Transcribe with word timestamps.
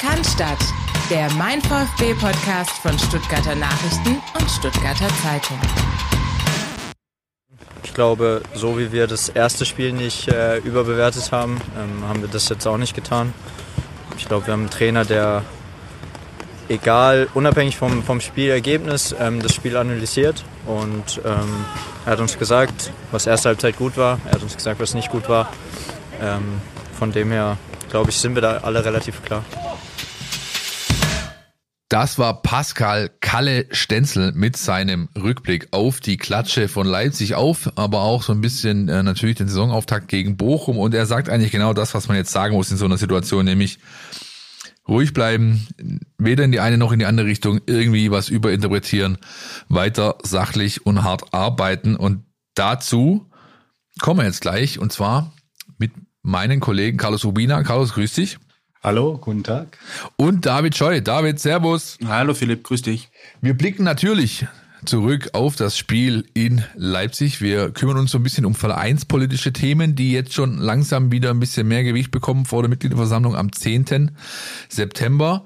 Cannstatt, 0.00 0.56
der 1.10 1.30
Mein 1.32 1.60
VfB-Podcast 1.60 2.70
von 2.80 2.98
Stuttgarter 2.98 3.54
Nachrichten 3.54 4.16
und 4.32 4.50
Stuttgarter 4.50 5.08
Zeitung. 5.22 5.58
Ich 7.84 7.92
glaube, 7.92 8.40
so 8.54 8.78
wie 8.78 8.92
wir 8.92 9.06
das 9.06 9.28
erste 9.28 9.66
Spiel 9.66 9.92
nicht 9.92 10.26
äh, 10.28 10.56
überbewertet 10.56 11.32
haben, 11.32 11.60
ähm, 11.78 12.08
haben 12.08 12.22
wir 12.22 12.30
das 12.30 12.48
jetzt 12.48 12.66
auch 12.66 12.78
nicht 12.78 12.94
getan. 12.94 13.34
Ich 14.16 14.26
glaube, 14.26 14.46
wir 14.46 14.54
haben 14.54 14.60
einen 14.60 14.70
Trainer, 14.70 15.04
der 15.04 15.42
egal, 16.70 17.28
unabhängig 17.34 17.76
vom, 17.76 18.02
vom 18.02 18.22
Spielergebnis, 18.22 19.14
ähm, 19.20 19.42
das 19.42 19.54
Spiel 19.54 19.76
analysiert. 19.76 20.44
Und 20.64 21.20
ähm, 21.26 21.66
er 22.06 22.12
hat 22.12 22.20
uns 22.20 22.38
gesagt, 22.38 22.90
was 23.10 23.26
erste 23.26 23.50
Halbzeit 23.50 23.76
gut 23.76 23.98
war. 23.98 24.18
Er 24.24 24.32
hat 24.32 24.42
uns 24.42 24.56
gesagt, 24.56 24.80
was 24.80 24.94
nicht 24.94 25.10
gut 25.10 25.28
war. 25.28 25.52
Ähm, 26.22 26.62
von 26.98 27.12
dem 27.12 27.30
her, 27.32 27.58
glaube 27.90 28.08
ich, 28.08 28.16
sind 28.16 28.34
wir 28.34 28.40
da 28.40 28.58
alle 28.62 28.82
relativ 28.82 29.22
klar. 29.22 29.44
Das 31.90 32.20
war 32.20 32.40
Pascal 32.40 33.10
Kalle 33.20 33.66
Stenzel 33.72 34.30
mit 34.30 34.56
seinem 34.56 35.08
Rückblick 35.20 35.66
auf 35.72 35.98
die 35.98 36.18
Klatsche 36.18 36.68
von 36.68 36.86
Leipzig 36.86 37.34
auf, 37.34 37.68
aber 37.74 38.02
auch 38.02 38.22
so 38.22 38.32
ein 38.32 38.40
bisschen 38.40 38.88
äh, 38.88 39.02
natürlich 39.02 39.38
den 39.38 39.48
Saisonauftakt 39.48 40.06
gegen 40.06 40.36
Bochum. 40.36 40.78
Und 40.78 40.94
er 40.94 41.06
sagt 41.06 41.28
eigentlich 41.28 41.50
genau 41.50 41.74
das, 41.74 41.92
was 41.92 42.06
man 42.06 42.16
jetzt 42.16 42.30
sagen 42.30 42.54
muss 42.54 42.70
in 42.70 42.76
so 42.76 42.84
einer 42.84 42.96
Situation, 42.96 43.44
nämlich 43.44 43.80
ruhig 44.86 45.12
bleiben, 45.12 45.66
weder 46.16 46.44
in 46.44 46.52
die 46.52 46.60
eine 46.60 46.78
noch 46.78 46.92
in 46.92 47.00
die 47.00 47.06
andere 47.06 47.26
Richtung 47.26 47.60
irgendwie 47.66 48.12
was 48.12 48.28
überinterpretieren, 48.28 49.18
weiter 49.68 50.16
sachlich 50.22 50.86
und 50.86 51.02
hart 51.02 51.34
arbeiten. 51.34 51.96
Und 51.96 52.22
dazu 52.54 53.28
kommen 53.98 54.20
wir 54.20 54.26
jetzt 54.26 54.42
gleich 54.42 54.78
und 54.78 54.92
zwar 54.92 55.32
mit 55.76 55.90
meinen 56.22 56.60
Kollegen 56.60 56.98
Carlos 56.98 57.24
Rubina. 57.24 57.64
Carlos, 57.64 57.94
grüß 57.94 58.14
dich. 58.14 58.38
Hallo, 58.82 59.18
guten 59.18 59.44
Tag. 59.44 59.76
Und 60.16 60.46
David 60.46 60.74
Scheu. 60.74 61.02
David, 61.02 61.38
Servus. 61.38 61.98
Hallo 62.06 62.32
Philipp, 62.32 62.64
grüß 62.64 62.80
dich. 62.80 63.10
Wir 63.42 63.52
blicken 63.52 63.84
natürlich 63.84 64.46
zurück 64.86 65.28
auf 65.34 65.54
das 65.54 65.76
Spiel 65.76 66.24
in 66.32 66.64
Leipzig. 66.76 67.42
Wir 67.42 67.72
kümmern 67.72 67.98
uns 67.98 68.10
so 68.10 68.18
ein 68.18 68.22
bisschen 68.22 68.46
um 68.46 68.54
vereinspolitische 68.54 69.52
Themen, 69.52 69.96
die 69.96 70.12
jetzt 70.12 70.32
schon 70.32 70.56
langsam 70.56 71.12
wieder 71.12 71.28
ein 71.28 71.40
bisschen 71.40 71.68
mehr 71.68 71.84
Gewicht 71.84 72.10
bekommen 72.10 72.46
vor 72.46 72.62
der 72.62 72.70
Mitgliederversammlung 72.70 73.36
am 73.36 73.52
10. 73.52 74.12
September. 74.70 75.44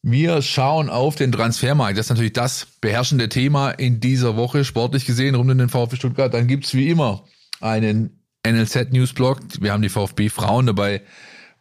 Wir 0.00 0.40
schauen 0.40 0.88
auf 0.88 1.16
den 1.16 1.32
Transfermarkt. 1.32 1.98
Das 1.98 2.06
ist 2.06 2.10
natürlich 2.10 2.32
das 2.32 2.66
beherrschende 2.80 3.28
Thema 3.28 3.72
in 3.72 4.00
dieser 4.00 4.36
Woche, 4.36 4.64
sportlich 4.64 5.04
gesehen, 5.04 5.34
rund 5.34 5.50
um 5.50 5.58
den 5.58 5.68
VfB 5.68 5.96
Stuttgart. 5.96 6.32
Dann 6.32 6.46
gibt's 6.46 6.72
wie 6.72 6.88
immer 6.88 7.24
einen 7.60 8.22
NLZ 8.42 8.90
Newsblog. 8.90 9.40
Wir 9.60 9.70
haben 9.74 9.82
die 9.82 9.90
VfB 9.90 10.30
Frauen 10.30 10.64
dabei 10.64 11.02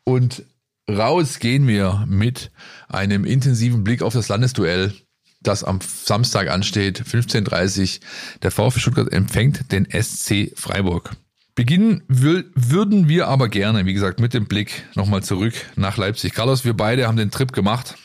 und 0.05 0.43
Raus 0.89 1.39
gehen 1.39 1.67
wir 1.67 2.05
mit 2.07 2.51
einem 2.89 3.23
intensiven 3.23 3.83
Blick 3.83 4.01
auf 4.01 4.13
das 4.13 4.27
Landesduell, 4.27 4.93
das 5.41 5.63
am 5.63 5.79
Samstag 5.81 6.49
ansteht, 6.49 7.01
15.30 7.01 8.01
Der 8.41 8.51
VfB 8.51 8.79
Stuttgart 8.79 9.11
empfängt 9.11 9.71
den 9.71 9.87
SC 9.89 10.51
Freiburg. 10.55 11.11
Beginnen 11.55 12.03
würden 12.07 13.07
wir 13.07 13.27
aber 13.27 13.47
gerne, 13.47 13.85
wie 13.85 13.93
gesagt, 13.93 14.19
mit 14.19 14.33
dem 14.33 14.45
Blick 14.45 14.85
nochmal 14.95 15.23
zurück 15.23 15.53
nach 15.75 15.97
Leipzig. 15.97 16.33
Carlos, 16.33 16.65
wir 16.65 16.73
beide 16.73 17.07
haben 17.07 17.17
den 17.17 17.31
Trip 17.31 17.51
gemacht. 17.53 17.95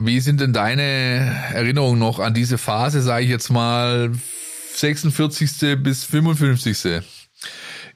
Wie 0.00 0.20
sind 0.20 0.40
denn 0.40 0.52
deine 0.52 0.82
Erinnerungen 1.54 1.98
noch 1.98 2.18
an 2.18 2.34
diese 2.34 2.58
Phase, 2.58 3.02
sage 3.02 3.24
ich 3.24 3.30
jetzt 3.30 3.50
mal, 3.50 4.12
46. 4.74 5.76
bis 5.82 6.04
55 6.04 6.78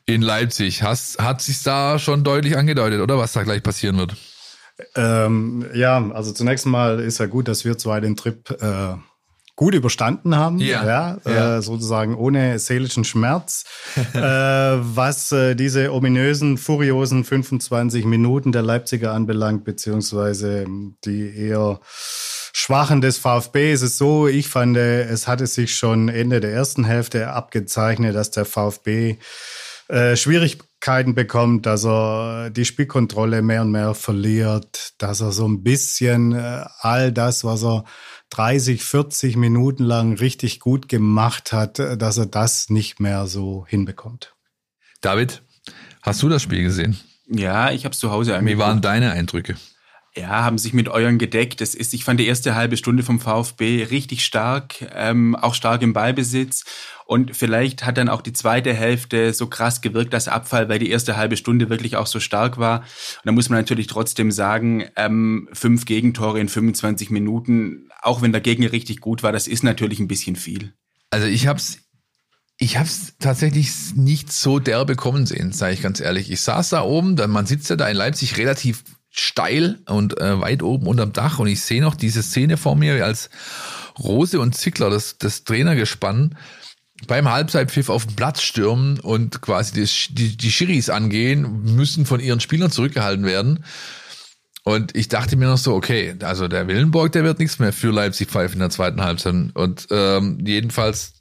in 0.06 0.22
Leipzig. 0.22 0.82
Hast, 0.82 1.18
hat 1.18 1.40
sich 1.42 1.62
da 1.62 1.98
schon 1.98 2.24
deutlich 2.24 2.56
angedeutet, 2.56 3.00
oder 3.00 3.18
was 3.18 3.32
da 3.32 3.42
gleich 3.42 3.62
passieren 3.62 3.98
wird? 3.98 4.16
Ähm, 4.94 5.66
ja, 5.74 6.10
also 6.12 6.32
zunächst 6.32 6.66
mal 6.66 7.00
ist 7.00 7.18
ja 7.18 7.26
gut, 7.26 7.48
dass 7.48 7.64
wir 7.64 7.78
zwei 7.78 8.00
den 8.00 8.16
Trip 8.16 8.50
äh, 8.60 8.94
gut 9.54 9.74
überstanden 9.74 10.34
haben, 10.34 10.58
ja, 10.58 10.84
ja, 10.84 11.18
ja. 11.24 11.58
Äh, 11.58 11.62
sozusagen 11.62 12.16
ohne 12.16 12.58
seelischen 12.58 13.04
Schmerz, 13.04 13.64
äh, 14.14 14.20
was 14.20 15.30
äh, 15.30 15.54
diese 15.54 15.92
ominösen, 15.92 16.56
furiosen 16.56 17.24
25 17.24 18.04
Minuten 18.04 18.52
der 18.52 18.62
Leipziger 18.62 19.12
anbelangt, 19.12 19.64
beziehungsweise 19.64 20.66
die 21.04 21.36
eher 21.36 21.80
Schwachen 22.54 23.00
des 23.00 23.18
VfB 23.18 23.72
ist 23.72 23.82
es 23.82 23.98
so, 23.98 24.26
ich 24.26 24.48
fand, 24.48 24.76
es 24.76 25.26
hatte 25.26 25.46
sich 25.46 25.74
schon 25.74 26.08
Ende 26.08 26.40
der 26.40 26.52
ersten 26.52 26.84
Hälfte 26.84 27.30
abgezeichnet, 27.30 28.14
dass 28.14 28.30
der 28.30 28.44
VfB 28.44 29.16
äh, 29.92 30.16
Schwierigkeiten 30.16 31.14
bekommt, 31.14 31.66
dass 31.66 31.84
er 31.84 32.48
die 32.48 32.64
Spielkontrolle 32.64 33.42
mehr 33.42 33.60
und 33.60 33.72
mehr 33.72 33.94
verliert, 33.94 34.94
dass 34.96 35.20
er 35.20 35.32
so 35.32 35.46
ein 35.46 35.62
bisschen 35.62 36.32
äh, 36.32 36.64
all 36.80 37.12
das, 37.12 37.44
was 37.44 37.62
er 37.62 37.84
30, 38.30 38.82
40 38.82 39.36
Minuten 39.36 39.84
lang 39.84 40.14
richtig 40.14 40.60
gut 40.60 40.88
gemacht 40.88 41.52
hat, 41.52 41.78
äh, 41.78 41.98
dass 41.98 42.16
er 42.16 42.24
das 42.24 42.70
nicht 42.70 43.00
mehr 43.00 43.26
so 43.26 43.66
hinbekommt. 43.68 44.34
David, 45.02 45.42
hast 46.00 46.22
du 46.22 46.30
das 46.30 46.40
Spiel 46.40 46.62
gesehen? 46.62 46.98
Ja, 47.26 47.70
ich 47.70 47.84
habe 47.84 47.92
es 47.92 47.98
zu 47.98 48.10
Hause 48.10 48.34
angeguckt. 48.34 48.56
Wie 48.56 48.62
waren 48.64 48.80
deine 48.80 49.12
Eindrücke? 49.12 49.56
Ja, 50.14 50.44
haben 50.44 50.58
sich 50.58 50.74
mit 50.74 50.88
euren 50.88 51.18
gedeckt. 51.18 51.60
Das 51.60 51.74
ist, 51.74 51.94
ich 51.94 52.04
fand 52.04 52.20
die 52.20 52.26
erste 52.26 52.54
halbe 52.54 52.76
Stunde 52.76 53.02
vom 53.02 53.18
VfB 53.18 53.84
richtig 53.84 54.24
stark, 54.24 54.86
ähm, 54.94 55.34
auch 55.34 55.54
stark 55.54 55.80
im 55.80 55.94
Ballbesitz. 55.94 56.64
Und 57.12 57.36
vielleicht 57.36 57.84
hat 57.84 57.98
dann 57.98 58.08
auch 58.08 58.22
die 58.22 58.32
zweite 58.32 58.72
Hälfte 58.72 59.34
so 59.34 59.46
krass 59.46 59.82
gewirkt, 59.82 60.14
das 60.14 60.28
Abfall, 60.28 60.70
weil 60.70 60.78
die 60.78 60.88
erste 60.88 61.18
halbe 61.18 61.36
Stunde 61.36 61.68
wirklich 61.68 61.96
auch 61.96 62.06
so 62.06 62.20
stark 62.20 62.56
war. 62.56 62.80
Und 62.80 63.26
da 63.26 63.32
muss 63.32 63.50
man 63.50 63.58
natürlich 63.58 63.86
trotzdem 63.86 64.32
sagen, 64.32 64.86
ähm, 64.96 65.46
fünf 65.52 65.84
Gegentore 65.84 66.40
in 66.40 66.48
25 66.48 67.10
Minuten, 67.10 67.90
auch 68.00 68.22
wenn 68.22 68.32
der 68.32 68.40
Gegner 68.40 68.72
richtig 68.72 69.00
gut 69.00 69.22
war, 69.22 69.30
das 69.30 69.46
ist 69.46 69.62
natürlich 69.62 70.00
ein 70.00 70.08
bisschen 70.08 70.36
viel. 70.36 70.72
Also 71.10 71.26
ich 71.26 71.46
hab's 71.46 71.80
ich 72.56 72.78
habe 72.78 72.86
es 72.86 73.12
tatsächlich 73.18 73.70
nicht 73.94 74.32
so 74.32 74.58
derbe 74.58 74.96
kommen 74.96 75.26
sehen, 75.26 75.52
sage 75.52 75.74
ich 75.74 75.82
ganz 75.82 76.00
ehrlich. 76.00 76.30
Ich 76.30 76.40
saß 76.40 76.70
da 76.70 76.80
oben, 76.80 77.16
dann 77.16 77.30
man 77.30 77.44
sitzt 77.44 77.68
ja 77.68 77.76
da 77.76 77.88
in 77.88 77.96
Leipzig 77.98 78.38
relativ 78.38 78.84
steil 79.10 79.80
und 79.84 80.18
äh, 80.18 80.40
weit 80.40 80.62
oben 80.62 80.86
unterm 80.86 81.12
Dach 81.12 81.38
und 81.38 81.48
ich 81.48 81.60
sehe 81.60 81.82
noch 81.82 81.94
diese 81.94 82.22
Szene 82.22 82.56
vor 82.56 82.74
mir, 82.74 83.04
als 83.04 83.28
Rose 83.98 84.40
und 84.40 84.54
Zickler, 84.54 84.88
das, 84.88 85.18
das 85.18 85.44
Trainergespann, 85.44 86.38
beim 87.06 87.30
Halbzeitpfiff 87.30 87.88
auf 87.88 88.06
den 88.06 88.16
Platz 88.16 88.42
stürmen 88.42 89.00
und 89.00 89.40
quasi 89.40 89.72
die, 89.72 90.14
die, 90.14 90.36
die 90.36 90.50
Schiris 90.50 90.90
angehen, 90.90 91.62
müssen 91.74 92.06
von 92.06 92.20
ihren 92.20 92.40
Spielern 92.40 92.70
zurückgehalten 92.70 93.24
werden. 93.24 93.64
Und 94.64 94.94
ich 94.94 95.08
dachte 95.08 95.36
mir 95.36 95.46
noch 95.46 95.58
so, 95.58 95.74
okay, 95.74 96.14
also 96.22 96.46
der 96.46 96.68
Willenborg, 96.68 97.10
der 97.12 97.24
wird 97.24 97.40
nichts 97.40 97.58
mehr 97.58 97.72
für 97.72 97.90
Leipzig 97.90 98.28
pfeifen 98.28 98.54
in 98.54 98.60
der 98.60 98.70
zweiten 98.70 99.02
Halbzeit. 99.02 99.34
Und 99.54 99.88
ähm, 99.90 100.38
jedenfalls, 100.44 101.14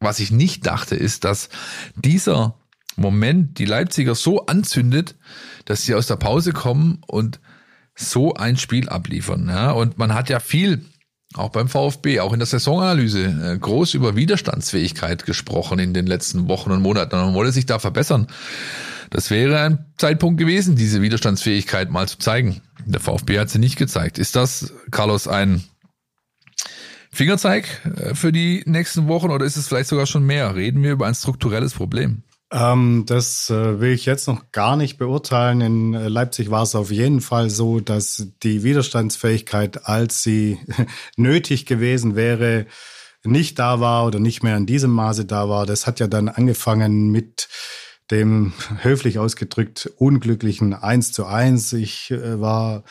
was 0.00 0.20
ich 0.20 0.30
nicht 0.30 0.66
dachte, 0.66 0.96
ist, 0.96 1.24
dass 1.24 1.50
dieser 1.96 2.58
Moment 2.96 3.58
die 3.58 3.66
Leipziger 3.66 4.14
so 4.14 4.46
anzündet, 4.46 5.16
dass 5.66 5.82
sie 5.82 5.94
aus 5.94 6.06
der 6.06 6.16
Pause 6.16 6.52
kommen 6.52 7.02
und 7.06 7.40
so 7.94 8.34
ein 8.34 8.56
Spiel 8.56 8.88
abliefern. 8.88 9.48
Ja? 9.48 9.72
Und 9.72 9.98
man 9.98 10.14
hat 10.14 10.30
ja 10.30 10.40
viel, 10.40 10.84
auch 11.34 11.50
beim 11.50 11.68
VfB, 11.68 12.20
auch 12.20 12.32
in 12.32 12.38
der 12.38 12.46
Saisonanalyse, 12.46 13.54
äh, 13.54 13.58
groß 13.58 13.94
über 13.94 14.16
Widerstandsfähigkeit 14.16 15.24
gesprochen 15.24 15.78
in 15.78 15.94
den 15.94 16.06
letzten 16.06 16.48
Wochen 16.48 16.70
und 16.70 16.82
Monaten. 16.82 17.16
Man 17.16 17.34
wollte 17.34 17.52
sich 17.52 17.66
da 17.66 17.78
verbessern. 17.78 18.26
Das 19.10 19.30
wäre 19.30 19.60
ein 19.60 19.84
Zeitpunkt 19.98 20.38
gewesen, 20.38 20.76
diese 20.76 21.02
Widerstandsfähigkeit 21.02 21.90
mal 21.90 22.08
zu 22.08 22.18
zeigen. 22.18 22.62
Der 22.86 23.00
VfB 23.00 23.38
hat 23.38 23.50
sie 23.50 23.58
nicht 23.58 23.76
gezeigt. 23.76 24.18
Ist 24.18 24.36
das, 24.36 24.72
Carlos, 24.90 25.28
ein 25.28 25.64
Fingerzeig 27.12 27.66
äh, 27.84 28.14
für 28.14 28.32
die 28.32 28.62
nächsten 28.66 29.08
Wochen 29.08 29.30
oder 29.30 29.44
ist 29.44 29.56
es 29.56 29.68
vielleicht 29.68 29.88
sogar 29.88 30.06
schon 30.06 30.24
mehr? 30.24 30.54
Reden 30.54 30.82
wir 30.82 30.92
über 30.92 31.06
ein 31.06 31.14
strukturelles 31.14 31.74
Problem? 31.74 32.22
Ähm, 32.52 33.04
das 33.06 33.48
äh, 33.48 33.80
will 33.80 33.92
ich 33.92 34.04
jetzt 34.04 34.28
noch 34.28 34.52
gar 34.52 34.76
nicht 34.76 34.98
beurteilen. 34.98 35.62
In 35.62 35.94
äh, 35.94 36.08
Leipzig 36.08 36.50
war 36.50 36.64
es 36.64 36.74
auf 36.74 36.90
jeden 36.90 37.22
Fall 37.22 37.48
so, 37.48 37.80
dass 37.80 38.28
die 38.42 38.62
Widerstandsfähigkeit, 38.62 39.86
als 39.86 40.22
sie 40.22 40.58
nötig 41.16 41.64
gewesen 41.64 42.14
wäre, 42.14 42.66
nicht 43.24 43.58
da 43.58 43.80
war 43.80 44.04
oder 44.06 44.18
nicht 44.18 44.42
mehr 44.42 44.56
in 44.56 44.66
diesem 44.66 44.90
Maße 44.90 45.24
da 45.24 45.48
war. 45.48 45.64
Das 45.64 45.86
hat 45.86 45.98
ja 45.98 46.08
dann 46.08 46.28
angefangen 46.28 47.10
mit 47.10 47.48
dem 48.10 48.52
höflich 48.82 49.18
ausgedrückt 49.18 49.90
unglücklichen 49.96 50.74
1 50.74 51.12
zu 51.12 51.24
1. 51.24 51.72
Ich 51.72 52.10
äh, 52.10 52.38
war 52.38 52.84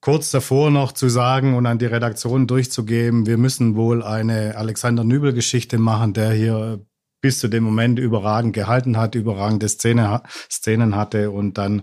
kurz 0.00 0.30
davor 0.30 0.70
noch 0.70 0.92
zu 0.92 1.10
sagen 1.10 1.54
und 1.54 1.66
an 1.66 1.78
die 1.78 1.84
Redaktion 1.84 2.46
durchzugeben, 2.46 3.26
wir 3.26 3.36
müssen 3.36 3.76
wohl 3.76 4.02
eine 4.02 4.56
Alexander 4.56 5.04
Nübel 5.04 5.34
Geschichte 5.34 5.76
machen, 5.76 6.14
der 6.14 6.32
hier 6.32 6.86
bis 7.20 7.38
zu 7.38 7.48
dem 7.48 7.64
Moment 7.64 7.98
überragend 7.98 8.54
gehalten 8.54 8.96
hat, 8.96 9.14
überragende 9.14 9.68
Szene, 9.68 10.22
Szenen 10.50 10.96
hatte 10.96 11.30
und 11.30 11.58
dann 11.58 11.82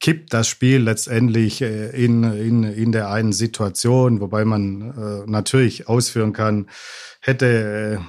kippt 0.00 0.34
das 0.34 0.48
Spiel 0.48 0.82
letztendlich 0.82 1.62
äh, 1.62 1.88
in, 1.90 2.24
in, 2.24 2.64
in 2.64 2.92
der 2.92 3.10
einen 3.10 3.32
Situation, 3.32 4.20
wobei 4.20 4.44
man 4.44 4.90
äh, 4.90 5.30
natürlich 5.30 5.88
ausführen 5.88 6.32
kann, 6.32 6.68
hätte 7.20 8.00
äh, 8.00 8.04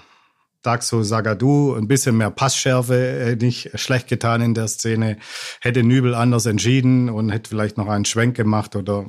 Daxo 0.62 1.04
Sagadu 1.04 1.76
ein 1.76 1.88
bisschen 1.88 2.18
mehr 2.18 2.32
Passschärfe 2.32 2.96
äh, 2.96 3.36
nicht 3.36 3.80
schlecht 3.80 4.08
getan 4.08 4.42
in 4.42 4.54
der 4.54 4.68
Szene. 4.68 5.18
Hätte 5.62 5.84
Nübel 5.84 6.16
anders 6.16 6.48
entschieden 6.48 7.10
und 7.10 7.30
hätte 7.30 7.50
vielleicht 7.50 7.78
noch 7.78 7.88
einen 7.88 8.06
Schwenk 8.06 8.36
gemacht 8.36 8.76
oder 8.76 9.06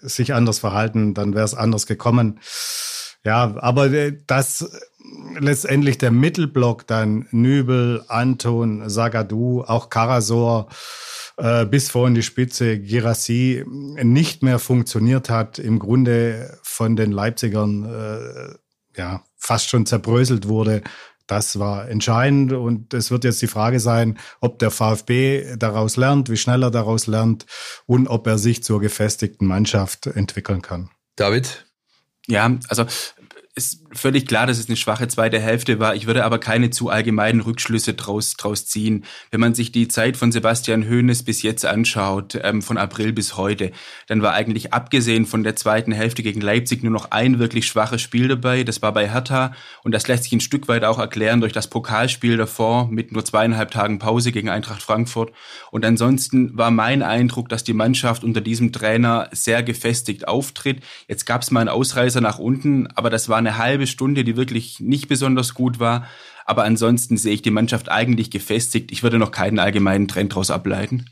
sich 0.00 0.34
anders 0.34 0.58
verhalten, 0.58 1.14
dann 1.14 1.34
wäre 1.34 1.44
es 1.44 1.54
anders 1.54 1.86
gekommen. 1.86 2.40
Ja, 3.24 3.54
aber 3.58 4.10
das 4.10 4.68
letztendlich 5.38 5.98
der 5.98 6.10
Mittelblock 6.10 6.86
dann 6.86 7.26
Nübel, 7.30 8.04
Anton, 8.08 8.88
Sagadu, 8.88 9.62
auch 9.62 9.90
Karasor, 9.90 10.68
äh, 11.36 11.64
bis 11.66 11.90
vorhin 11.90 12.14
die 12.14 12.22
Spitze 12.22 12.78
Girassi 12.78 13.64
nicht 13.66 14.42
mehr 14.42 14.58
funktioniert 14.58 15.30
hat, 15.30 15.58
im 15.58 15.78
Grunde 15.78 16.58
von 16.62 16.96
den 16.96 17.12
Leipzigern 17.12 17.84
äh, 17.84 18.98
ja 18.98 19.24
fast 19.36 19.68
schon 19.68 19.86
zerbröselt 19.86 20.48
wurde. 20.48 20.82
Das 21.26 21.58
war 21.58 21.88
entscheidend 21.88 22.52
und 22.52 22.92
es 22.92 23.10
wird 23.10 23.24
jetzt 23.24 23.40
die 23.40 23.46
Frage 23.46 23.80
sein, 23.80 24.18
ob 24.40 24.58
der 24.58 24.70
VfB 24.70 25.56
daraus 25.56 25.96
lernt, 25.96 26.28
wie 26.28 26.36
schnell 26.36 26.62
er 26.62 26.70
daraus 26.70 27.06
lernt 27.06 27.46
und 27.86 28.08
ob 28.08 28.26
er 28.26 28.38
sich 28.38 28.62
zur 28.62 28.80
gefestigten 28.80 29.46
Mannschaft 29.46 30.06
entwickeln 30.06 30.62
kann. 30.62 30.90
David? 31.16 31.66
Ja, 32.26 32.58
also 32.68 32.84
ist 33.54 33.81
völlig 33.94 34.26
klar, 34.26 34.46
dass 34.46 34.58
es 34.58 34.68
eine 34.68 34.76
schwache 34.76 35.08
zweite 35.08 35.38
Hälfte 35.38 35.78
war. 35.78 35.94
Ich 35.94 36.06
würde 36.06 36.24
aber 36.24 36.38
keine 36.38 36.70
zu 36.70 36.88
allgemeinen 36.88 37.40
Rückschlüsse 37.40 37.94
draus, 37.94 38.34
draus 38.34 38.66
ziehen. 38.66 39.04
Wenn 39.30 39.40
man 39.40 39.54
sich 39.54 39.72
die 39.72 39.88
Zeit 39.88 40.16
von 40.16 40.32
Sebastian 40.32 40.88
Hoeneß 40.88 41.22
bis 41.22 41.42
jetzt 41.42 41.64
anschaut, 41.64 42.38
ähm, 42.42 42.62
von 42.62 42.78
April 42.78 43.12
bis 43.12 43.36
heute, 43.36 43.72
dann 44.06 44.22
war 44.22 44.32
eigentlich 44.34 44.72
abgesehen 44.72 45.26
von 45.26 45.44
der 45.44 45.56
zweiten 45.56 45.92
Hälfte 45.92 46.22
gegen 46.22 46.40
Leipzig 46.40 46.82
nur 46.82 46.92
noch 46.92 47.10
ein 47.10 47.38
wirklich 47.38 47.66
schwaches 47.66 48.02
Spiel 48.02 48.28
dabei. 48.28 48.64
Das 48.64 48.82
war 48.82 48.92
bei 48.92 49.08
Hertha. 49.08 49.52
Und 49.82 49.92
das 49.92 50.08
lässt 50.08 50.24
sich 50.24 50.32
ein 50.32 50.40
Stück 50.40 50.68
weit 50.68 50.84
auch 50.84 50.98
erklären 50.98 51.40
durch 51.40 51.52
das 51.52 51.68
Pokalspiel 51.68 52.36
davor 52.36 52.88
mit 52.88 53.12
nur 53.12 53.24
zweieinhalb 53.24 53.70
Tagen 53.70 53.98
Pause 53.98 54.32
gegen 54.32 54.48
Eintracht 54.48 54.82
Frankfurt. 54.82 55.32
Und 55.70 55.84
ansonsten 55.84 56.56
war 56.56 56.70
mein 56.70 57.02
Eindruck, 57.02 57.48
dass 57.48 57.64
die 57.64 57.72
Mannschaft 57.72 58.24
unter 58.24 58.40
diesem 58.40 58.72
Trainer 58.72 59.28
sehr 59.32 59.62
gefestigt 59.62 60.28
auftritt. 60.28 60.82
Jetzt 61.08 61.26
gab 61.26 61.42
es 61.42 61.50
mal 61.50 61.60
einen 61.60 61.68
Ausreißer 61.68 62.20
nach 62.20 62.38
unten, 62.38 62.88
aber 62.94 63.10
das 63.10 63.28
war 63.28 63.38
eine 63.38 63.58
halbe 63.58 63.81
Stunde, 63.86 64.24
die 64.24 64.36
wirklich 64.36 64.80
nicht 64.80 65.08
besonders 65.08 65.54
gut 65.54 65.78
war. 65.78 66.06
Aber 66.44 66.64
ansonsten 66.64 67.16
sehe 67.16 67.34
ich 67.34 67.42
die 67.42 67.50
Mannschaft 67.50 67.88
eigentlich 67.88 68.30
gefestigt. 68.30 68.92
Ich 68.92 69.02
würde 69.02 69.18
noch 69.18 69.30
keinen 69.30 69.58
allgemeinen 69.58 70.08
Trend 70.08 70.32
daraus 70.32 70.50
ableiten. 70.50 71.06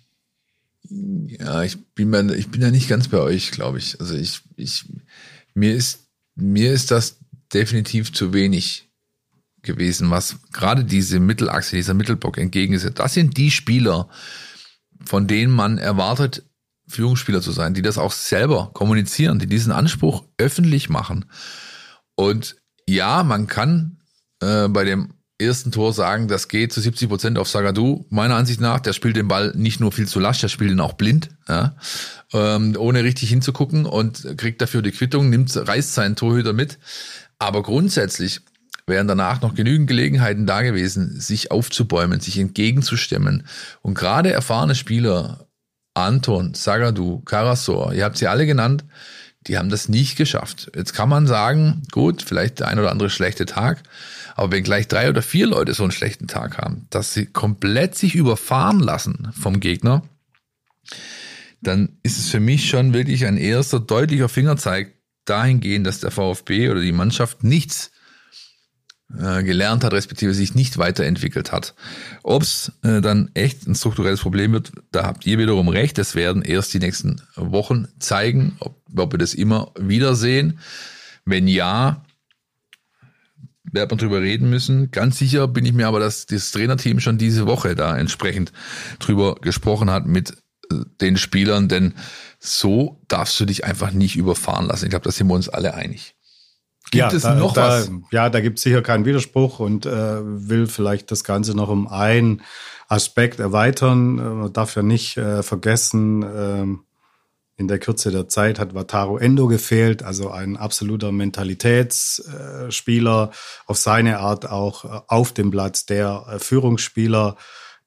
Ja, 0.89 1.63
ich 1.63 1.79
bin, 1.95 2.11
mir, 2.11 2.35
ich 2.35 2.49
bin 2.49 2.61
da 2.61 2.71
nicht 2.71 2.89
ganz 2.89 3.09
bei 3.09 3.19
euch, 3.19 3.51
glaube 3.53 3.79
ich. 3.79 4.01
Also 4.01 4.15
ich, 4.15 4.41
ich, 4.57 4.85
mir 5.55 5.75
ist, 5.75 6.09
mir 6.35 6.73
ist 6.73 6.91
das 6.91 7.19
definitiv 7.53 8.13
zu 8.13 8.33
wenig 8.33 8.89
gewesen, 9.63 10.11
was 10.11 10.37
gerade 10.53 10.85
diese 10.85 11.21
Mittelachse, 11.21 11.77
dieser 11.77 11.95
Mittelbock 11.95 12.39
entgegengesetzt. 12.39 12.99
Das 12.99 13.15
sind 13.15 13.37
die 13.37 13.51
Spieler, 13.51 14.09
von 15.05 15.27
denen 15.27 15.53
man 15.53 15.79
erwartet, 15.79 16.45
Führungsspieler 16.89 17.41
zu 17.41 17.53
sein, 17.53 17.75
die 17.75 17.83
das 17.83 17.99
auch 17.99 18.13
selber 18.13 18.71
kommunizieren, 18.73 19.39
die 19.39 19.47
diesen 19.47 19.73
Anspruch 19.73 20.25
öffentlich 20.39 20.89
machen. 20.89 21.27
Und 22.17 22.57
ja, 22.95 23.23
man 23.23 23.47
kann 23.47 23.99
äh, 24.41 24.69
bei 24.69 24.85
dem 24.85 25.15
ersten 25.39 25.73
Tor 25.73 25.93
sagen, 25.93 26.29
das 26.29 26.49
geht 26.49 26.73
zu 26.73 26.81
70 26.81 27.09
Prozent 27.09 27.39
auf 27.39 27.49
Sagadu. 27.49 28.05
Meiner 28.11 28.37
Ansicht 28.37 28.61
nach, 28.61 28.81
der 28.81 28.93
spielt 28.93 29.17
den 29.17 29.29
Ball 29.29 29.53
nicht 29.57 29.81
nur 29.81 29.93
viel 29.93 30.07
zu 30.07 30.21
lasch, 30.21 30.41
der 30.41 30.49
spielt 30.49 30.71
ihn 30.71 30.81
auch 30.81 30.95
blind, 30.95 31.31
ja, 31.49 31.77
ähm, 32.33 32.75
ohne 32.77 33.05
richtig 33.05 33.31
hinzugucken 33.31 33.87
und 33.87 34.37
kriegt 34.37 34.61
dafür 34.61 34.83
die 34.83 34.91
Quittung, 34.91 35.31
nimmt, 35.31 35.57
reißt 35.57 35.95
seinen 35.95 36.17
Torhüter 36.17 36.53
mit. 36.53 36.79
Aber 37.39 37.63
grundsätzlich 37.63 38.41
wären 38.87 39.09
danach 39.09 39.41
noch 39.41 39.55
genügend 39.55 39.87
Gelegenheiten 39.87 40.47
da 40.47 40.63
gewesen, 40.63 41.19
sich 41.19 41.51
aufzubäumen, 41.51 42.21
sich 42.21 42.39
entgegenzustemmen. 42.39 43.47
Und 43.83 43.95
gerade 43.95 44.33
erfahrene 44.33 44.75
Spieler, 44.75 45.47
Anton, 45.95 46.55
Sagadu, 46.55 47.21
Karasor, 47.21 47.95
ihr 47.95 48.05
habt 48.05 48.19
sie 48.19 48.27
alle 48.27 48.47
genannt, 48.47 48.85
die 49.47 49.57
haben 49.57 49.71
das 49.71 49.89
nicht 49.89 50.17
geschafft. 50.17 50.71
Jetzt 50.75 50.93
kann 50.93 51.09
man 51.09 51.27
sagen, 51.27 51.83
gut, 51.91 52.23
vielleicht 52.23 52.61
der 52.61 52.69
ein 52.69 52.79
oder 52.79 52.91
andere 52.91 53.11
schlechte 53.11 53.47
Tag, 53.47 53.83
aber 54.37 54.53
wenn 54.53 54.65
gleich 54.65 54.89
drei 54.89 55.09
oder 55.09 55.23
vier 55.23 55.47
Leute 55.47 55.75
so 55.75 55.83
einen 55.83 55.93
schlechten 55.93 56.29
Tag 56.29 56.59
haben, 56.59 56.87
dass 56.91 57.15
sie 57.15 57.27
komplett 57.27 57.95
sich 57.97 58.15
überfahren 58.15 58.81
lassen 58.81 59.33
vom 59.39 59.61
Gegner, 59.61 60.03
dann 61.63 61.99
ist 62.03 62.19
es 62.19 62.29
für 62.29 62.41
mich 62.41 62.69
schon 62.69 62.93
wirklich 62.93 63.27
ein 63.27 63.37
erster 63.37 63.81
deutlicher 63.81 64.29
Fingerzeig 64.29 64.95
dahingehend, 65.25 65.87
dass 65.87 66.01
der 66.01 66.11
VfB 66.11 66.71
oder 66.71 66.81
die 66.81 66.93
Mannschaft 66.93 67.45
nichts 67.45 67.91
äh, 69.19 69.43
gelernt 69.43 69.85
hat, 69.85 69.93
respektive 69.93 70.35
sich 70.35 70.55
nicht 70.55 70.79
weiterentwickelt 70.79 71.53
hat. 71.53 71.75
Ob 72.23 72.43
es 72.43 72.73
äh, 72.83 73.01
dann 73.01 73.31
echt 73.35 73.67
ein 73.67 73.75
strukturelles 73.75 74.21
Problem 74.21 74.53
wird, 74.53 74.73
da 74.93 75.05
habt 75.05 75.27
ihr 75.27 75.39
wiederum 75.39 75.69
recht. 75.69 75.99
Das 75.99 76.15
werden 76.15 76.43
erst 76.43 76.73
die 76.75 76.79
nächsten 76.79 77.21
Wochen 77.37 77.89
zeigen, 77.99 78.57
ob, 78.61 78.81
ob 78.97 79.13
wir 79.13 79.19
das 79.19 79.35
immer 79.35 79.73
wieder 79.79 80.15
sehen. 80.15 80.61
Wenn 81.25 81.49
ja, 81.49 82.05
wird 83.73 83.91
man 83.91 83.99
drüber 83.99 84.21
reden 84.21 84.51
müssen. 84.51 84.91
Ganz 84.91 85.19
sicher 85.19 85.49
bin 85.49 85.65
ich 85.65 85.73
mir 85.73 85.87
aber, 85.87 86.01
dass 86.01 86.27
das 86.27 86.51
Trainerteam 86.51 87.01
schon 87.01 87.19
diese 87.19 87.47
Woche 87.47 87.75
da 87.75 87.97
entsprechend 87.97 88.53
drüber 88.99 89.37
gesprochen 89.37 89.91
hat 89.91 90.07
mit 90.07 90.33
äh, 90.71 90.77
den 91.01 91.17
Spielern, 91.17 91.69
denn 91.69 91.95
so 92.39 93.01
darfst 93.09 93.39
du 93.39 93.45
dich 93.45 93.65
einfach 93.65 93.93
nicht 93.93 94.17
überfahren 94.17 94.67
lassen. 94.67 94.87
Ich 94.87 94.91
glaube, 94.91 95.05
da 95.05 95.11
sind 95.11 95.29
wir 95.29 95.35
uns 95.35 95.49
alle 95.49 95.75
einig. 95.75 96.15
Gibt 96.91 97.13
ja, 97.13 97.13
es 97.13 97.23
da, 97.23 97.35
noch 97.35 97.55
da, 97.55 97.69
was? 97.69 97.91
Ja, 98.11 98.31
da 98.31 98.41
gibt 98.41 98.59
es 98.59 98.65
sicher 98.65 98.83
keinen 98.83 99.05
Widerspruch 99.05 99.61
und 99.61 99.87
äh, 99.87 100.21
will 100.23 100.67
vielleicht 100.67 101.11
das 101.11 101.25
Ganze 101.25 101.55
noch 101.55 101.69
um 101.69 101.87
einen 101.87 102.43
Aspekt 102.89 103.39
erweitern. 103.39 104.19
Äh, 104.19 104.23
man 104.23 104.53
darf 104.53 104.75
ja 104.75 104.83
nicht 104.83 105.17
äh, 105.17 105.43
vergessen, 105.43 106.23
äh, 106.23 106.67
in 107.61 107.69
der 107.69 107.79
Kürze 107.79 108.11
der 108.11 108.27
Zeit 108.27 108.59
hat 108.59 108.75
Wataru 108.75 109.19
Endo 109.19 109.47
gefehlt, 109.47 110.03
also 110.03 110.31
ein 110.31 110.57
absoluter 110.57 111.13
Mentalitätsspieler, 111.13 113.33
auf 113.67 113.77
seine 113.77 114.21
Art 114.21 114.49
auch 114.49 114.87
äh, 114.87 115.03
auf 115.07 115.33
dem 115.33 115.51
Platz 115.51 115.85
der 115.85 116.25
äh, 116.27 116.39
Führungsspieler. 116.39 117.37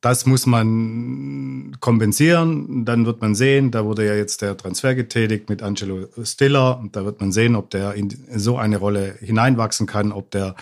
Das 0.03 0.25
muss 0.25 0.45
man 0.45 1.77
kompensieren. 1.79 2.83
Dann 2.83 3.05
wird 3.05 3.21
man 3.21 3.35
sehen, 3.35 3.71
da 3.71 3.85
wurde 3.85 4.05
ja 4.05 4.15
jetzt 4.15 4.41
der 4.41 4.57
Transfer 4.57 4.95
getätigt 4.95 5.47
mit 5.49 5.63
Angelo 5.63 6.09
Stiller. 6.23 6.83
Da 6.91 7.05
wird 7.05 7.21
man 7.21 7.31
sehen, 7.31 7.55
ob 7.55 7.69
der 7.69 7.93
in 7.93 8.09
so 8.35 8.57
eine 8.57 8.75
Rolle 8.75 9.15
hineinwachsen 9.21 9.87
kann, 9.87 10.11
ob 10.11 10.29
der 10.31 10.57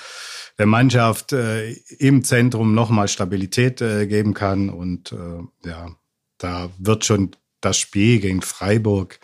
der 0.60 0.68
Mannschaft 0.68 1.34
äh, 1.34 1.72
im 1.98 2.24
Zentrum 2.24 2.76
nochmal 2.76 3.08
Stabilität 3.08 3.82
äh, 3.82 4.06
geben 4.06 4.36
kann. 4.36 4.70
Und 4.70 5.12
äh, 5.12 5.68
ja, 5.68 5.90
da 6.38 6.70
wird 6.78 7.04
schon 7.04 7.32
das 7.62 7.80
Spiel 7.80 8.20
gegen 8.20 8.44
Freiburg, 8.44 9.20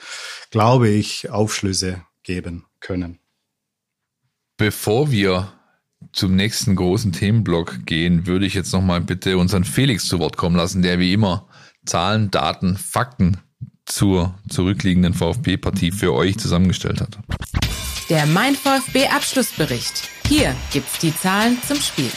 glaube 0.49 0.89
ich, 0.89 1.29
Aufschlüsse 1.29 2.01
geben 2.23 2.65
können. 2.79 3.19
Bevor 4.57 5.11
wir 5.11 5.53
zum 6.11 6.35
nächsten 6.35 6.75
großen 6.75 7.11
Themenblock 7.11 7.85
gehen, 7.85 8.25
würde 8.27 8.45
ich 8.45 8.53
jetzt 8.53 8.73
nochmal 8.73 9.01
bitte 9.01 9.37
unseren 9.37 9.63
Felix 9.63 10.07
zu 10.07 10.19
Wort 10.19 10.37
kommen 10.37 10.55
lassen, 10.55 10.81
der 10.81 10.99
wie 10.99 11.13
immer 11.13 11.47
Zahlen, 11.85 12.31
Daten, 12.31 12.77
Fakten 12.77 13.37
zur 13.85 14.35
zurückliegenden 14.49 15.13
VfB-Partie 15.13 15.91
für 15.91 16.13
euch 16.13 16.37
zusammengestellt 16.37 17.01
hat. 17.01 17.17
Der 18.09 18.25
Mein 18.25 18.55
VfB 18.55 19.07
Abschlussbericht. 19.07 20.09
Hier 20.27 20.55
gibt's 20.71 20.99
die 20.99 21.15
Zahlen 21.15 21.57
zum 21.65 21.77
Spiel. 21.77 22.11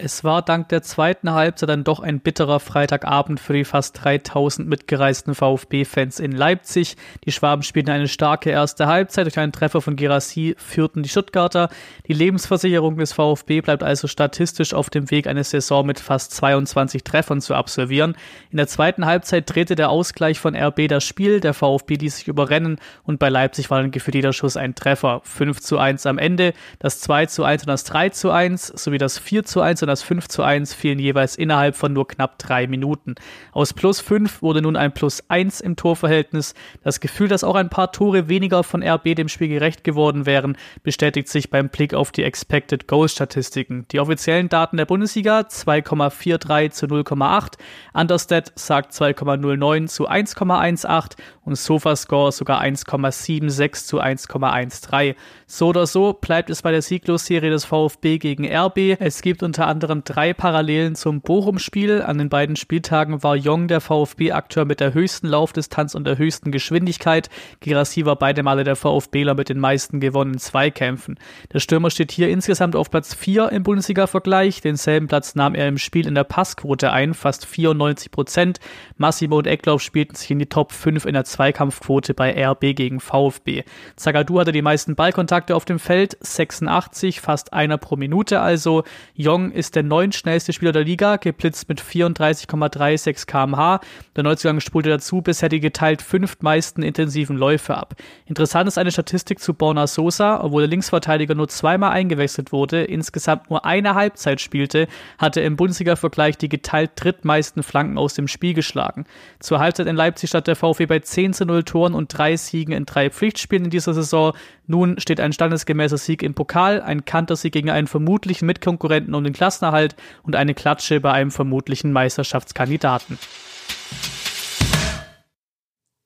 Es 0.00 0.22
war 0.22 0.42
dank 0.42 0.68
der 0.68 0.82
zweiten 0.82 1.32
Halbzeit 1.32 1.68
dann 1.68 1.82
doch 1.82 1.98
ein 1.98 2.20
bitterer 2.20 2.60
Freitagabend 2.60 3.40
für 3.40 3.52
die 3.52 3.64
fast 3.64 4.04
3000 4.04 4.68
mitgereisten 4.68 5.34
VfB-Fans 5.34 6.20
in 6.20 6.30
Leipzig. 6.30 6.96
Die 7.24 7.32
Schwaben 7.32 7.64
spielten 7.64 7.90
eine 7.90 8.06
starke 8.06 8.50
erste 8.50 8.86
Halbzeit. 8.86 9.26
Durch 9.26 9.40
einen 9.40 9.50
Treffer 9.50 9.82
von 9.82 9.96
Gerassi 9.96 10.54
führten 10.56 11.02
die 11.02 11.08
Stuttgarter. 11.08 11.68
Die 12.06 12.12
Lebensversicherung 12.12 12.96
des 12.96 13.12
VfB 13.12 13.60
bleibt 13.60 13.82
also 13.82 14.06
statistisch 14.06 14.72
auf 14.72 14.88
dem 14.88 15.10
Weg, 15.10 15.26
eine 15.26 15.42
Saison 15.42 15.84
mit 15.84 15.98
fast 15.98 16.30
22 16.30 17.02
Treffern 17.02 17.40
zu 17.40 17.56
absolvieren. 17.56 18.16
In 18.52 18.58
der 18.58 18.68
zweiten 18.68 19.04
Halbzeit 19.04 19.52
drehte 19.52 19.74
der 19.74 19.90
Ausgleich 19.90 20.38
von 20.38 20.54
RB 20.54 20.86
das 20.86 21.02
Spiel. 21.02 21.40
Der 21.40 21.54
VfB 21.54 21.96
ließ 21.96 22.18
sich 22.18 22.28
überrennen 22.28 22.78
und 23.02 23.18
bei 23.18 23.30
Leipzig 23.30 23.68
war 23.68 23.80
dann 23.80 23.90
gefühlt 23.90 24.14
jeder 24.14 24.32
Schuss 24.32 24.56
ein 24.56 24.76
Treffer. 24.76 25.22
5 25.24 25.60
zu 25.60 25.76
1 25.76 26.06
am 26.06 26.18
Ende, 26.18 26.54
das 26.78 27.00
2 27.00 27.26
zu 27.26 27.42
1 27.42 27.64
und 27.64 27.68
das 27.68 27.82
3 27.82 28.10
zu 28.10 28.30
1 28.30 28.68
sowie 28.68 28.98
das 28.98 29.18
4 29.18 29.42
zu 29.42 29.60
1 29.60 29.87
und 29.88 29.92
das 29.92 30.02
5 30.02 30.28
zu 30.28 30.42
1 30.42 30.74
fielen 30.74 30.98
jeweils 30.98 31.34
innerhalb 31.34 31.74
von 31.74 31.94
nur 31.94 32.06
knapp 32.06 32.38
drei 32.38 32.66
Minuten. 32.66 33.14
Aus 33.52 33.72
plus 33.72 34.00
5 34.00 34.42
wurde 34.42 34.60
nun 34.60 34.76
ein 34.76 34.92
plus 34.92 35.24
1 35.28 35.62
im 35.62 35.76
Torverhältnis. 35.76 36.52
Das 36.84 37.00
Gefühl, 37.00 37.28
dass 37.28 37.42
auch 37.42 37.54
ein 37.54 37.70
paar 37.70 37.90
Tore 37.90 38.28
weniger 38.28 38.64
von 38.64 38.82
RB 38.82 39.16
dem 39.16 39.28
Spiel 39.28 39.48
gerecht 39.48 39.84
geworden 39.84 40.26
wären, 40.26 40.58
bestätigt 40.82 41.28
sich 41.28 41.48
beim 41.48 41.70
Blick 41.70 41.94
auf 41.94 42.12
die 42.12 42.22
Expected 42.22 42.86
Goal 42.86 43.08
Statistiken. 43.08 43.86
Die 43.90 43.98
offiziellen 43.98 44.50
Daten 44.50 44.76
der 44.76 44.84
Bundesliga 44.84 45.40
2,43 45.40 46.70
zu 46.70 46.84
0,8, 46.84 47.54
Understat 47.94 48.52
sagt 48.56 48.92
2,09 48.92 49.86
zu 49.86 50.06
1,18 50.06 51.16
und 51.44 51.56
Sofascore 51.56 52.30
sogar 52.30 52.60
1,76 52.60 53.86
zu 53.86 54.02
1,13. 54.02 55.14
So 55.46 55.68
oder 55.68 55.86
so 55.86 56.12
bleibt 56.12 56.50
es 56.50 56.60
bei 56.60 56.72
der 56.72 56.82
Sieglosserie 56.82 57.48
des 57.48 57.64
VfB 57.64 58.18
gegen 58.18 58.46
RB. 58.46 59.00
Es 59.00 59.22
gibt 59.22 59.42
unter 59.42 59.66
anderem 59.66 59.77
drei 59.78 60.32
Parallelen 60.32 60.94
zum 60.94 61.20
Bochum-Spiel. 61.20 62.02
An 62.02 62.18
den 62.18 62.28
beiden 62.28 62.56
Spieltagen 62.56 63.22
war 63.22 63.36
Jong 63.36 63.68
der 63.68 63.80
VfB-Akteur 63.80 64.64
mit 64.64 64.80
der 64.80 64.94
höchsten 64.94 65.28
Laufdistanz 65.28 65.94
und 65.94 66.04
der 66.04 66.18
höchsten 66.18 66.50
Geschwindigkeit. 66.50 67.30
Girassi 67.60 68.04
war 68.04 68.16
beide 68.16 68.42
Male 68.42 68.64
der 68.64 68.76
VfBler 68.76 69.34
mit 69.34 69.48
den 69.48 69.60
meisten 69.60 70.00
gewonnenen 70.00 70.38
Zweikämpfen. 70.38 71.18
Der 71.52 71.60
Stürmer 71.60 71.90
steht 71.90 72.12
hier 72.12 72.28
insgesamt 72.28 72.74
auf 72.74 72.90
Platz 72.90 73.14
4 73.14 73.50
im 73.52 73.62
Bundesliga-Vergleich. 73.62 74.60
Denselben 74.60 75.06
Platz 75.06 75.34
nahm 75.34 75.54
er 75.54 75.68
im 75.68 75.78
Spiel 75.78 76.06
in 76.06 76.14
der 76.14 76.24
Passquote 76.24 76.90
ein, 76.90 77.14
fast 77.14 77.46
94 77.46 78.10
Prozent. 78.10 78.60
Massimo 78.96 79.38
und 79.38 79.46
Ecklauf 79.46 79.82
spielten 79.82 80.14
sich 80.16 80.30
in 80.30 80.38
die 80.38 80.46
Top 80.46 80.72
5 80.72 81.04
in 81.04 81.14
der 81.14 81.24
Zweikampfquote 81.24 82.14
bei 82.14 82.34
RB 82.44 82.74
gegen 82.74 83.00
VfB. 83.00 83.64
Zagadou 83.96 84.40
hatte 84.40 84.52
die 84.52 84.62
meisten 84.62 84.96
Ballkontakte 84.96 85.54
auf 85.54 85.64
dem 85.64 85.78
Feld, 85.78 86.16
86, 86.20 87.20
fast 87.20 87.52
einer 87.52 87.78
pro 87.78 87.96
Minute 87.96 88.40
also. 88.40 88.84
Jong 89.14 89.52
ist 89.52 89.67
der 89.76 89.84
neuntschnellste 89.84 90.52
Spieler 90.52 90.72
der 90.72 90.84
Liga, 90.84 91.16
geblitzt 91.16 91.68
mit 91.68 91.80
34,36 91.80 93.26
kmh. 93.26 93.80
Der 94.16 94.24
Neuzugang 94.24 94.60
spulte 94.60 94.88
dazu 94.88 95.22
bisher 95.22 95.48
die 95.48 95.60
geteilt 95.60 96.02
fünftmeisten 96.02 96.82
intensiven 96.82 97.36
Läufe 97.36 97.76
ab. 97.76 97.94
Interessant 98.26 98.66
ist 98.66 98.78
eine 98.78 98.90
Statistik 98.90 99.38
zu 99.38 99.54
Borna 99.54 99.86
Sosa, 99.86 100.42
obwohl 100.42 100.62
der 100.62 100.70
Linksverteidiger 100.70 101.34
nur 101.34 101.48
zweimal 101.48 101.92
eingewechselt 101.92 102.50
wurde, 102.50 102.82
insgesamt 102.82 103.48
nur 103.50 103.64
eine 103.64 103.94
Halbzeit 103.94 104.40
spielte, 104.40 104.88
hatte 105.18 105.40
im 105.40 105.56
Bundesliga-Vergleich 105.56 106.36
die 106.36 106.48
geteilt 106.48 106.92
drittmeisten 106.96 107.62
Flanken 107.62 107.98
aus 107.98 108.14
dem 108.14 108.28
Spiel 108.28 108.54
geschlagen. 108.54 109.04
Zur 109.38 109.60
Halbzeit 109.60 109.86
in 109.86 109.96
Leipzig 109.96 110.30
stand 110.30 110.46
der 110.46 110.56
VfB 110.56 110.86
bei 110.86 110.98
10 110.98 111.28
10 111.28 111.32
zu 111.32 111.44
0 111.46 111.64
Toren 111.64 111.94
und 111.94 112.16
drei 112.16 112.36
Siegen 112.36 112.72
in 112.72 112.86
drei 112.86 113.10
Pflichtspielen 113.10 113.64
in 113.64 113.70
dieser 113.70 113.92
Saison. 113.92 114.32
Nun 114.66 115.00
steht 115.00 115.20
ein 115.20 115.32
standesgemäßer 115.32 115.98
Sieg 115.98 116.22
im 116.22 116.34
Pokal, 116.34 116.80
ein 116.80 117.04
Kantersieg 117.04 117.52
gegen 117.52 117.70
einen 117.70 117.86
vermutlichen 117.86 118.46
Mitkonkurrenten 118.46 119.14
um 119.14 119.24
den 119.24 119.32
Klassenerhalt 119.58 119.96
und 120.22 120.36
eine 120.36 120.54
Klatsche 120.54 121.00
bei 121.00 121.12
einem 121.12 121.30
vermutlichen 121.30 121.92
Meisterschaftskandidaten. 121.92 123.18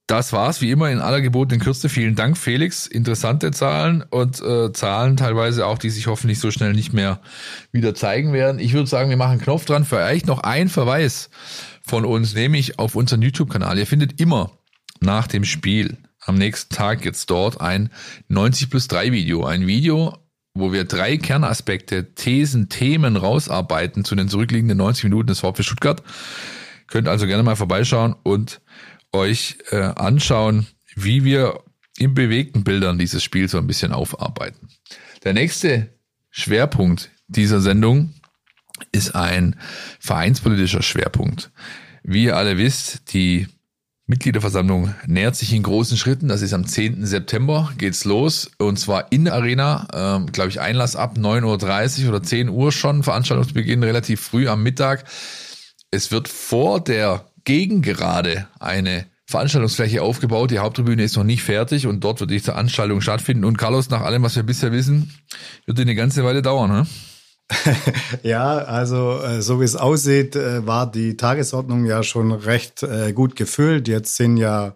Das 0.06 0.32
war's, 0.32 0.60
wie 0.60 0.70
immer 0.70 0.90
in 0.90 0.98
aller 0.98 1.22
gebotenen 1.22 1.60
Kürze. 1.60 1.88
Vielen 1.88 2.16
Dank, 2.16 2.36
Felix. 2.36 2.86
Interessante 2.86 3.50
Zahlen 3.50 4.04
und 4.10 4.42
äh, 4.42 4.72
Zahlen 4.72 5.16
teilweise 5.16 5.66
auch, 5.66 5.78
die 5.78 5.88
sich 5.88 6.06
hoffentlich 6.06 6.38
so 6.38 6.50
schnell 6.50 6.72
nicht 6.72 6.92
mehr 6.92 7.20
wieder 7.70 7.94
zeigen 7.94 8.32
werden. 8.32 8.58
Ich 8.58 8.74
würde 8.74 8.88
sagen, 8.88 9.08
wir 9.08 9.16
machen 9.16 9.32
einen 9.32 9.40
Knopf 9.40 9.64
dran. 9.64 9.86
Euch 9.90 10.26
noch 10.26 10.40
ein 10.40 10.68
Verweis 10.68 11.30
von 11.82 12.04
uns, 12.04 12.34
nämlich 12.34 12.78
auf 12.78 12.94
unseren 12.94 13.22
YouTube-Kanal. 13.22 13.78
Ihr 13.78 13.86
findet 13.86 14.20
immer 14.20 14.50
nach 15.00 15.28
dem 15.28 15.44
Spiel 15.44 15.96
am 16.20 16.36
nächsten 16.36 16.74
Tag 16.74 17.04
jetzt 17.04 17.30
dort 17.30 17.60
ein 17.60 17.90
90 18.28 18.70
plus 18.70 18.88
3 18.88 19.12
Video. 19.12 19.44
Ein 19.44 19.66
Video, 19.66 20.18
wo 20.54 20.72
wir 20.72 20.84
drei 20.84 21.16
Kernaspekte, 21.16 22.14
Thesen, 22.14 22.68
Themen 22.68 23.16
rausarbeiten 23.16 24.04
zu 24.04 24.14
den 24.14 24.28
zurückliegenden 24.28 24.78
90 24.78 25.04
Minuten 25.04 25.28
des 25.28 25.40
VfB 25.40 25.62
Stuttgart. 25.62 26.02
Könnt 26.88 27.08
also 27.08 27.26
gerne 27.26 27.42
mal 27.42 27.56
vorbeischauen 27.56 28.14
und 28.22 28.60
euch 29.12 29.58
äh, 29.70 29.76
anschauen, 29.76 30.66
wie 30.94 31.24
wir 31.24 31.62
in 31.96 32.14
bewegten 32.14 32.64
Bildern 32.64 32.98
dieses 32.98 33.22
Spiel 33.22 33.48
so 33.48 33.58
ein 33.58 33.66
bisschen 33.66 33.92
aufarbeiten. 33.92 34.68
Der 35.24 35.32
nächste 35.32 35.88
Schwerpunkt 36.30 37.10
dieser 37.28 37.60
Sendung 37.60 38.14
ist 38.90 39.14
ein 39.14 39.56
vereinspolitischer 40.00 40.82
Schwerpunkt. 40.82 41.50
Wie 42.02 42.24
ihr 42.24 42.36
alle 42.36 42.58
wisst, 42.58 43.14
die 43.14 43.46
Mitgliederversammlung 44.12 44.94
nähert 45.06 45.36
sich 45.36 45.54
in 45.54 45.62
großen 45.62 45.96
Schritten. 45.96 46.28
Das 46.28 46.42
ist 46.42 46.52
am 46.52 46.66
10. 46.66 47.06
September, 47.06 47.72
geht's 47.78 48.04
los. 48.04 48.50
Und 48.58 48.78
zwar 48.78 49.10
in 49.10 49.24
der 49.24 49.32
Arena, 49.32 49.88
ähm, 49.94 50.26
glaube 50.30 50.50
ich, 50.50 50.60
Einlass 50.60 50.96
ab 50.96 51.16
9.30 51.16 52.02
Uhr 52.02 52.08
oder 52.10 52.22
10 52.22 52.50
Uhr 52.50 52.72
schon. 52.72 53.02
Veranstaltungsbeginn 53.02 53.82
relativ 53.82 54.20
früh 54.20 54.48
am 54.48 54.62
Mittag. 54.62 55.04
Es 55.90 56.10
wird 56.10 56.28
vor 56.28 56.80
der 56.80 57.24
Gegengerade 57.44 58.48
eine 58.60 59.06
Veranstaltungsfläche 59.24 60.02
aufgebaut. 60.02 60.50
Die 60.50 60.58
Haupttribüne 60.58 61.02
ist 61.02 61.16
noch 61.16 61.24
nicht 61.24 61.42
fertig 61.42 61.86
und 61.86 62.04
dort 62.04 62.20
wird 62.20 62.30
die 62.30 62.40
Veranstaltung 62.40 63.00
stattfinden. 63.00 63.46
Und 63.46 63.56
Carlos, 63.56 63.88
nach 63.88 64.02
allem, 64.02 64.22
was 64.22 64.36
wir 64.36 64.42
bisher 64.42 64.72
wissen, 64.72 65.10
wird 65.64 65.78
die 65.78 65.82
eine 65.82 65.94
ganze 65.94 66.22
Weile 66.22 66.42
dauern. 66.42 66.70
Ne? 66.70 66.86
ja, 68.22 68.58
also 68.58 69.18
äh, 69.20 69.42
so 69.42 69.60
wie 69.60 69.64
es 69.64 69.76
aussieht, 69.76 70.36
äh, 70.36 70.66
war 70.66 70.90
die 70.90 71.16
Tagesordnung 71.16 71.84
ja 71.84 72.02
schon 72.02 72.32
recht 72.32 72.82
äh, 72.82 73.12
gut 73.12 73.36
gefüllt. 73.36 73.88
Jetzt 73.88 74.16
sind 74.16 74.36
ja 74.36 74.74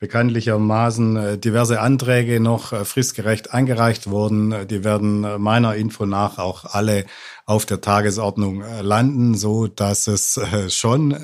bekanntlichermaßen 0.00 1.40
diverse 1.40 1.80
Anträge 1.80 2.38
noch 2.38 2.68
fristgerecht 2.86 3.52
eingereicht 3.52 4.08
worden. 4.08 4.68
Die 4.68 4.84
werden 4.84 5.42
meiner 5.42 5.74
Info 5.74 6.06
nach 6.06 6.38
auch 6.38 6.64
alle 6.66 7.04
auf 7.46 7.66
der 7.66 7.80
Tagesordnung 7.80 8.62
landen, 8.80 9.34
so 9.34 9.66
dass 9.66 10.06
es 10.06 10.38
schon 10.68 11.16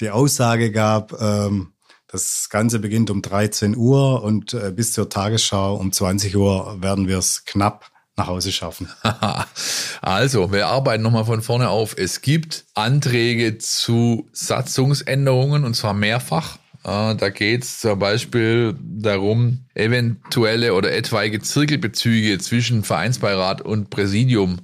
die 0.00 0.10
Aussage 0.10 0.70
gab, 0.70 1.20
ähm, 1.20 1.72
das 2.06 2.46
Ganze 2.48 2.78
beginnt 2.78 3.10
um 3.10 3.22
13 3.22 3.76
Uhr 3.76 4.22
und 4.22 4.56
bis 4.76 4.92
zur 4.92 5.08
Tagesschau 5.08 5.74
um 5.74 5.90
20 5.90 6.36
Uhr 6.36 6.80
werden 6.80 7.08
wir 7.08 7.18
es 7.18 7.44
knapp 7.44 7.90
nach 8.16 8.28
Hause 8.28 8.52
schaffen. 8.52 8.88
also, 10.02 10.52
wir 10.52 10.68
arbeiten 10.68 11.02
nochmal 11.02 11.24
von 11.24 11.42
vorne 11.42 11.68
auf. 11.68 11.94
Es 11.96 12.22
gibt 12.22 12.64
Anträge 12.74 13.58
zu 13.58 14.28
Satzungsänderungen 14.32 15.64
und 15.64 15.74
zwar 15.74 15.94
mehrfach. 15.94 16.58
Da 16.82 17.30
geht 17.30 17.64
es 17.64 17.80
zum 17.80 17.98
Beispiel 17.98 18.76
darum, 18.80 19.64
eventuelle 19.74 20.72
oder 20.72 20.92
etwaige 20.92 21.40
Zirkelbezüge 21.40 22.38
zwischen 22.38 22.84
Vereinsbeirat 22.84 23.60
und 23.60 23.90
Präsidium 23.90 24.60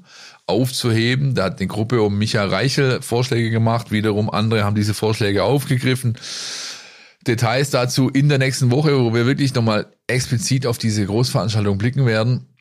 aufzuheben. 0.47 1.35
Da 1.35 1.44
hat 1.44 1.59
eine 1.59 1.66
Gruppe 1.66 2.00
um 2.00 2.18
Michael 2.18 2.49
Reichel 2.49 3.02
Vorschläge 3.02 3.50
gemacht, 3.50 3.90
wiederum 3.90 4.30
andere 4.30 4.62
haben 4.62 4.76
diese 4.76 4.94
Vorschläge 4.94 5.42
aufgegriffen. 5.42 6.16
Details 7.26 7.71
dazu 7.71 8.09
in 8.09 8.28
der 8.28 8.38
nächsten 8.38 8.71
Woche, 8.71 8.99
wo 9.00 9.14
wir 9.14 9.26
wirklich 9.26 9.54
nochmal 9.54 9.87
explizit 10.06 10.66
auf 10.66 10.78
diese 10.78 11.04
Großveranstaltung 11.04 11.76
blicken 11.78 12.06
werden. 12.06 12.51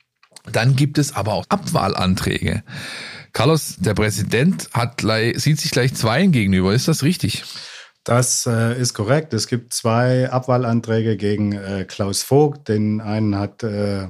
Dann 0.51 0.75
gibt 0.75 0.97
es 0.97 1.15
aber 1.15 1.33
auch 1.33 1.45
Abwahlanträge. 1.49 2.63
Carlos, 3.33 3.75
der 3.77 3.93
Präsident 3.93 4.69
hat 4.73 5.01
sieht 5.35 5.59
sich 5.59 5.71
gleich 5.71 5.93
zweien 5.93 6.31
gegenüber. 6.31 6.73
Ist 6.73 6.87
das 6.87 7.03
richtig? 7.03 7.43
Das 8.03 8.47
äh, 8.47 8.79
ist 8.79 8.93
korrekt. 8.93 9.33
Es 9.33 9.47
gibt 9.47 9.73
zwei 9.73 10.29
Abwahlanträge 10.29 11.17
gegen 11.17 11.53
äh, 11.53 11.85
Klaus 11.87 12.23
Vogt. 12.23 12.67
Den 12.67 12.99
einen 12.99 13.37
hat 13.37 13.61
äh, 13.63 14.07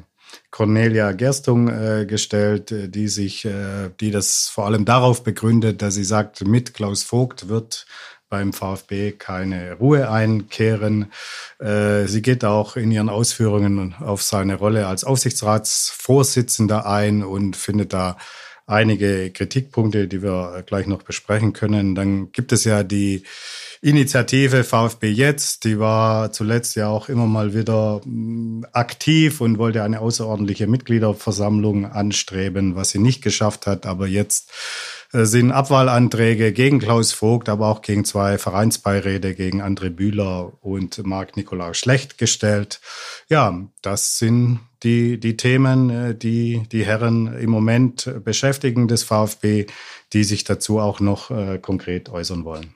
Cornelia 0.50 1.11
Gerstung 1.11 1.67
äh, 1.67 2.05
gestellt, 2.05 2.71
äh, 2.71 2.88
die 2.88 3.09
sich, 3.09 3.45
äh, 3.45 3.89
die 4.00 4.11
das 4.11 4.47
vor 4.47 4.65
allem 4.65 4.85
darauf 4.85 5.23
begründet, 5.23 5.81
dass 5.81 5.95
sie 5.95 6.05
sagt, 6.05 6.45
mit 6.45 6.73
Klaus 6.73 7.03
Vogt 7.03 7.50
wird 7.50 7.85
beim 8.31 8.53
VfB 8.53 9.11
keine 9.11 9.73
Ruhe 9.73 10.09
einkehren. 10.09 11.11
Äh, 11.59 12.07
sie 12.07 12.23
geht 12.23 12.43
auch 12.43 12.77
in 12.77 12.89
ihren 12.91 13.09
Ausführungen 13.09 13.93
auf 14.00 14.23
seine 14.23 14.55
Rolle 14.55 14.88
als 14.88 15.03
Aufsichtsratsvorsitzender 15.03 16.88
ein 16.88 17.23
und 17.23 17.55
findet 17.55 17.93
da 17.93 18.17
einige 18.65 19.31
Kritikpunkte, 19.31 20.07
die 20.07 20.23
wir 20.23 20.63
gleich 20.65 20.88
noch 20.88 21.03
besprechen 21.03 21.51
können. 21.51 21.93
Dann 21.93 22.31
gibt 22.31 22.53
es 22.53 22.63
ja 22.63 22.83
die 22.83 23.23
Initiative 23.81 24.63
VfB 24.63 25.09
Jetzt, 25.09 25.65
die 25.65 25.79
war 25.79 26.31
zuletzt 26.31 26.75
ja 26.75 26.88
auch 26.88 27.09
immer 27.09 27.25
mal 27.25 27.53
wieder 27.53 28.00
mm, 28.05 28.63
aktiv 28.71 29.41
und 29.41 29.57
wollte 29.57 29.83
eine 29.83 30.00
außerordentliche 30.00 30.67
Mitgliederversammlung 30.67 31.85
anstreben, 31.85 32.75
was 32.75 32.91
sie 32.91 33.00
nicht 33.00 33.23
geschafft 33.23 33.67
hat, 33.67 33.88
aber 33.88 34.07
jetzt 34.07 34.51
sind 35.13 35.51
Abwahlanträge 35.51 36.53
gegen 36.53 36.80
Klaus 36.80 37.12
Vogt, 37.12 37.50
aber 37.50 37.68
auch 37.68 37.82
gegen 37.82 38.06
zwei 38.06 38.38
Vereinsbeiräte, 38.38 39.36
gegen 39.36 39.62
André 39.62 39.89
Bühler 39.89 40.53
und 40.62 41.06
Marc 41.06 41.36
Nikolaus 41.36 41.77
Schlecht 41.77 42.18
gestellt. 42.18 42.80
Ja, 43.30 43.68
das 43.82 44.18
sind 44.18 44.60
die, 44.84 45.20
die 45.20 45.38
Themen, 45.38 45.89
äh, 45.89 46.15
die 46.15 46.63
die 46.72 46.86
Herren 46.86 47.27
im 47.38 47.50
Moment 47.50 48.10
beschäftigen 48.24 48.88
des 48.88 49.03
VfB, 49.03 49.65
die 50.13 50.24
sich 50.24 50.44
dazu 50.44 50.80
auch 50.80 51.00
noch 51.00 51.30
äh, 51.30 51.60
konkret 51.60 52.10
äußern 52.10 52.46
wollen. 52.46 52.74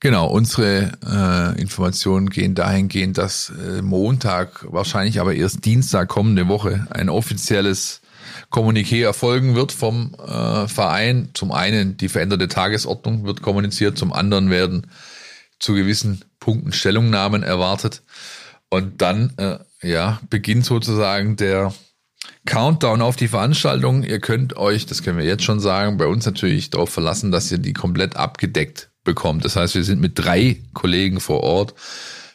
Genau, 0.00 0.26
unsere 0.26 0.92
äh, 1.06 1.60
Informationen 1.60 2.28
gehen 2.28 2.56
dahingehend, 2.56 3.18
dass 3.18 3.50
äh, 3.50 3.82
Montag, 3.82 4.66
wahrscheinlich 4.68 5.20
aber 5.20 5.34
erst 5.34 5.64
Dienstag 5.64 6.08
kommende 6.08 6.48
Woche, 6.48 6.88
ein 6.90 7.08
offizielles 7.08 8.00
Kommuniqué 8.50 9.02
erfolgen 9.04 9.54
wird 9.54 9.72
vom 9.72 10.14
äh, 10.14 10.68
Verein. 10.68 11.30
Zum 11.34 11.52
einen 11.52 11.96
die 11.96 12.08
veränderte 12.08 12.48
Tagesordnung 12.48 13.24
wird 13.24 13.42
kommuniziert, 13.42 13.98
zum 13.98 14.12
anderen 14.12 14.50
werden 14.50 14.86
zu 15.58 15.74
gewissen 15.74 16.24
Punkten 16.40 16.72
Stellungnahmen 16.72 17.42
erwartet. 17.42 18.02
Und 18.68 19.02
dann 19.02 19.34
äh, 19.36 19.58
ja, 19.86 20.20
beginnt 20.30 20.64
sozusagen 20.64 21.36
der 21.36 21.72
Countdown 22.46 23.02
auf 23.02 23.16
die 23.16 23.28
Veranstaltung. 23.28 24.02
Ihr 24.02 24.20
könnt 24.20 24.56
euch, 24.56 24.86
das 24.86 25.02
können 25.02 25.18
wir 25.18 25.24
jetzt 25.24 25.44
schon 25.44 25.60
sagen, 25.60 25.96
bei 25.96 26.06
uns 26.06 26.26
natürlich 26.26 26.70
darauf 26.70 26.90
verlassen, 26.90 27.30
dass 27.30 27.50
ihr 27.52 27.58
die 27.58 27.72
komplett 27.72 28.16
abgedeckt 28.16 28.90
bekommt. 29.04 29.44
Das 29.44 29.56
heißt, 29.56 29.74
wir 29.74 29.84
sind 29.84 30.00
mit 30.00 30.18
drei 30.18 30.62
Kollegen 30.72 31.20
vor 31.20 31.42
Ort, 31.42 31.74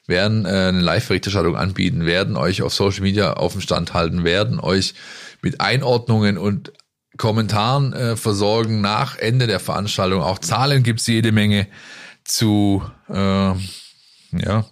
werden 0.06 0.46
äh, 0.46 0.50
eine 0.50 0.79
Live-Berichterstattung 0.79 1.58
anbieten, 1.58 2.06
werden 2.06 2.38
euch 2.38 2.62
auf 2.62 2.74
Social 2.74 3.01
Media 3.01 3.34
auf 3.34 3.53
dem 3.53 3.62
Stand 3.62 3.94
halten, 3.94 4.24
werden 4.24 4.60
euch 4.60 4.94
mit 5.48 5.62
Einordnungen 5.62 6.38
und 6.38 6.74
Kommentaren 7.16 7.94
äh, 7.94 8.18
versorgen 8.18 8.82
nach 8.82 9.18
Ende 9.18 9.48
der 9.48 9.62
Veranstaltung. 9.62 10.22
Auch 10.22 10.39
Zahlen 10.39 10.84
gibt's 10.84 11.08
jede 11.08 11.32
Menge 11.32 11.68
zu 12.25 12.84
äh, 13.08 13.13
ja, 13.13 14.66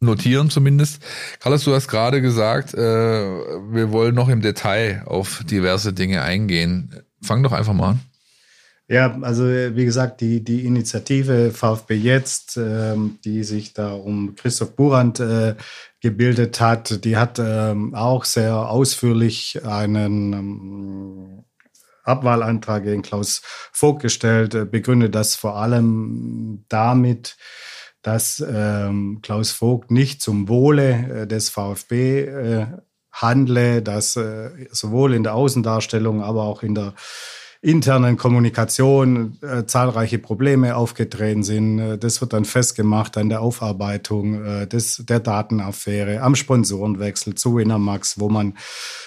notieren 0.00 0.50
zumindest. 0.50 1.02
Carlos, 1.40 1.64
du 1.64 1.74
hast 1.74 1.88
gerade 1.88 2.20
gesagt, 2.20 2.74
äh, 2.74 2.78
wir 2.78 3.92
wollen 3.92 4.14
noch 4.14 4.28
im 4.28 4.42
Detail 4.42 5.04
auf 5.06 5.42
diverse 5.44 5.94
Dinge 5.94 6.20
eingehen. 6.20 7.02
Fang 7.22 7.42
doch 7.42 7.52
einfach 7.52 7.72
mal 7.72 7.92
an. 7.92 8.00
Ja, 8.86 9.18
also 9.22 9.44
wie 9.44 9.86
gesagt, 9.86 10.20
die, 10.20 10.44
die 10.44 10.66
Initiative 10.66 11.50
VfB 11.50 11.94
Jetzt, 11.94 12.58
ähm, 12.58 13.18
die 13.24 13.42
sich 13.42 13.72
da 13.72 13.94
um 13.94 14.34
Christoph 14.34 14.76
Burand 14.76 15.20
äh, 15.20 15.54
gebildet 16.04 16.60
hat, 16.60 17.02
die 17.06 17.16
hat 17.16 17.38
ähm, 17.38 17.94
auch 17.94 18.26
sehr 18.26 18.68
ausführlich 18.68 19.64
einen 19.64 20.32
ähm, 20.34 21.44
Abwahlantrag 22.02 22.84
gegen 22.84 23.00
Klaus 23.00 23.40
Vogt 23.72 24.02
gestellt, 24.02 24.54
äh, 24.54 24.66
begründet 24.66 25.14
das 25.14 25.34
vor 25.34 25.56
allem 25.56 26.66
damit, 26.68 27.38
dass 28.02 28.44
ähm, 28.46 29.20
Klaus 29.22 29.52
Vogt 29.52 29.90
nicht 29.90 30.20
zum 30.20 30.46
Wohle 30.46 31.22
äh, 31.22 31.26
des 31.26 31.48
VfB 31.48 32.20
äh, 32.20 32.66
handle, 33.10 33.80
dass 33.80 34.16
äh, 34.16 34.50
sowohl 34.72 35.14
in 35.14 35.22
der 35.22 35.34
Außendarstellung, 35.34 36.22
aber 36.22 36.42
auch 36.42 36.62
in 36.62 36.74
der 36.74 36.92
internen 37.64 38.18
Kommunikation 38.18 39.38
äh, 39.40 39.64
zahlreiche 39.64 40.18
Probleme 40.18 40.76
aufgetreten 40.76 41.42
sind. 41.42 41.78
Äh, 41.78 41.98
das 41.98 42.20
wird 42.20 42.34
dann 42.34 42.44
festgemacht 42.44 43.16
an 43.16 43.30
der 43.30 43.40
Aufarbeitung 43.40 44.44
äh, 44.44 44.66
des, 44.66 45.02
der 45.08 45.20
Datenaffäre, 45.20 46.20
am 46.20 46.34
Sponsorenwechsel 46.34 47.34
zu 47.34 47.56
Winamax, 47.56 48.20
wo 48.20 48.28
man 48.28 48.54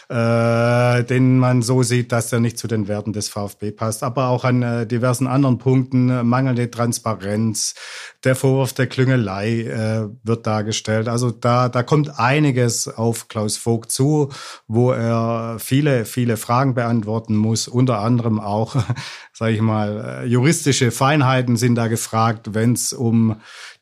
äh, 0.10 1.04
den 1.04 1.38
man 1.38 1.62
so 1.62 1.84
sieht, 1.84 2.12
dass 2.12 2.32
er 2.32 2.40
nicht 2.40 2.58
zu 2.58 2.68
den 2.68 2.88
Werten 2.88 3.12
des 3.12 3.28
VfB 3.28 3.72
passt, 3.72 4.04
aber 4.04 4.30
auch 4.30 4.46
an 4.46 4.62
äh, 4.62 4.88
diversen 4.88 5.28
anderen 5.28 5.58
Punkten, 5.58 6.10
äh, 6.10 6.24
mangelnde 6.24 6.72
Transparenz, 6.72 7.76
der 8.24 8.36
Vorwurf 8.36 8.72
der 8.74 8.88
Klüngelei 8.88 9.62
äh, 9.62 10.08
wird 10.24 10.48
dargestellt. 10.48 11.10
Also 11.10 11.32
da, 11.32 11.68
da 11.68 11.84
kommt 11.84 12.20
einiges 12.20 12.88
auf 12.88 13.28
Klaus 13.28 13.58
Vogt 13.58 13.92
zu, 13.92 14.30
wo 14.68 14.92
er 14.92 15.58
viele, 15.60 16.06
viele 16.06 16.38
Fragen 16.38 16.74
beantworten 16.74 17.36
muss, 17.36 17.68
unter 17.68 18.00
anderem 18.00 18.40
auch, 18.40 18.78
sage 19.34 19.54
ich 19.54 19.62
mal, 19.62 20.24
äh, 20.24 20.26
juristische 20.26 20.92
Feinheiten 20.92 21.58
sind 21.58 21.76
da 21.76 21.88
gefragt, 21.88 22.54
wenn 22.54 22.74
es 22.74 22.94
um 22.94 23.36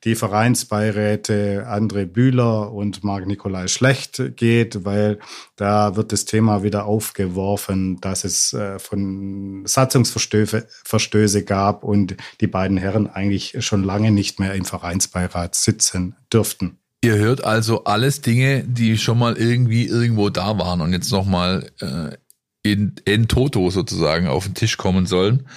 die 0.05 0.15
Vereinsbeiräte 0.15 1.65
André 1.67 2.05
Bühler 2.05 2.71
und 2.71 3.03
Marc-Nikolai 3.03 3.67
Schlecht 3.67 4.21
geht, 4.35 4.85
weil 4.85 5.19
da 5.55 5.95
wird 5.95 6.11
das 6.11 6.25
Thema 6.25 6.61
wieder 6.61 6.85
aufgeworfen, 6.85 7.99
dass 8.01 8.23
es 8.23 8.53
äh, 8.53 8.77
von 8.77 9.63
Satzungsverstöße 9.65 11.43
gab 11.43 11.83
und 11.83 12.15
die 12.39 12.47
beiden 12.47 12.77
Herren 12.77 13.07
eigentlich 13.07 13.55
schon 13.65 13.83
lange 13.83 14.11
nicht 14.11 14.39
mehr 14.39 14.53
im 14.53 14.65
Vereinsbeirat 14.65 15.55
sitzen 15.55 16.15
dürften. 16.31 16.77
Ihr 17.03 17.15
hört 17.15 17.43
also 17.43 17.83
alles 17.83 18.21
Dinge, 18.21 18.63
die 18.63 18.97
schon 18.97 19.17
mal 19.17 19.37
irgendwie 19.37 19.85
irgendwo 19.85 20.29
da 20.29 20.57
waren 20.59 20.81
und 20.81 20.93
jetzt 20.93 21.11
nochmal 21.11 21.71
äh, 21.79 22.15
in, 22.61 22.95
in 23.05 23.27
Toto 23.27 23.71
sozusagen 23.71 24.27
auf 24.27 24.45
den 24.45 24.53
Tisch 24.53 24.77
kommen 24.77 25.07
sollen. 25.07 25.47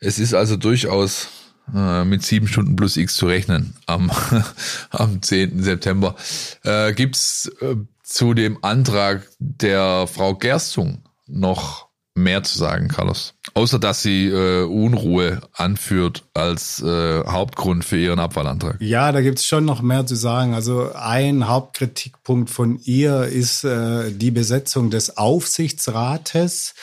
Es 0.00 0.18
ist 0.18 0.34
also 0.34 0.56
durchaus 0.56 1.28
äh, 1.74 2.04
mit 2.04 2.22
sieben 2.22 2.48
Stunden 2.48 2.76
plus 2.76 2.96
X 2.96 3.16
zu 3.16 3.26
rechnen 3.26 3.74
am, 3.86 4.10
am 4.90 5.22
10. 5.22 5.62
September. 5.62 6.14
Äh, 6.64 6.92
Gibt 6.92 7.16
es 7.16 7.52
äh, 7.60 7.76
zu 8.02 8.34
dem 8.34 8.62
Antrag 8.62 9.28
der 9.38 10.06
Frau 10.06 10.34
Gerstung 10.34 11.02
noch 11.26 11.88
mehr 12.14 12.42
zu 12.42 12.58
sagen, 12.58 12.88
Carlos? 12.88 13.34
Außer 13.54 13.78
dass 13.78 14.02
sie 14.02 14.26
äh, 14.26 14.64
Unruhe 14.64 15.40
anführt 15.52 16.24
als 16.34 16.82
äh, 16.82 17.24
Hauptgrund 17.24 17.84
für 17.84 17.96
ihren 17.96 18.18
Abwahlantrag. 18.18 18.76
Ja, 18.80 19.12
da 19.12 19.20
gibt 19.20 19.38
es 19.38 19.46
schon 19.46 19.64
noch 19.64 19.82
mehr 19.82 20.06
zu 20.06 20.14
sagen. 20.14 20.54
Also 20.54 20.92
ein 20.94 21.48
Hauptkritikpunkt 21.48 22.50
von 22.50 22.78
ihr 22.84 23.24
ist 23.24 23.64
äh, 23.64 24.10
die 24.12 24.30
Besetzung 24.30 24.90
des 24.90 25.16
Aufsichtsrates. 25.16 26.74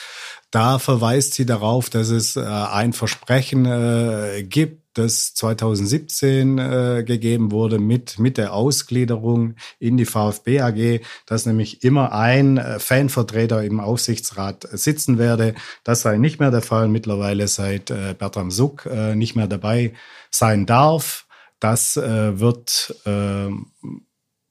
Da 0.50 0.78
verweist 0.78 1.34
sie 1.34 1.44
darauf, 1.44 1.90
dass 1.90 2.08
es 2.10 2.36
äh, 2.36 2.40
ein 2.40 2.92
Versprechen 2.92 3.66
äh, 3.66 4.44
gibt, 4.44 4.86
das 4.96 5.34
2017 5.34 6.58
äh, 6.58 7.04
gegeben 7.04 7.50
wurde 7.52 7.78
mit, 7.78 8.18
mit 8.18 8.38
der 8.38 8.54
Ausgliederung 8.54 9.56
in 9.78 9.96
die 9.96 10.06
VfB 10.06 10.60
AG, 10.60 11.00
dass 11.26 11.44
nämlich 11.44 11.84
immer 11.84 12.12
ein 12.12 12.56
äh, 12.56 12.78
Fanvertreter 12.78 13.62
im 13.62 13.80
Aufsichtsrat 13.80 14.66
sitzen 14.72 15.18
werde. 15.18 15.54
Das 15.84 16.02
sei 16.02 16.16
nicht 16.16 16.40
mehr 16.40 16.50
der 16.50 16.62
Fall. 16.62 16.88
Mittlerweile 16.88 17.46
seit 17.48 17.90
äh, 17.90 18.14
Bertram 18.18 18.50
Suck 18.50 18.86
äh, 18.86 19.14
nicht 19.14 19.36
mehr 19.36 19.48
dabei 19.48 19.92
sein 20.30 20.64
darf. 20.64 21.26
Das 21.60 21.96
äh, 21.96 22.38
wird 22.40 22.94
äh, 23.04 23.50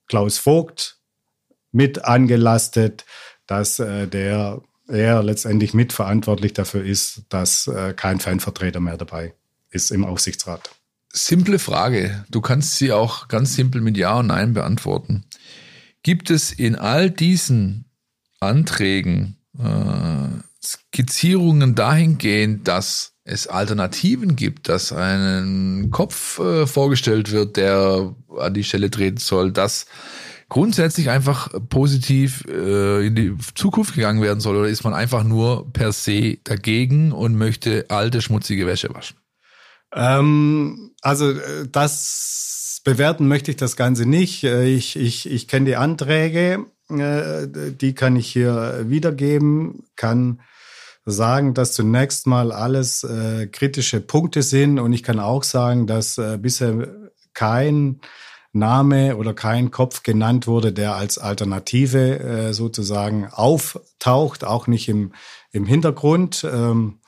Klaus 0.07 0.37
Vogt 0.37 0.97
mit 1.71 2.05
angelastet, 2.05 3.05
dass 3.47 3.79
äh, 3.79 4.07
der 4.07 4.61
er 4.87 5.23
letztendlich 5.23 5.73
mitverantwortlich 5.73 6.53
dafür 6.53 6.83
ist, 6.83 7.23
dass 7.29 7.67
äh, 7.67 7.93
kein 7.93 8.19
Fanvertreter 8.19 8.79
mehr 8.79 8.97
dabei 8.97 9.33
ist 9.69 9.91
im 9.91 10.05
Aufsichtsrat. 10.05 10.69
Simple 11.11 11.59
Frage. 11.59 12.25
Du 12.29 12.41
kannst 12.41 12.77
sie 12.77 12.91
auch 12.91 13.27
ganz 13.27 13.55
simpel 13.55 13.81
mit 13.81 13.97
Ja 13.97 14.19
und 14.19 14.27
Nein 14.27 14.53
beantworten. 14.53 15.25
Gibt 16.03 16.29
es 16.29 16.51
in 16.51 16.75
all 16.75 17.09
diesen 17.09 17.85
Anträgen 18.39 19.37
äh, 19.57 20.27
Skizzierungen 20.61 21.75
dahingehend, 21.75 22.67
dass 22.67 23.13
es 23.23 23.47
Alternativen 23.47 24.35
gibt, 24.35 24.69
dass 24.69 24.91
ein 24.91 25.89
Kopf 25.91 26.39
äh, 26.39 26.67
vorgestellt 26.67 27.31
wird, 27.31 27.57
der 27.57 28.13
an 28.37 28.53
die 28.53 28.63
Stelle 28.63 28.91
treten 28.91 29.17
soll, 29.17 29.51
dass 29.51 29.87
grundsätzlich 30.49 31.09
einfach 31.09 31.49
positiv 31.69 32.45
äh, 32.47 33.07
in 33.07 33.15
die 33.15 33.35
Zukunft 33.55 33.95
gegangen 33.95 34.21
werden 34.21 34.39
soll? 34.39 34.57
Oder 34.57 34.69
ist 34.69 34.83
man 34.83 34.93
einfach 34.93 35.23
nur 35.23 35.71
per 35.71 35.91
se 35.91 36.37
dagegen 36.43 37.11
und 37.11 37.35
möchte 37.35 37.85
alte, 37.89 38.21
schmutzige 38.21 38.67
Wäsche 38.67 38.93
waschen? 38.93 39.17
Ähm, 39.93 40.91
also 41.01 41.31
äh, 41.31 41.67
das 41.71 42.81
bewerten 42.83 43.27
möchte 43.27 43.51
ich 43.51 43.57
das 43.57 43.75
Ganze 43.75 44.05
nicht. 44.05 44.43
Äh, 44.43 44.67
ich, 44.67 44.95
ich, 44.95 45.29
ich 45.29 45.47
kenne 45.47 45.65
die 45.65 45.75
Anträge, 45.75 46.65
äh, 46.89 47.47
die 47.47 47.95
kann 47.95 48.15
ich 48.15 48.27
hier 48.27 48.85
wiedergeben, 48.87 49.83
kann 49.95 50.41
sagen, 51.05 51.53
dass 51.53 51.73
zunächst 51.73 52.27
mal 52.27 52.51
alles 52.51 53.03
äh, 53.03 53.47
kritische 53.47 54.01
Punkte 54.01 54.41
sind 54.41 54.79
und 54.79 54.91
ich 54.91 55.03
kann 55.03 55.19
auch 55.19 55.43
sagen, 55.43 55.85
dass 55.87 56.17
äh, 56.17 56.37
bisher 56.41 56.87
kein 57.33 58.01
Name 58.55 59.17
oder 59.17 59.33
kein 59.33 59.71
Kopf 59.71 60.03
genannt 60.03 60.47
wurde, 60.47 60.73
der 60.73 60.95
als 60.95 61.17
Alternative 61.17 62.19
äh, 62.19 62.53
sozusagen 62.53 63.27
auftaucht, 63.31 64.43
auch 64.43 64.67
nicht 64.67 64.89
im, 64.89 65.13
im 65.51 65.65
Hintergrund. 65.65 66.47
Ähm, 66.51 66.99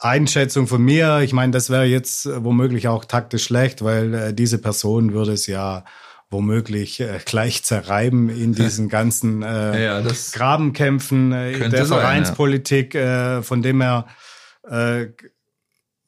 Einschätzung 0.00 0.66
von 0.66 0.82
mir, 0.82 1.20
ich 1.20 1.34
meine, 1.34 1.52
das 1.52 1.68
wäre 1.68 1.84
jetzt 1.84 2.26
womöglich 2.26 2.88
auch 2.88 3.04
taktisch 3.04 3.44
schlecht, 3.44 3.84
weil 3.84 4.14
äh, 4.14 4.34
diese 4.34 4.58
Person 4.58 5.12
würde 5.12 5.32
es 5.32 5.46
ja 5.46 5.84
womöglich 6.30 7.00
äh, 7.00 7.18
gleich 7.24 7.64
zerreiben 7.64 8.30
in 8.30 8.54
diesen 8.54 8.88
ganzen 8.90 9.42
äh, 9.42 9.84
ja, 9.84 10.02
Grabenkämpfen 10.32 11.32
äh, 11.32 11.68
der 11.68 11.84
Vereinspolitik, 11.84 12.94
ja. 12.94 13.38
äh, 13.38 13.42
von 13.42 13.60
dem 13.60 13.82
er 13.82 14.06
äh, 14.68 15.08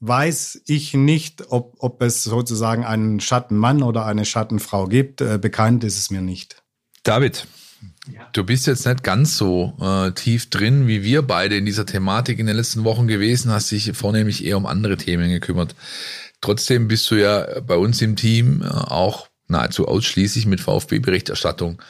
weiß 0.03 0.62
ich 0.67 0.95
nicht, 0.95 1.45
ob, 1.51 1.77
ob 1.79 2.03
es 2.03 2.25
sozusagen 2.25 2.85
einen 2.85 3.21
Schattenmann 3.21 3.85
oder 3.85 4.05
eine 4.05 4.25
Schattenfrau 4.25 4.88
gibt. 4.88 5.21
Äh, 5.21 5.38
bekannt 5.38 5.85
ist 5.85 5.97
es 5.97 6.11
mir 6.11 6.21
nicht. 6.21 6.62
David, 7.05 7.47
ja. 8.12 8.29
du 8.33 8.43
bist 8.43 8.67
jetzt 8.67 8.85
nicht 8.85 9.05
ganz 9.05 9.38
so 9.38 9.75
äh, 9.81 10.11
tief 10.11 10.51
drin 10.51 10.88
wie 10.88 11.05
wir 11.05 11.23
beide 11.23 11.57
in 11.57 11.65
dieser 11.65 11.87
Thematik 11.87 12.41
in 12.41 12.47
den 12.47 12.57
letzten 12.57 12.83
Wochen 12.83 13.07
gewesen, 13.07 13.53
hast 13.53 13.71
dich 13.71 13.93
vornehmlich 13.93 14.45
eher 14.45 14.57
um 14.57 14.67
andere 14.67 14.97
Themen 14.97 15.31
gekümmert. 15.31 15.77
Trotzdem 16.41 16.88
bist 16.88 17.09
du 17.12 17.15
ja 17.15 17.61
bei 17.61 17.77
uns 17.77 18.03
im 18.03 18.17
Team 18.17 18.62
äh, 18.62 18.67
auch 18.67 19.29
nahezu 19.47 19.87
ausschließlich 19.87 20.47
mit 20.47 20.61
VfB-Berichterstattung 20.61 21.81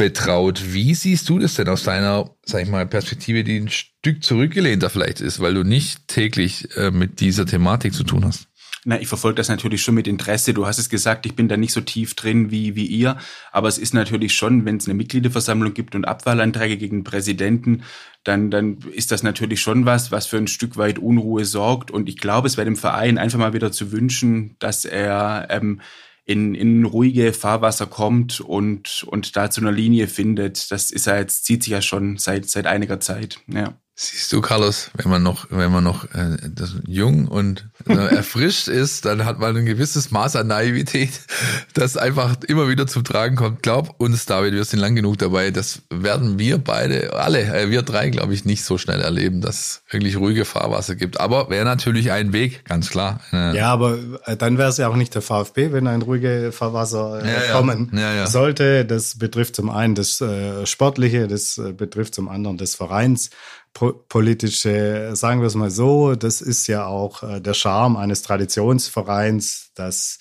betraut. 0.00 0.72
Wie 0.72 0.94
siehst 0.94 1.28
du 1.28 1.38
das 1.38 1.56
denn 1.56 1.68
aus 1.68 1.82
deiner, 1.82 2.30
sag 2.46 2.62
ich 2.62 2.68
mal, 2.70 2.86
Perspektive, 2.86 3.44
die 3.44 3.60
ein 3.60 3.68
Stück 3.68 4.24
zurückgelehnter 4.24 4.88
vielleicht 4.88 5.20
ist, 5.20 5.40
weil 5.40 5.52
du 5.52 5.62
nicht 5.62 6.08
täglich 6.08 6.74
äh, 6.74 6.90
mit 6.90 7.20
dieser 7.20 7.44
Thematik 7.44 7.92
zu 7.92 8.02
tun 8.02 8.24
hast? 8.24 8.48
Na, 8.86 8.98
ich 8.98 9.08
verfolge 9.08 9.36
das 9.36 9.50
natürlich 9.50 9.82
schon 9.82 9.94
mit 9.94 10.08
Interesse. 10.08 10.54
Du 10.54 10.66
hast 10.66 10.78
es 10.78 10.88
gesagt, 10.88 11.26
ich 11.26 11.36
bin 11.36 11.48
da 11.48 11.58
nicht 11.58 11.74
so 11.74 11.82
tief 11.82 12.14
drin 12.14 12.50
wie, 12.50 12.76
wie 12.76 12.86
ihr. 12.86 13.18
Aber 13.52 13.68
es 13.68 13.76
ist 13.76 13.92
natürlich 13.92 14.32
schon, 14.32 14.64
wenn 14.64 14.78
es 14.78 14.86
eine 14.86 14.94
Mitgliederversammlung 14.94 15.74
gibt 15.74 15.94
und 15.94 16.06
Abwahlanträge 16.06 16.78
gegen 16.78 17.00
den 17.00 17.04
Präsidenten, 17.04 17.82
dann, 18.24 18.50
dann 18.50 18.78
ist 18.94 19.12
das 19.12 19.22
natürlich 19.22 19.60
schon 19.60 19.84
was, 19.84 20.10
was 20.10 20.24
für 20.24 20.38
ein 20.38 20.48
Stück 20.48 20.78
weit 20.78 20.98
Unruhe 20.98 21.44
sorgt. 21.44 21.90
Und 21.90 22.08
ich 22.08 22.16
glaube, 22.16 22.48
es 22.48 22.56
wäre 22.56 22.64
dem 22.64 22.76
Verein 22.76 23.18
einfach 23.18 23.38
mal 23.38 23.52
wieder 23.52 23.70
zu 23.70 23.92
wünschen, 23.92 24.56
dass 24.60 24.86
er 24.86 25.48
ähm, 25.50 25.82
in, 26.30 26.54
in 26.54 26.84
ruhige 26.84 27.32
Fahrwasser 27.32 27.86
kommt 27.86 28.40
und, 28.40 29.04
und 29.08 29.34
da 29.34 29.50
zu 29.50 29.60
einer 29.60 29.72
Linie 29.72 30.06
findet. 30.06 30.70
Das 30.70 30.92
ist 30.92 31.06
ja 31.06 31.18
jetzt, 31.18 31.44
zieht 31.44 31.64
sich 31.64 31.72
ja 31.72 31.82
schon 31.82 32.18
seit, 32.18 32.48
seit 32.48 32.66
einiger 32.66 33.00
Zeit. 33.00 33.40
Ja. 33.48 33.74
Siehst 34.02 34.32
du, 34.32 34.40
Carlos, 34.40 34.90
wenn 34.94 35.10
man 35.10 35.22
noch, 35.22 35.48
wenn 35.50 35.70
man 35.70 35.84
noch 35.84 36.04
äh, 36.14 36.38
jung 36.86 37.28
und 37.28 37.68
äh, 37.86 37.92
erfrischt 37.92 38.66
ist, 38.68 39.04
dann 39.04 39.26
hat 39.26 39.38
man 39.38 39.54
ein 39.54 39.66
gewisses 39.66 40.10
Maß 40.10 40.36
an 40.36 40.46
Naivität, 40.46 41.10
das 41.74 41.98
einfach 41.98 42.36
immer 42.48 42.66
wieder 42.68 42.86
zum 42.86 43.04
Tragen 43.04 43.36
kommt. 43.36 43.62
Glaub 43.62 44.00
uns, 44.00 44.24
David, 44.24 44.54
wir 44.54 44.64
sind 44.64 44.78
lang 44.78 44.94
genug 44.94 45.18
dabei. 45.18 45.50
Das 45.50 45.82
werden 45.90 46.38
wir 46.38 46.56
beide, 46.56 47.12
alle, 47.12 47.42
äh, 47.42 47.68
wir 47.68 47.82
drei, 47.82 48.08
glaube 48.08 48.32
ich, 48.32 48.46
nicht 48.46 48.64
so 48.64 48.78
schnell 48.78 49.02
erleben, 49.02 49.42
dass 49.42 49.56
es 49.60 49.82
wirklich 49.90 50.16
ruhige 50.16 50.46
Fahrwasser 50.46 50.94
gibt. 50.94 51.20
Aber 51.20 51.50
wäre 51.50 51.66
natürlich 51.66 52.10
ein 52.10 52.32
Weg, 52.32 52.64
ganz 52.64 52.88
klar. 52.88 53.20
Äh, 53.34 53.54
ja, 53.54 53.70
aber 53.70 53.98
äh, 54.24 54.34
dann 54.34 54.56
wäre 54.56 54.70
es 54.70 54.78
ja 54.78 54.88
auch 54.88 54.96
nicht 54.96 55.14
der 55.14 55.20
VfB, 55.20 55.72
wenn 55.72 55.86
ein 55.86 56.00
ruhige 56.00 56.52
Fahrwasser 56.52 57.22
äh, 57.22 57.48
ja, 57.48 57.52
kommen 57.52 57.90
ja. 57.92 58.14
Ja, 58.14 58.26
sollte. 58.26 58.86
Das 58.86 59.18
betrifft 59.18 59.56
zum 59.56 59.68
einen 59.68 59.94
das 59.94 60.24
Sportliche, 60.64 61.28
das 61.28 61.60
betrifft 61.76 62.14
zum 62.14 62.30
anderen 62.30 62.56
des 62.56 62.74
Vereins 62.74 63.28
politische, 63.72 65.10
sagen 65.14 65.40
wir 65.40 65.46
es 65.46 65.54
mal 65.54 65.70
so, 65.70 66.14
das 66.14 66.40
ist 66.40 66.66
ja 66.66 66.86
auch 66.86 67.22
äh, 67.22 67.40
der 67.40 67.54
Charme 67.54 67.96
eines 67.96 68.22
Traditionsvereins, 68.22 69.70
dass 69.74 70.18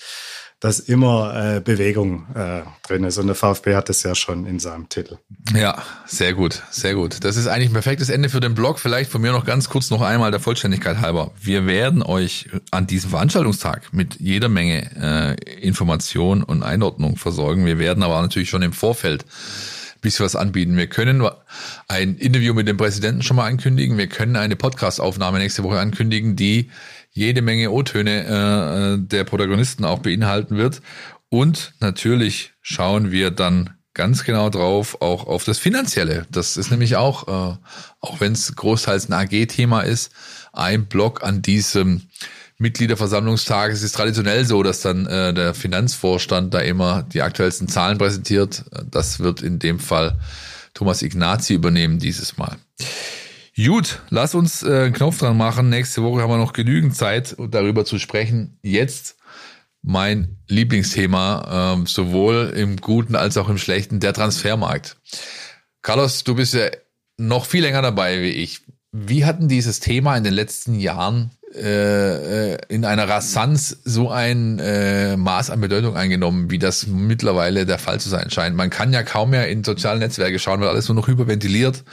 dass 0.59 0.79
immer 0.79 1.55
äh, 1.55 1.61
Bewegung 1.61 2.27
äh, 2.35 2.63
drin 2.85 3.05
ist. 3.05 3.17
Und 3.17 3.27
der 3.27 3.35
VfB 3.35 3.75
hat 3.75 3.87
das 3.87 4.03
ja 4.03 4.13
schon 4.13 4.45
in 4.45 4.59
seinem 4.59 4.89
Titel. 4.89 5.17
Ja, 5.55 5.81
sehr 6.05 6.33
gut, 6.33 6.63
sehr 6.69 6.95
gut. 6.95 7.23
Das 7.23 7.37
ist 7.37 7.47
eigentlich 7.47 7.69
ein 7.69 7.73
perfektes 7.73 8.09
Ende 8.09 8.27
für 8.27 8.41
den 8.41 8.55
Blog. 8.55 8.79
Vielleicht 8.79 9.09
von 9.09 9.21
mir 9.21 9.31
noch 9.31 9.45
ganz 9.45 9.69
kurz 9.69 9.89
noch 9.89 10.01
einmal 10.01 10.31
der 10.31 10.41
Vollständigkeit 10.41 10.99
halber. 10.99 11.31
Wir 11.39 11.65
werden 11.65 12.03
euch 12.03 12.49
an 12.71 12.87
diesem 12.87 13.11
Veranstaltungstag 13.11 13.93
mit 13.93 14.19
jeder 14.19 14.49
Menge 14.49 15.35
äh, 15.39 15.61
Information 15.61 16.43
und 16.43 16.61
Einordnung 16.61 17.15
versorgen. 17.15 17.65
Wir 17.65 17.79
werden 17.79 18.03
aber 18.03 18.21
natürlich 18.21 18.49
schon 18.49 18.61
im 18.61 18.73
Vorfeld 18.73 19.25
bisschen 20.01 20.25
was 20.25 20.35
anbieten. 20.35 20.77
Wir 20.77 20.87
können 20.87 21.27
ein 21.87 22.15
Interview 22.15 22.53
mit 22.53 22.67
dem 22.67 22.77
Präsidenten 22.77 23.21
schon 23.21 23.37
mal 23.37 23.47
ankündigen. 23.47 23.97
Wir 23.97 24.07
können 24.07 24.35
eine 24.35 24.55
Podcast-Aufnahme 24.55 25.39
nächste 25.39 25.63
Woche 25.63 25.79
ankündigen, 25.79 26.35
die 26.35 26.69
jede 27.11 27.41
Menge 27.41 27.71
O-Töne 27.71 28.97
äh, 29.01 29.07
der 29.07 29.23
Protagonisten 29.23 29.85
auch 29.85 29.99
beinhalten 29.99 30.57
wird. 30.57 30.81
Und 31.29 31.73
natürlich 31.79 32.53
schauen 32.61 33.11
wir 33.11 33.31
dann 33.31 33.71
ganz 33.93 34.23
genau 34.23 34.49
drauf, 34.49 35.01
auch 35.01 35.27
auf 35.27 35.43
das 35.43 35.59
Finanzielle. 35.59 36.25
Das 36.31 36.57
ist 36.57 36.71
nämlich 36.71 36.95
auch, 36.95 37.27
äh, 37.27 37.57
auch 37.99 38.19
wenn 38.19 38.31
es 38.31 38.55
großteils 38.55 39.09
ein 39.09 39.13
AG-Thema 39.13 39.81
ist, 39.81 40.11
ein 40.53 40.85
Block 40.85 41.23
an 41.23 41.41
diesem 41.41 42.03
Mitgliederversammlungstag. 42.59 43.71
Es 43.71 43.81
ist 43.81 43.95
traditionell 43.95 44.45
so, 44.45 44.61
dass 44.63 44.81
dann 44.81 45.07
äh, 45.07 45.33
der 45.33 45.53
Finanzvorstand 45.53 46.53
da 46.53 46.59
immer 46.59 47.03
die 47.03 47.21
aktuellsten 47.21 47.67
Zahlen 47.67 47.97
präsentiert. 47.97 48.65
Das 48.91 49.19
wird 49.19 49.41
in 49.41 49.59
dem 49.59 49.79
Fall 49.79 50.19
Thomas 50.73 51.01
Ignazi 51.01 51.53
übernehmen 51.53 51.99
dieses 51.99 52.37
Mal. 52.37 52.57
Gut, 53.57 54.01
lass 54.09 54.35
uns 54.35 54.63
äh, 54.63 54.83
einen 54.83 54.93
Knopf 54.93 55.19
dran 55.19 55.37
machen. 55.37 55.69
Nächste 55.69 56.03
Woche 56.03 56.21
haben 56.21 56.29
wir 56.29 56.37
noch 56.37 56.53
genügend 56.53 56.95
Zeit, 56.95 57.35
darüber 57.49 57.85
zu 57.85 57.97
sprechen. 57.97 58.57
Jetzt 58.61 59.17
mein 59.81 60.37
Lieblingsthema, 60.47 61.77
äh, 61.81 61.87
sowohl 61.87 62.53
im 62.55 62.77
Guten 62.77 63.15
als 63.15 63.37
auch 63.37 63.49
im 63.49 63.57
Schlechten, 63.57 63.99
der 63.99 64.13
Transfermarkt. 64.13 64.97
Carlos, 65.81 66.23
du 66.23 66.35
bist 66.35 66.53
ja 66.53 66.67
noch 67.17 67.45
viel 67.45 67.61
länger 67.61 67.81
dabei 67.81 68.21
wie 68.21 68.31
ich. 68.31 68.61
Wie 68.91 69.25
hatten 69.25 69.47
dieses 69.47 69.79
Thema 69.79 70.17
in 70.17 70.23
den 70.23 70.33
letzten 70.33 70.75
Jahren 70.75 71.31
äh, 71.55 72.53
äh, 72.53 72.57
in 72.69 72.85
einer 72.85 73.09
Rasanz 73.09 73.77
so 73.83 74.11
ein 74.11 74.59
äh, 74.59 75.17
Maß 75.17 75.49
an 75.49 75.59
Bedeutung 75.59 75.95
eingenommen, 75.95 76.51
wie 76.51 76.59
das 76.59 76.85
mittlerweile 76.85 77.65
der 77.65 77.79
Fall 77.79 77.99
zu 77.99 78.07
sein 78.07 78.29
scheint. 78.29 78.55
Man 78.55 78.69
kann 78.69 78.93
ja 78.93 79.01
kaum 79.01 79.31
mehr 79.31 79.49
in 79.49 79.63
sozialen 79.63 79.99
Netzwerke 79.99 80.37
schauen, 80.37 80.61
weil 80.61 80.67
alles 80.67 80.87
nur 80.87 80.95
noch 80.95 81.07
hyperventiliert. 81.07 81.83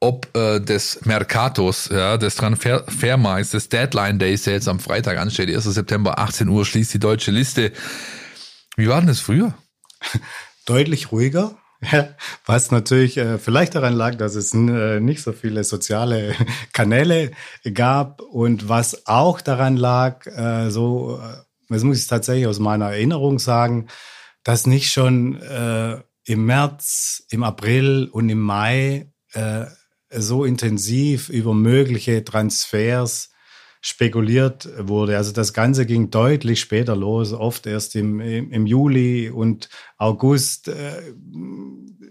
Ob 0.00 0.34
äh, 0.34 0.58
des 0.58 1.04
Mercatos, 1.04 1.90
ja, 1.92 2.16
des 2.16 2.36
Transfermarkts, 2.36 3.50
des 3.50 3.68
Deadline 3.68 4.18
Days, 4.18 4.44
der 4.44 4.54
jetzt 4.54 4.68
am 4.68 4.80
Freitag 4.80 5.18
ansteht, 5.18 5.54
1. 5.54 5.64
September, 5.64 6.18
18 6.18 6.48
Uhr, 6.48 6.64
schließt 6.64 6.94
die 6.94 6.98
deutsche 6.98 7.30
Liste. 7.30 7.72
Wie 8.76 8.88
war 8.88 9.00
denn 9.00 9.08
das 9.08 9.20
früher? 9.20 9.54
Deutlich 10.66 11.12
ruhiger. 11.12 11.56
Was 12.46 12.70
natürlich 12.70 13.16
äh, 13.16 13.38
vielleicht 13.38 13.74
daran 13.74 13.94
lag, 13.94 14.16
dass 14.16 14.34
es 14.34 14.54
äh, 14.54 15.00
nicht 15.00 15.22
so 15.22 15.32
viele 15.32 15.64
soziale 15.64 16.34
Kanäle 16.72 17.32
gab 17.72 18.20
und 18.20 18.68
was 18.68 19.06
auch 19.06 19.40
daran 19.40 19.76
lag, 19.76 20.26
äh, 20.26 20.70
so, 20.70 21.20
das 21.68 21.82
muss 21.82 22.00
ich 22.00 22.06
tatsächlich 22.06 22.46
aus 22.46 22.58
meiner 22.58 22.90
Erinnerung 22.90 23.38
sagen, 23.38 23.88
dass 24.42 24.66
nicht 24.66 24.92
schon 24.92 25.40
im 26.26 26.44
März, 26.46 27.24
im 27.30 27.42
April 27.42 28.10
und 28.12 28.28
im 28.28 28.40
Mai 28.40 29.10
so 30.10 30.44
intensiv 30.44 31.30
über 31.30 31.54
mögliche 31.54 32.22
Transfers 32.22 33.30
spekuliert 33.86 34.66
wurde. 34.78 35.18
Also 35.18 35.32
das 35.32 35.52
Ganze 35.52 35.84
ging 35.84 36.08
deutlich 36.08 36.58
später 36.58 36.96
los, 36.96 37.34
oft 37.34 37.66
erst 37.66 37.96
im, 37.96 38.18
im 38.18 38.66
Juli 38.66 39.28
und 39.28 39.68
August. 39.98 40.68
Äh, 40.68 41.12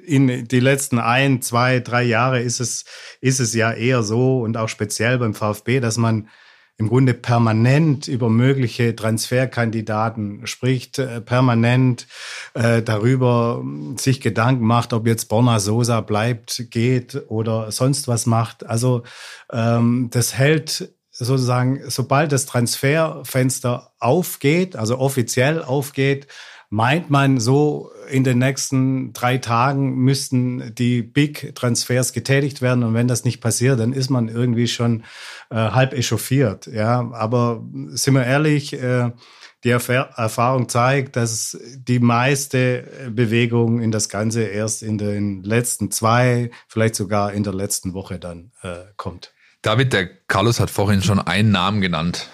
in 0.06 0.48
die 0.48 0.60
letzten 0.60 1.00
ein, 1.00 1.42
zwei, 1.42 1.80
drei 1.80 2.04
Jahre 2.04 2.42
ist 2.42 2.60
es, 2.60 2.86
ist 3.22 3.40
es 3.40 3.56
ja 3.56 3.72
eher 3.72 4.04
so 4.04 4.42
und 4.42 4.56
auch 4.56 4.70
speziell 4.70 5.18
beim 5.18 5.34
VfB, 5.34 5.80
dass 5.80 5.98
man 5.98 6.30
im 6.78 6.90
Grunde 6.90 7.16
permanent 7.16 8.08
über 8.08 8.30
mögliche 8.30 8.96
Transferkandidaten 8.96 10.46
spricht, 10.46 11.00
äh, 11.00 11.22
permanent 11.22 12.06
äh, 12.54 12.84
darüber 12.84 13.64
sich 13.98 14.22
Gedanken 14.22 14.66
macht, 14.66 14.94
ob 14.94 15.08
jetzt 15.08 15.26
Borna 15.26 15.60
Sosa 15.60 16.02
bleibt, 16.02 16.68
geht 16.70 17.20
oder 17.30 17.72
sonst 17.72 18.08
was 18.08 18.28
macht. 18.28 18.64
Also 18.64 19.02
ähm, 19.52 20.10
das 20.12 20.36
hält 20.36 20.94
sozusagen, 21.14 21.82
sobald 21.88 22.32
das 22.32 22.46
Transferfenster 22.46 23.94
aufgeht, 24.00 24.76
also 24.76 24.98
offiziell 24.98 25.62
aufgeht, 25.62 26.28
meint 26.70 27.12
man 27.12 27.40
so, 27.40 27.92
in 28.10 28.24
den 28.24 28.40
nächsten 28.40 29.14
drei 29.14 29.38
Tagen 29.38 29.96
müssten 29.96 30.74
die 30.76 31.04
Big-Transfers 31.04 32.14
getätigt 32.14 32.62
werden. 32.62 32.84
Und 32.84 32.96
wenn 32.96 33.08
das 33.08 33.24
nicht 33.26 33.42
passiert, 33.42 33.80
dann 33.80 33.94
ist 33.94 34.10
man 34.10 34.28
irgendwie 34.28 34.68
schon 34.68 35.04
äh, 35.52 35.56
halb 35.56 35.94
echauffiert. 35.94 36.66
Ja, 36.68 37.12
aber 37.14 37.64
sind 37.90 38.16
wir 38.16 38.26
ehrlich, 38.26 38.74
äh, 38.74 39.12
die 39.64 39.70
Erfahr 39.70 40.10
Erfahrung 40.18 40.68
zeigt, 40.68 41.16
dass 41.16 41.58
die 41.76 42.00
meiste 42.00 43.10
Bewegung 43.12 43.80
in 43.80 43.92
das 43.92 44.10
Ganze 44.10 44.44
erst 44.44 44.84
in 44.84 44.98
den 44.98 45.44
letzten 45.44 45.92
zwei, 45.92 46.50
vielleicht 46.68 46.96
sogar 46.96 47.34
in 47.34 47.44
der 47.44 47.54
letzten 47.54 47.94
Woche 47.94 48.20
dann 48.20 48.52
äh, 48.64 48.80
kommt. 48.98 49.32
David, 49.64 49.94
der 49.94 50.08
Carlos 50.28 50.60
hat 50.60 50.70
vorhin 50.70 51.02
schon 51.02 51.20
einen 51.20 51.52
Namen 51.52 51.80
genannt, 51.80 52.28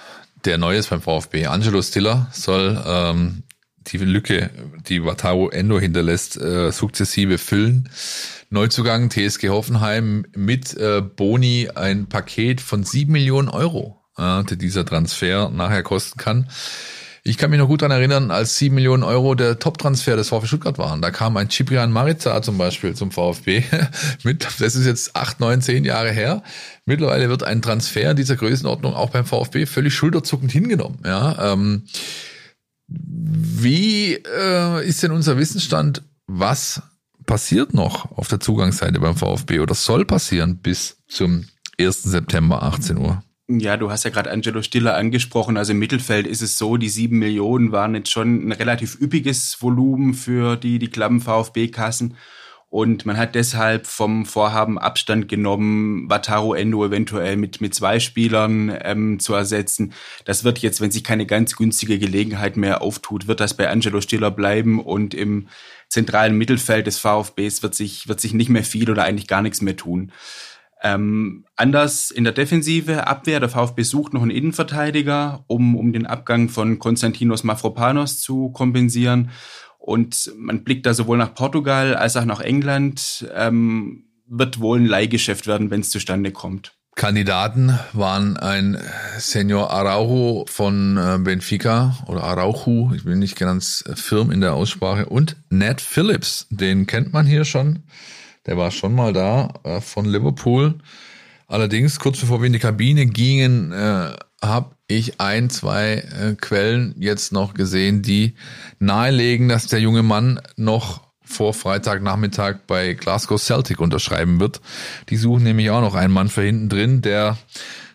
der 0.46 0.58
neu 0.58 0.76
ist 0.76 0.90
beim 0.90 1.02
VfB. 1.02 1.46
Angelo 1.46 1.80
Stiller 1.84 2.28
soll 2.32 2.84
ähm, 2.86 3.44
die 3.86 3.98
Lücke, 3.98 4.50
die 4.88 5.06
Wataru 5.06 5.50
Endo 5.50 5.80
hinterlässt, 5.80 6.38
äh, 6.38 6.72
sukzessive 6.72 7.38
füllen. 7.38 7.88
Neuzugang 8.50 9.12
TSG 9.12 9.50
Hoffenheim 9.50 10.26
mit 10.36 10.76
äh, 10.76 11.02
Boni 11.02 11.70
ein 11.76 12.08
Paket 12.08 12.62
von 12.62 12.84
sieben 12.84 13.12
Millionen 13.12 13.50
Euro, 13.50 14.02
äh, 14.18 14.44
die 14.46 14.58
dieser 14.58 14.84
Transfer 14.84 15.50
nachher 15.50 15.84
kosten 15.84 16.18
kann. 16.18 16.50
Ich 17.24 17.38
kann 17.38 17.50
mich 17.50 17.60
noch 17.60 17.68
gut 17.68 17.82
daran 17.82 17.98
erinnern, 17.98 18.32
als 18.32 18.58
7 18.58 18.74
Millionen 18.74 19.04
Euro 19.04 19.36
der 19.36 19.60
Top-Transfer 19.60 20.16
des 20.16 20.30
VfB 20.30 20.48
Stuttgart 20.48 20.78
waren. 20.78 21.02
Da 21.02 21.12
kam 21.12 21.38
ein 21.38 21.50
Ciprian 21.50 21.92
Maritza 21.92 22.42
zum 22.42 22.58
Beispiel 22.58 22.96
zum 22.96 23.12
VfB. 23.12 23.64
Mit, 24.24 24.46
das 24.60 24.76
ist 24.76 24.86
jetzt 24.86 25.16
8, 25.16 25.40
9, 25.40 25.62
10 25.62 25.86
Jahre 25.86 26.12
her. 26.12 26.44
Mittlerweile 26.86 27.30
wird 27.30 27.44
ein 27.44 27.62
Transfer 27.62 28.14
dieser 28.14 28.36
Größenordnung 28.36 28.94
auch 28.94 29.10
beim 29.10 29.26
VfB 29.26 29.66
völlig 29.66 29.94
schulterzuckend 29.94 30.52
hingenommen. 30.52 31.00
Ja, 31.06 31.54
ähm, 31.54 31.84
wie 32.88 34.14
äh, 34.14 34.88
ist 34.88 35.04
denn 35.04 35.12
unser 35.12 35.38
Wissensstand? 35.38 36.04
Was 36.28 36.82
passiert 37.26 37.74
noch 37.74 38.18
auf 38.18 38.28
der 38.28 38.40
Zugangsseite 38.40 39.00
beim 39.00 39.16
VfB 39.16 39.60
oder 39.60 39.76
soll 39.76 40.06
passieren 40.06 40.58
bis 40.58 40.98
zum 41.08 41.46
1. 41.80 42.04
September 42.04 42.64
18 42.64 42.98
Uhr? 42.98 43.24
Ja, 43.52 43.78
du 43.78 43.90
hast 43.90 44.04
ja 44.04 44.12
gerade 44.12 44.30
Angelo 44.30 44.62
Stiller 44.62 44.96
angesprochen. 44.96 45.58
Also 45.58 45.72
im 45.72 45.80
Mittelfeld 45.80 46.28
ist 46.28 46.44
es 46.44 46.60
so, 46.60 46.78
die 46.78 46.88
sieben 46.88 47.18
Millionen 47.18 47.72
waren 47.72 47.96
jetzt 47.96 48.12
schon 48.12 48.48
ein 48.48 48.52
relativ 48.52 49.02
üppiges 49.02 49.58
Volumen 49.60 50.14
für 50.14 50.56
die, 50.56 50.78
die 50.78 50.90
Klappen 50.90 51.20
VfB-Kassen. 51.20 52.16
Und 52.70 53.08
man 53.08 53.18
hat 53.18 53.34
deshalb 53.34 53.88
vom 53.88 54.28
Vorhaben 54.28 54.78
Abstand 54.78 55.28
genommen, 55.28 56.08
Wataru 56.08 56.54
Endo 56.54 56.86
eventuell 56.86 57.38
mit, 57.38 57.60
mit 57.60 57.74
zwei 57.74 58.00
Spielern 58.00 58.72
ähm, 58.84 59.20
zu 59.20 59.34
ersetzen. 59.34 59.94
Das 60.26 60.44
wird 60.44 60.60
jetzt, 60.60 60.80
wenn 60.80 60.92
sich 60.92 61.04
keine 61.04 61.26
ganz 61.26 61.56
günstige 61.56 61.98
Gelegenheit 61.98 62.56
mehr 62.56 62.84
auftut, 62.84 63.28
wird 63.28 63.40
das 63.40 63.56
bei 63.56 63.68
Angelo 63.68 64.00
Stiller 64.02 64.30
bleiben 64.30 64.80
und 64.80 65.16
im 65.16 65.48
zentralen 65.88 66.38
Mittelfeld 66.38 66.86
des 66.86 67.00
VfBs 67.00 67.64
wird 67.64 67.74
sich, 67.74 68.08
wird 68.08 68.20
sich 68.20 68.36
nicht 68.36 68.50
mehr 68.50 68.64
viel 68.64 68.92
oder 68.92 69.06
eigentlich 69.06 69.28
gar 69.28 69.42
nichts 69.42 69.62
mehr 69.62 69.76
tun. 69.76 70.12
Ähm, 70.82 71.46
anders 71.56 72.10
in 72.10 72.24
der 72.24 72.34
Defensive, 72.34 73.08
Abwehr, 73.08 73.40
der 73.40 73.50
VfB 73.50 73.84
sucht 73.84 74.14
noch 74.14 74.22
einen 74.22 74.32
Innenverteidiger, 74.32 75.44
um, 75.48 75.76
um 75.76 75.92
den 75.92 76.06
Abgang 76.06 76.50
von 76.50 76.80
Konstantinos 76.80 77.44
Mafropanos 77.44 78.22
zu 78.22 78.50
kompensieren. 78.52 79.32
Und 79.78 80.32
man 80.38 80.64
blickt 80.64 80.86
da 80.86 80.94
sowohl 80.94 81.18
nach 81.18 81.34
Portugal 81.34 81.96
als 81.96 82.16
auch 82.16 82.26
nach 82.26 82.42
England. 82.42 83.30
Ähm, 83.34 84.06
wird 84.30 84.60
wohl 84.60 84.80
ein 84.80 84.86
Leihgeschäft 84.86 85.48
werden, 85.48 85.72
wenn 85.72 85.82
es 85.82 85.90
zustande 85.90 86.32
kommt. 86.32 86.74
Kandidaten 86.96 87.80
waren 87.94 88.36
ein 88.36 88.78
Senior 89.18 89.72
Araujo 89.72 90.46
von 90.50 90.98
äh, 90.98 91.18
Benfica 91.18 91.98
oder 92.08 92.24
Araujo, 92.24 92.92
ich 92.94 93.06
bin 93.06 93.20
nicht 93.20 93.38
ganz 93.38 93.86
firm 93.96 94.32
in 94.32 94.42
der 94.42 94.54
Aussprache, 94.54 95.06
und 95.06 95.38
Ned 95.50 95.80
Phillips, 95.80 96.46
den 96.50 96.88
kennt 96.88 97.14
man 97.14 97.26
hier 97.26 97.46
schon. 97.46 97.84
Der 98.50 98.58
war 98.58 98.72
schon 98.72 98.96
mal 98.96 99.14
da 99.14 99.54
äh, 99.64 99.80
von 99.80 100.06
Liverpool. 100.06 100.74
Allerdings, 101.46 102.00
kurz 102.00 102.20
bevor 102.20 102.42
wir 102.42 102.48
in 102.48 102.54
die 102.54 102.58
Kabine 102.58 103.06
gingen, 103.06 103.72
äh, 103.72 104.16
habe 104.42 104.72
ich 104.88 105.22
ein, 105.22 105.52
zwei 105.52 105.98
äh, 105.98 106.34
Quellen 106.34 106.96
jetzt 106.98 107.32
noch 107.32 107.54
gesehen, 107.54 108.02
die 108.02 108.34
nahelegen, 108.80 109.50
dass 109.50 109.68
der 109.68 109.82
junge 109.82 110.02
Mann 110.02 110.42
noch 110.56 111.02
vor 111.22 111.54
Freitagnachmittag 111.54 112.62
bei 112.66 112.96
Glasgow 112.96 113.40
Celtic 113.40 113.80
unterschreiben 113.80 114.40
wird. 114.40 114.62
Die 115.10 115.18
suchen 115.18 115.44
nämlich 115.44 115.70
auch 115.70 115.82
noch 115.82 115.94
einen 115.94 116.12
Mann 116.12 116.30
für 116.30 116.42
hinten 116.42 116.70
drin, 116.70 117.04
der 117.04 117.38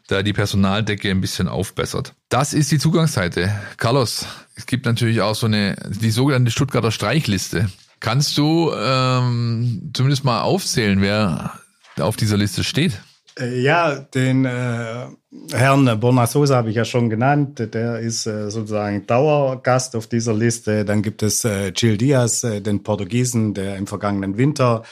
da 0.07 0.23
die 0.23 0.33
Personaldecke 0.33 1.11
ein 1.11 1.21
bisschen 1.21 1.49
aufbessert. 1.49 2.14
Das 2.29 2.55
ist 2.55 2.71
die 2.71 2.79
Zugangsseite. 2.79 3.53
Carlos, 3.77 4.25
es 4.55 4.67
gibt 4.67 4.87
natürlich 4.87 5.21
auch 5.21 5.35
so 5.35 5.47
eine, 5.47 5.75
die 5.88 6.12
sogenannte 6.12 6.53
Stuttgarter 6.53 6.93
Streichliste. 6.93 7.69
Kannst 8.05 8.37
du 8.37 8.71
ähm, 8.71 9.90
zumindest 9.95 10.25
mal 10.25 10.43
aufzählen, 10.43 11.01
wer 11.01 11.55
auf 11.99 12.17
dieser 12.17 12.37
Liste 12.37 12.62
steht? 12.62 13.01
Äh, 13.40 13.62
ja, 13.62 13.95
den 13.95 14.45
äh, 14.45 15.07
Herrn 15.53 16.01
Bonasosa 16.01 16.57
habe 16.57 16.69
ich 16.69 16.77
ja 16.77 16.85
schon 16.85 17.09
genannt. 17.09 17.61
Der 17.73 18.01
ist 18.01 18.27
äh, 18.27 18.51
sozusagen 18.51 19.07
Dauergast 19.07 19.97
auf 19.97 20.07
dieser 20.07 20.35
Liste. 20.35 20.85
Dann 20.85 21.01
gibt 21.01 21.23
es 21.23 21.47
äh, 21.47 21.73
Gil 21.73 21.97
Diaz, 21.97 22.45
äh, 22.45 22.61
den 22.61 22.83
Portugiesen, 22.83 23.55
der 23.55 23.77
im 23.77 23.87
vergangenen 23.87 24.37
Winter 24.37 24.83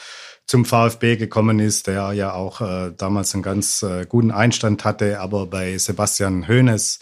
zum 0.47 0.65
VfB 0.65 1.15
gekommen 1.15 1.59
ist, 1.59 1.85
der 1.85 2.13
ja 2.13 2.33
auch 2.33 2.61
äh, 2.61 2.93
damals 2.97 3.35
einen 3.35 3.43
ganz 3.43 3.83
äh, 3.83 4.07
guten 4.09 4.31
Einstand 4.31 4.85
hatte, 4.85 5.19
aber 5.19 5.45
bei 5.45 5.77
Sebastian 5.77 6.47
Hoeneß 6.47 6.97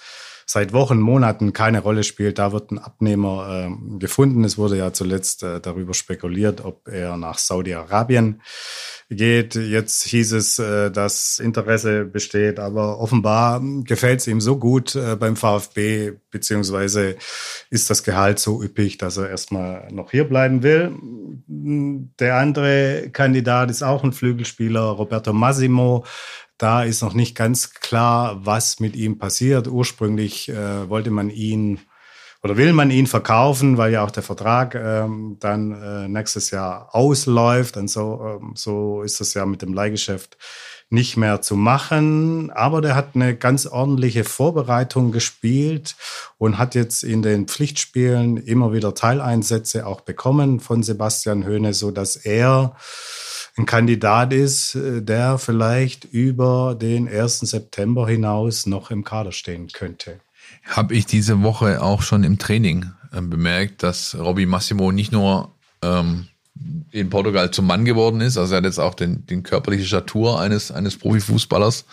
seit 0.51 0.73
Wochen, 0.73 0.99
Monaten 0.99 1.53
keine 1.53 1.79
Rolle 1.79 2.03
spielt. 2.03 2.37
Da 2.37 2.51
wird 2.51 2.71
ein 2.71 2.77
Abnehmer 2.77 3.69
äh, 3.69 3.99
gefunden. 3.99 4.43
Es 4.43 4.57
wurde 4.57 4.77
ja 4.77 4.91
zuletzt 4.91 5.43
äh, 5.43 5.61
darüber 5.61 5.93
spekuliert, 5.93 6.65
ob 6.65 6.89
er 6.89 7.15
nach 7.15 7.37
Saudi-Arabien 7.37 8.41
geht. 9.09 9.55
Jetzt 9.55 10.03
hieß 10.03 10.33
es, 10.33 10.59
äh, 10.59 10.91
dass 10.91 11.39
Interesse 11.39 12.03
besteht, 12.03 12.59
aber 12.59 12.99
offenbar 12.99 13.61
gefällt 13.83 14.19
es 14.19 14.27
ihm 14.27 14.41
so 14.41 14.57
gut 14.57 14.93
äh, 14.95 15.15
beim 15.15 15.37
VfB, 15.37 16.13
beziehungsweise 16.31 17.15
ist 17.69 17.89
das 17.89 18.03
Gehalt 18.03 18.39
so 18.39 18.61
üppig, 18.61 18.97
dass 18.97 19.15
er 19.15 19.29
erstmal 19.29 19.87
noch 19.91 20.11
hier 20.11 20.25
bleiben 20.25 20.63
will. 20.63 20.91
Der 21.47 22.35
andere 22.35 23.09
Kandidat 23.13 23.71
ist 23.71 23.83
auch 23.83 24.03
ein 24.03 24.11
Flügelspieler, 24.13 24.81
Roberto 24.81 25.31
Massimo. 25.31 26.05
Da 26.61 26.83
ist 26.83 27.01
noch 27.01 27.15
nicht 27.15 27.33
ganz 27.33 27.73
klar, 27.73 28.45
was 28.45 28.79
mit 28.79 28.95
ihm 28.95 29.17
passiert. 29.17 29.67
Ursprünglich 29.67 30.47
äh, 30.47 30.87
wollte 30.87 31.09
man 31.09 31.31
ihn 31.31 31.79
oder 32.43 32.55
will 32.55 32.71
man 32.71 32.91
ihn 32.91 33.07
verkaufen, 33.07 33.77
weil 33.77 33.93
ja 33.93 34.05
auch 34.05 34.11
der 34.11 34.21
Vertrag 34.21 34.75
ähm, 34.75 35.37
dann 35.39 35.71
äh, 35.71 36.07
nächstes 36.07 36.51
Jahr 36.51 36.93
ausläuft. 36.93 37.77
Und 37.77 37.87
so, 37.87 38.39
ähm, 38.39 38.51
so 38.53 39.01
ist 39.01 39.19
das 39.19 39.33
ja 39.33 39.47
mit 39.47 39.63
dem 39.63 39.73
Leihgeschäft 39.73 40.37
nicht 40.91 41.17
mehr 41.17 41.41
zu 41.41 41.55
machen. 41.55 42.51
Aber 42.51 42.81
der 42.81 42.93
hat 42.93 43.15
eine 43.15 43.35
ganz 43.35 43.65
ordentliche 43.65 44.23
Vorbereitung 44.23 45.11
gespielt 45.11 45.95
und 46.37 46.59
hat 46.59 46.75
jetzt 46.75 47.01
in 47.01 47.23
den 47.23 47.47
Pflichtspielen 47.47 48.37
immer 48.37 48.71
wieder 48.71 48.93
Teileinsätze 48.93 49.87
auch 49.87 50.01
bekommen 50.01 50.59
von 50.59 50.83
Sebastian 50.83 51.43
Höhne, 51.43 51.73
so 51.73 51.89
dass 51.89 52.17
er 52.17 52.75
ein 53.57 53.65
Kandidat 53.65 54.33
ist, 54.33 54.75
äh, 54.75 55.01
der 55.01 55.37
vielleicht 55.37 56.05
über 56.05 56.75
den 56.79 57.07
1. 57.07 57.39
September 57.39 58.07
hinaus 58.07 58.65
noch 58.65 58.91
im 58.91 59.03
Kader 59.03 59.31
stehen 59.31 59.67
könnte 59.67 60.19
habe 60.63 60.93
ich 60.93 61.05
diese 61.05 61.41
Woche 61.41 61.81
auch 61.81 62.01
schon 62.01 62.23
im 62.23 62.37
Training 62.37 62.91
äh, 63.11 63.21
bemerkt, 63.21 63.83
dass 63.83 64.15
Robbie 64.17 64.45
Massimo 64.45 64.91
nicht 64.91 65.11
nur 65.11 65.55
ähm, 65.81 66.27
in 66.91 67.09
Portugal 67.09 67.51
zum 67.51 67.65
Mann 67.65 67.85
geworden 67.85 68.21
ist, 68.21 68.37
also 68.37 68.53
er 68.53 68.57
hat 68.57 68.65
jetzt 68.65 68.79
auch 68.79 68.93
den, 68.93 69.25
den 69.25 69.43
körperliche 69.43 69.85
Statur 69.85 70.39
eines, 70.39 70.71
eines 70.71 70.97
Profifußballers, 70.97 71.85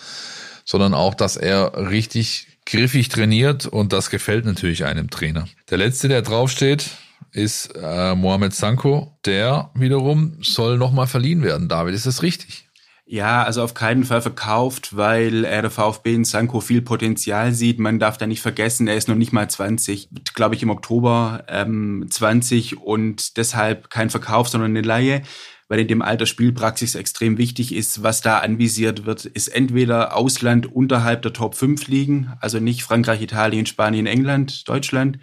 sondern 0.64 0.94
auch, 0.94 1.14
dass 1.14 1.36
er 1.36 1.90
richtig 1.90 2.48
griffig 2.66 3.08
trainiert 3.08 3.66
und 3.66 3.94
das 3.94 4.10
gefällt 4.10 4.44
natürlich 4.44 4.84
einem 4.84 5.08
Trainer. 5.08 5.48
Der 5.70 5.78
letzte, 5.78 6.08
der 6.08 6.20
draufsteht, 6.20 6.90
ist 7.38 7.72
äh, 7.80 8.14
Mohamed 8.14 8.52
Sanko. 8.52 9.18
Der 9.24 9.70
wiederum 9.74 10.38
soll 10.42 10.76
nochmal 10.76 11.06
verliehen 11.06 11.42
werden. 11.42 11.68
David, 11.68 11.94
ist 11.94 12.06
das 12.06 12.22
richtig? 12.22 12.68
Ja, 13.10 13.42
also 13.42 13.62
auf 13.62 13.72
keinen 13.72 14.04
Fall 14.04 14.20
verkauft, 14.20 14.94
weil 14.94 15.46
er 15.46 15.62
der 15.62 15.70
VfB 15.70 16.14
in 16.14 16.24
Sanko 16.26 16.60
viel 16.60 16.82
Potenzial 16.82 17.52
sieht. 17.52 17.78
Man 17.78 17.98
darf 17.98 18.18
da 18.18 18.26
nicht 18.26 18.42
vergessen, 18.42 18.86
er 18.86 18.96
ist 18.96 19.08
noch 19.08 19.14
nicht 19.14 19.32
mal 19.32 19.48
20, 19.48 20.10
glaube 20.34 20.56
ich 20.56 20.62
im 20.62 20.68
Oktober 20.68 21.42
ähm, 21.48 22.04
20 22.10 22.76
und 22.76 23.38
deshalb 23.38 23.88
kein 23.88 24.10
Verkauf, 24.10 24.50
sondern 24.50 24.72
eine 24.72 24.82
Laie, 24.82 25.22
weil 25.68 25.80
in 25.80 25.88
dem 25.88 26.02
Alter 26.02 26.26
Spielpraxis 26.26 26.96
extrem 26.96 27.38
wichtig 27.38 27.74
ist. 27.74 28.02
Was 28.02 28.20
da 28.20 28.40
anvisiert 28.40 29.06
wird, 29.06 29.24
ist 29.24 29.48
entweder 29.48 30.14
Ausland 30.14 30.70
unterhalb 30.70 31.22
der 31.22 31.32
Top 31.32 31.54
5 31.54 31.88
liegen, 31.88 32.34
also 32.40 32.58
nicht 32.58 32.82
Frankreich, 32.82 33.22
Italien, 33.22 33.64
Spanien, 33.64 34.04
England, 34.04 34.68
Deutschland, 34.68 35.18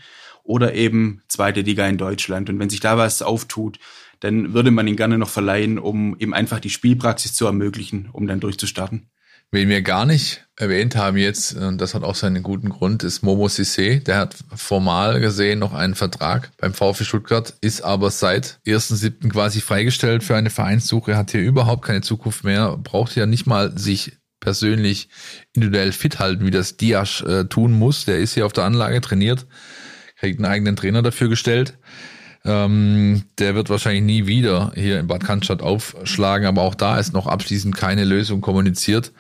oder 0.46 0.74
eben 0.74 1.22
zweite 1.28 1.62
Liga 1.62 1.86
in 1.88 1.98
Deutschland. 1.98 2.50
Und 2.50 2.60
wenn 2.60 2.70
sich 2.70 2.80
da 2.80 2.98
was 2.98 3.22
auftut, 3.22 3.80
dann 4.22 4.54
würde 4.54 4.72
man 4.72 4.88
ihn 4.88 4.96
gerne 4.96 5.18
noch 5.18 5.30
verleihen, 5.30 5.78
um 5.78 6.16
ihm 6.20 6.34
einfach 6.34 6.60
die 6.60 6.70
Spielpraxis 6.70 7.34
zu 7.34 7.46
ermöglichen, 7.46 8.10
um 8.14 8.28
dann 8.28 8.40
durchzustarten. 8.40 9.10
Wen 9.52 9.70
wir 9.70 9.82
gar 9.82 10.06
nicht 10.06 10.46
erwähnt 10.58 10.96
haben 10.96 11.18
jetzt, 11.18 11.56
und 11.56 11.80
das 11.80 11.94
hat 11.94 12.04
auch 12.04 12.16
seinen 12.16 12.42
guten 12.42 12.70
Grund, 12.70 13.04
ist 13.04 13.22
Momo 13.22 13.46
Sissé. 13.46 14.04
Der 14.04 14.18
hat 14.18 14.36
formal 14.56 15.20
gesehen 15.20 15.60
noch 15.60 15.74
einen 15.74 15.96
Vertrag 15.96 16.52
beim 16.58 16.74
VfB 16.74 17.04
Stuttgart, 17.04 17.54
ist 17.62 17.82
aber 17.82 18.10
seit 18.10 18.60
1.7. 18.66 19.30
quasi 19.30 19.62
freigestellt 19.62 20.24
für 20.24 20.36
eine 20.36 20.50
Vereinssuche, 20.50 21.16
hat 21.16 21.32
hier 21.32 21.42
überhaupt 21.42 21.86
keine 21.86 22.02
Zukunft 22.02 22.44
mehr, 22.44 22.78
braucht 22.78 23.16
ja 23.16 23.26
nicht 23.26 23.46
mal 23.46 23.78
sich 23.78 24.14
persönlich 24.40 25.10
individuell 25.54 25.92
fit 25.92 26.20
halten, 26.20 26.46
wie 26.46 26.52
das 26.52 26.78
Diasch 26.78 27.22
äh, 27.24 27.46
tun 27.46 27.74
muss. 27.74 28.06
Der 28.06 28.20
ist 28.20 28.34
hier 28.34 28.46
auf 28.46 28.54
der 28.54 28.66
Anlage 28.66 29.02
trainiert, 29.02 29.46
kriegt 30.18 30.40
einen 30.40 30.52
eigenen 30.52 30.76
Trainer 30.76 31.02
dafür 31.02 31.30
gestellt. 31.30 31.78
Ähm, 32.46 33.24
der 33.40 33.56
wird 33.56 33.70
wahrscheinlich 33.70 34.04
nie 34.04 34.28
wieder 34.28 34.72
hier 34.76 35.00
in 35.00 35.08
Bad 35.08 35.24
Cannstatt 35.24 35.64
aufschlagen, 35.64 36.48
aber 36.48 36.62
auch 36.62 36.76
da 36.76 37.00
ist 37.00 37.12
noch 37.12 37.26
abschließend 37.26 37.76
keine 37.76 38.04
Lösung 38.04 38.42
kommuniziert. 38.42 39.14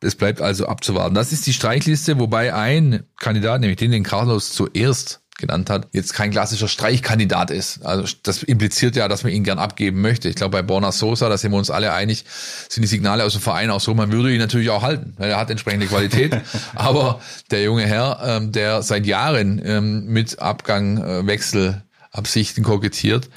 Es 0.00 0.14
bleibt 0.14 0.42
also 0.42 0.66
abzuwarten. 0.66 1.14
Das 1.14 1.32
ist 1.32 1.46
die 1.46 1.54
Streichliste, 1.54 2.18
wobei 2.18 2.54
ein 2.54 3.04
Kandidat, 3.18 3.62
nämlich 3.62 3.78
den, 3.78 3.92
den 3.92 4.02
Carlos 4.02 4.52
zuerst 4.52 5.22
genannt 5.38 5.68
hat, 5.68 5.88
jetzt 5.92 6.14
kein 6.14 6.30
klassischer 6.30 6.68
Streichkandidat 6.68 7.50
ist. 7.50 7.84
Also 7.84 8.14
das 8.22 8.42
impliziert 8.42 8.96
ja, 8.96 9.06
dass 9.06 9.22
man 9.22 9.32
ihn 9.32 9.44
gern 9.44 9.58
abgeben 9.58 10.00
möchte. 10.00 10.28
Ich 10.28 10.36
glaube, 10.36 10.52
bei 10.52 10.62
Borna 10.62 10.92
Sosa, 10.92 11.28
da 11.28 11.36
sind 11.36 11.52
wir 11.52 11.58
uns 11.58 11.70
alle 11.70 11.92
einig, 11.92 12.24
sind 12.68 12.82
die 12.82 12.88
Signale 12.88 13.24
aus 13.24 13.32
dem 13.32 13.42
Verein 13.42 13.70
auch 13.70 13.80
so, 13.80 13.94
man 13.94 14.12
würde 14.12 14.32
ihn 14.32 14.40
natürlich 14.40 14.70
auch 14.70 14.82
halten, 14.82 15.14
weil 15.18 15.30
er 15.30 15.38
hat 15.38 15.50
entsprechende 15.50 15.86
Qualität. 15.86 16.40
Aber 16.74 17.20
der 17.50 17.62
junge 17.62 17.84
Herr, 17.86 18.20
ähm, 18.24 18.52
der 18.52 18.82
seit 18.82 19.06
Jahren 19.06 19.60
ähm, 19.64 20.06
mit 20.06 20.38
Abgang, 20.38 20.98
äh, 20.98 21.26
Wechsel 21.26 21.82
Absichten 22.16 22.64
kokettiert. 22.64 23.28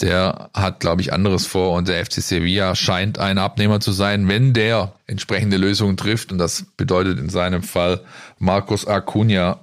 Der 0.00 0.50
hat, 0.54 0.80
glaube 0.80 1.02
ich, 1.02 1.12
anderes 1.12 1.46
vor 1.46 1.76
und 1.76 1.86
der 1.86 2.04
FC 2.04 2.14
Sevilla 2.14 2.74
scheint 2.74 3.18
ein 3.20 3.38
Abnehmer 3.38 3.78
zu 3.78 3.92
sein, 3.92 4.26
wenn 4.26 4.52
der 4.52 4.92
entsprechende 5.06 5.56
Lösungen 5.56 5.96
trifft. 5.96 6.32
Und 6.32 6.38
das 6.38 6.66
bedeutet 6.76 7.20
in 7.20 7.28
seinem 7.28 7.62
Fall, 7.62 8.00
Marcos 8.38 8.88
Acuna 8.88 9.60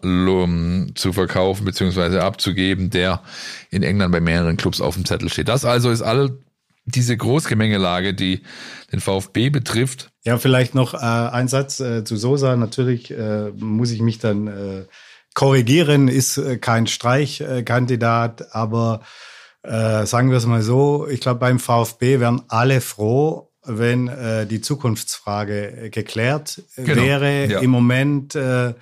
zu 0.95 1.11
verkaufen 1.11 1.65
bzw. 1.65 2.19
abzugeben, 2.19 2.89
der 2.89 3.21
in 3.71 3.83
England 3.83 4.13
bei 4.13 4.21
mehreren 4.21 4.55
Clubs 4.55 4.79
auf 4.79 4.95
dem 4.95 5.03
Zettel 5.03 5.29
steht. 5.29 5.49
Das 5.49 5.65
also 5.65 5.91
ist 5.91 6.01
all 6.01 6.31
diese 6.85 7.15
Großgemengelage, 7.15 8.13
die 8.13 8.41
den 8.91 8.99
VfB 8.99 9.49
betrifft. 9.49 10.11
Ja, 10.23 10.37
vielleicht 10.37 10.75
noch 10.75 10.93
äh, 10.93 10.97
ein 10.97 11.47
Satz 11.47 11.79
äh, 11.79 12.03
zu 12.03 12.15
Sosa. 12.15 12.55
Natürlich 12.55 13.11
äh, 13.11 13.51
muss 13.51 13.91
ich 13.91 14.01
mich 14.01 14.19
dann 14.19 14.47
äh, 14.47 14.85
korrigieren, 15.33 16.07
ist 16.07 16.37
äh, 16.37 16.57
kein 16.57 16.87
Streichkandidat, 16.87 18.53
aber 18.53 19.01
äh, 19.63 20.05
sagen 20.05 20.31
wir 20.31 20.37
es 20.37 20.45
mal 20.45 20.61
so, 20.61 21.07
ich 21.07 21.19
glaube, 21.19 21.39
beim 21.39 21.59
VfB 21.59 22.19
wären 22.19 22.41
alle 22.47 22.81
froh, 22.81 23.51
wenn 23.63 24.07
äh, 24.07 24.47
die 24.47 24.61
Zukunftsfrage 24.61 25.89
geklärt 25.91 26.63
genau. 26.75 27.01
wäre. 27.01 27.45
Ja. 27.45 27.59
Im 27.59 27.69
Moment 27.69 28.35
äh, 28.35 28.73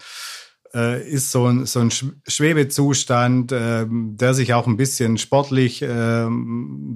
äh, 0.74 1.08
ist 1.08 1.32
so 1.32 1.48
ein, 1.48 1.66
so 1.66 1.80
ein 1.80 1.92
Schwebezustand, 1.92 3.52
äh, 3.52 3.86
der 3.90 4.34
sich 4.34 4.54
auch 4.54 4.68
ein 4.68 4.78
bisschen 4.78 5.18
sportlich 5.18 5.82
äh, 5.82 6.28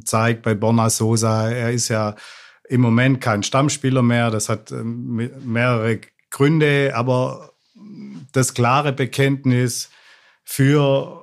zeigt 0.06 0.44
bei 0.44 0.54
Borna 0.54 0.90
Sosa. 0.90 1.50
Er 1.50 1.72
ist 1.72 1.90
ja 1.90 2.16
im 2.70 2.82
Moment 2.82 3.20
kein 3.20 3.44
Stammspieler 3.44 4.02
mehr. 4.02 4.32
Das 4.32 4.50
hat 4.50 4.72
äh, 4.72 4.84
mehrere 4.84 6.00
Gründe, 6.30 6.94
aber 6.96 7.54
das 8.32 8.54
klare 8.54 8.94
Bekenntnis 8.94 9.90
für 10.44 11.23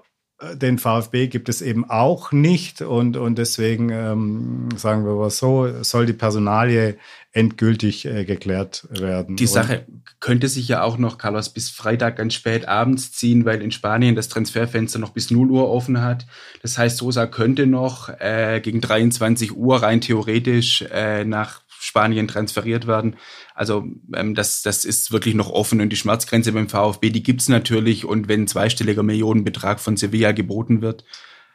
den 0.55 0.79
VfB 0.79 1.27
gibt 1.27 1.49
es 1.49 1.61
eben 1.61 1.89
auch 1.89 2.33
nicht 2.33 2.81
und, 2.81 3.17
und 3.17 3.37
deswegen 3.37 3.91
ähm, 3.91 4.69
sagen 4.77 5.05
wir 5.05 5.15
mal 5.15 5.31
so, 5.31 5.83
soll 5.83 6.07
die 6.07 6.15
Personalie 6.15 6.97
endgültig 7.33 8.07
äh, 8.07 8.25
geklärt 8.25 8.89
werden. 8.91 9.37
Die 9.37 9.47
Sache 9.47 9.85
könnte 10.19 10.49
sich 10.49 10.67
ja 10.67 10.83
auch 10.83 10.99
noch, 10.99 11.19
Carlos, 11.19 11.51
bis 11.51 11.71
Freitag 11.71 12.17
ganz 12.17 12.35
spät 12.35 12.67
abends 12.67 13.13
ziehen, 13.13 13.45
weil 13.45 13.63
in 13.63 13.71
Spanien 13.71 14.17
das 14.17 14.29
Transferfenster 14.29 14.99
noch 14.99 15.11
bis 15.11 15.31
0 15.31 15.51
Uhr 15.51 15.69
offen 15.69 16.01
hat. 16.01 16.27
Das 16.63 16.79
heißt, 16.79 16.97
Sosa 16.97 17.27
könnte 17.27 17.67
noch 17.67 18.09
äh, 18.09 18.61
gegen 18.63 18.81
23 18.81 19.55
Uhr 19.55 19.83
rein 19.83 20.01
theoretisch 20.01 20.83
äh, 20.91 21.25
nach 21.25 21.61
Spanien 21.69 22.29
transferiert 22.29 22.87
werden. 22.87 23.17
Also 23.61 23.85
ähm, 24.15 24.35
das, 24.35 24.63
das 24.63 24.87
ist 24.87 25.13
wirklich 25.13 25.35
noch 25.35 25.51
offen 25.51 25.83
und 25.83 25.91
die 25.91 25.97
Schmerzgrenze 25.97 26.53
beim 26.53 26.71
VfB, 26.71 27.11
die 27.11 27.23
gibt's 27.23 27.47
natürlich 27.47 28.07
und 28.07 28.27
wenn 28.27 28.45
ein 28.45 28.49
zweistelliger 28.49 29.03
Millionenbetrag 29.03 29.81
von 29.81 29.99
Sevilla 29.99 30.33
geboten 30.33 30.81
wird, 30.81 31.05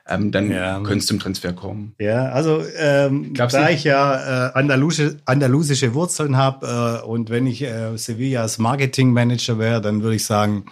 ähm, 0.07 0.31
dann 0.31 0.51
ja. 0.51 0.75
könnte 0.81 0.99
es 0.99 1.07
zum 1.07 1.17
Transfer 1.17 1.53
kommen. 1.53 1.95
Ja, 1.97 2.25
also 2.25 2.63
ähm, 2.77 3.33
da 3.33 3.69
ich 3.71 3.85
ja 3.85 4.49
äh, 4.49 4.51
andalusische, 4.53 5.17
andalusische 5.25 5.95
Wurzeln 5.95 6.37
habe 6.37 7.01
äh, 7.03 7.07
und 7.07 7.31
wenn 7.31 7.47
ich 7.47 7.63
äh, 7.63 7.97
Sevillas 7.97 8.59
Marketingmanager 8.59 9.57
wäre, 9.57 9.81
dann 9.81 10.03
würde 10.03 10.17
ich 10.17 10.25
sagen, 10.25 10.65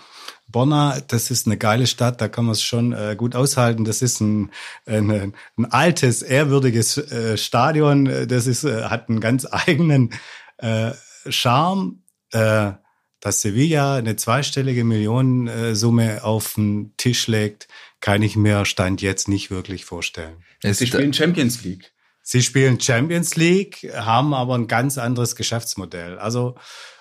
Bonna, 0.48 1.00
das 1.08 1.32
ist 1.32 1.48
eine 1.48 1.58
geile 1.58 1.88
Stadt, 1.88 2.22
da 2.22 2.28
kann 2.28 2.46
man 2.46 2.52
es 2.52 2.62
schon 2.62 2.94
äh, 2.94 3.16
gut 3.18 3.36
aushalten. 3.36 3.86
Das 3.86 4.04
ist 4.04 4.22
ein, 4.22 4.52
ein, 4.86 5.34
ein 5.58 5.66
altes, 5.72 6.22
ehrwürdiges 6.22 7.00
äh, 7.00 7.38
Stadion. 7.38 8.28
Das 8.28 8.46
ist, 8.46 8.66
äh, 8.66 8.84
hat 8.84 9.10
einen 9.10 9.20
ganz 9.20 9.48
eigenen 9.52 10.12
äh, 10.60 10.92
Charme, 11.30 12.04
äh, 12.32 12.72
dass 13.20 13.42
Sevilla 13.42 13.96
eine 13.96 14.18
zweistellige 14.18 14.84
Millionensumme 14.84 16.24
auf 16.24 16.56
den 16.56 16.94
Tisch 16.98 17.28
legt, 17.28 17.68
kann 18.02 18.22
ich 18.22 18.36
mir 18.36 18.66
Stand 18.66 19.02
jetzt 19.02 19.30
nicht 19.30 19.50
wirklich 19.50 19.86
vorstellen. 19.86 20.44
Sie 20.62 20.88
spielen 20.88 21.14
Champions 21.14 21.64
League. 21.64 21.94
Sie 22.22 22.42
spielen 22.42 22.80
Champions 22.80 23.36
League, 23.36 23.90
haben 23.96 24.34
aber 24.34 24.56
ein 24.56 24.68
ganz 24.68 24.98
anderes 24.98 25.36
Geschäftsmodell. 25.36 26.18
Also, 26.18 26.56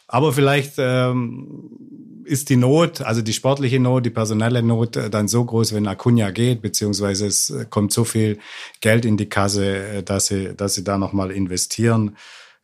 aber 0.07 0.33
vielleicht 0.33 0.75
ähm, 0.79 2.23
ist 2.25 2.51
die 2.51 2.57
Not, 2.57 3.01
also 3.01 3.23
die 3.23 3.33
sportliche 3.33 3.81
Not, 3.81 4.05
die 4.07 4.11
personelle 4.11 4.63
Not 4.63 4.97
äh, 4.97 5.11
dann 5.11 5.29
so 5.29 5.45
groß, 5.45 5.75
wenn 5.75 5.87
Acuna 5.87 6.31
geht, 6.31 6.63
beziehungsweise 6.63 7.27
es 7.27 7.53
kommt 7.71 7.93
so 7.93 8.05
viel 8.05 8.39
Geld 8.81 9.05
in 9.05 9.17
die 9.17 9.29
Kasse, 9.29 9.77
äh, 9.77 10.03
dass 10.03 10.27
sie, 10.27 10.55
dass 10.55 10.75
sie 10.75 10.85
da 10.85 10.99
nochmal 10.99 11.31
investieren. 11.31 12.17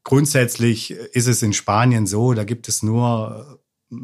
Grundsätzlich 0.08 0.90
ist 0.90 1.26
es 1.26 1.42
in 1.42 1.52
Spanien 1.52 2.06
so, 2.06 2.32
da 2.32 2.44
gibt 2.44 2.66
es 2.66 2.82
nur 2.82 3.60
äh, 3.92 3.96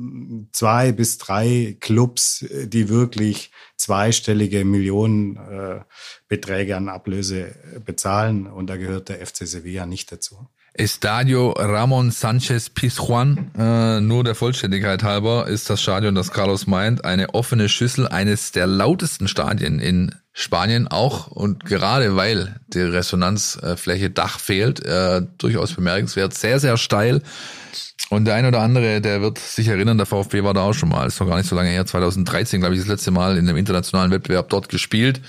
zwei 0.52 0.92
bis 0.92 1.16
drei 1.16 1.78
Clubs, 1.80 2.44
die 2.50 2.90
wirklich 2.90 3.50
zweistellige 3.78 4.66
Millionenbeträge 4.66 6.72
äh, 6.72 6.74
an 6.74 6.90
Ablöse 6.90 7.54
bezahlen 7.86 8.46
und 8.46 8.68
da 8.68 8.76
gehört 8.76 9.08
der 9.08 9.26
FC 9.26 9.46
Sevilla 9.46 9.86
nicht 9.86 10.12
dazu. 10.12 10.46
Estadio 10.76 11.52
Ramon 11.52 12.10
Sanchez 12.10 12.68
Pizjuan, 12.68 13.52
äh, 13.56 14.00
nur 14.00 14.24
der 14.24 14.34
Vollständigkeit 14.34 15.04
halber, 15.04 15.46
ist 15.46 15.70
das 15.70 15.80
Stadion, 15.80 16.16
das 16.16 16.32
Carlos 16.32 16.66
meint, 16.66 17.04
eine 17.04 17.32
offene 17.32 17.68
Schüssel 17.68 18.08
eines 18.08 18.50
der 18.50 18.66
lautesten 18.66 19.28
Stadien 19.28 19.78
in 19.78 20.12
Spanien 20.32 20.88
auch 20.88 21.28
und 21.28 21.64
gerade 21.64 22.16
weil 22.16 22.56
die 22.66 22.80
Resonanzfläche 22.80 24.10
Dach 24.10 24.40
fehlt, 24.40 24.84
äh, 24.84 25.22
durchaus 25.38 25.74
bemerkenswert, 25.74 26.34
sehr, 26.34 26.58
sehr 26.58 26.76
steil. 26.76 27.22
Und 28.10 28.24
der 28.24 28.34
ein 28.34 28.46
oder 28.46 28.60
andere, 28.60 29.00
der 29.00 29.22
wird 29.22 29.38
sich 29.38 29.68
erinnern, 29.68 29.96
der 29.96 30.06
VfB 30.06 30.42
war 30.42 30.54
da 30.54 30.62
auch 30.62 30.74
schon 30.74 30.88
mal, 30.88 31.06
ist 31.06 31.20
noch 31.20 31.28
gar 31.28 31.36
nicht 31.36 31.48
so 31.48 31.54
lange 31.54 31.70
her, 31.70 31.86
2013, 31.86 32.60
glaube 32.60 32.74
ich, 32.74 32.80
das 32.80 32.88
letzte 32.88 33.12
Mal 33.12 33.38
in 33.38 33.48
einem 33.48 33.56
internationalen 33.56 34.10
Wettbewerb 34.10 34.48
dort 34.48 34.68
gespielt. 34.68 35.20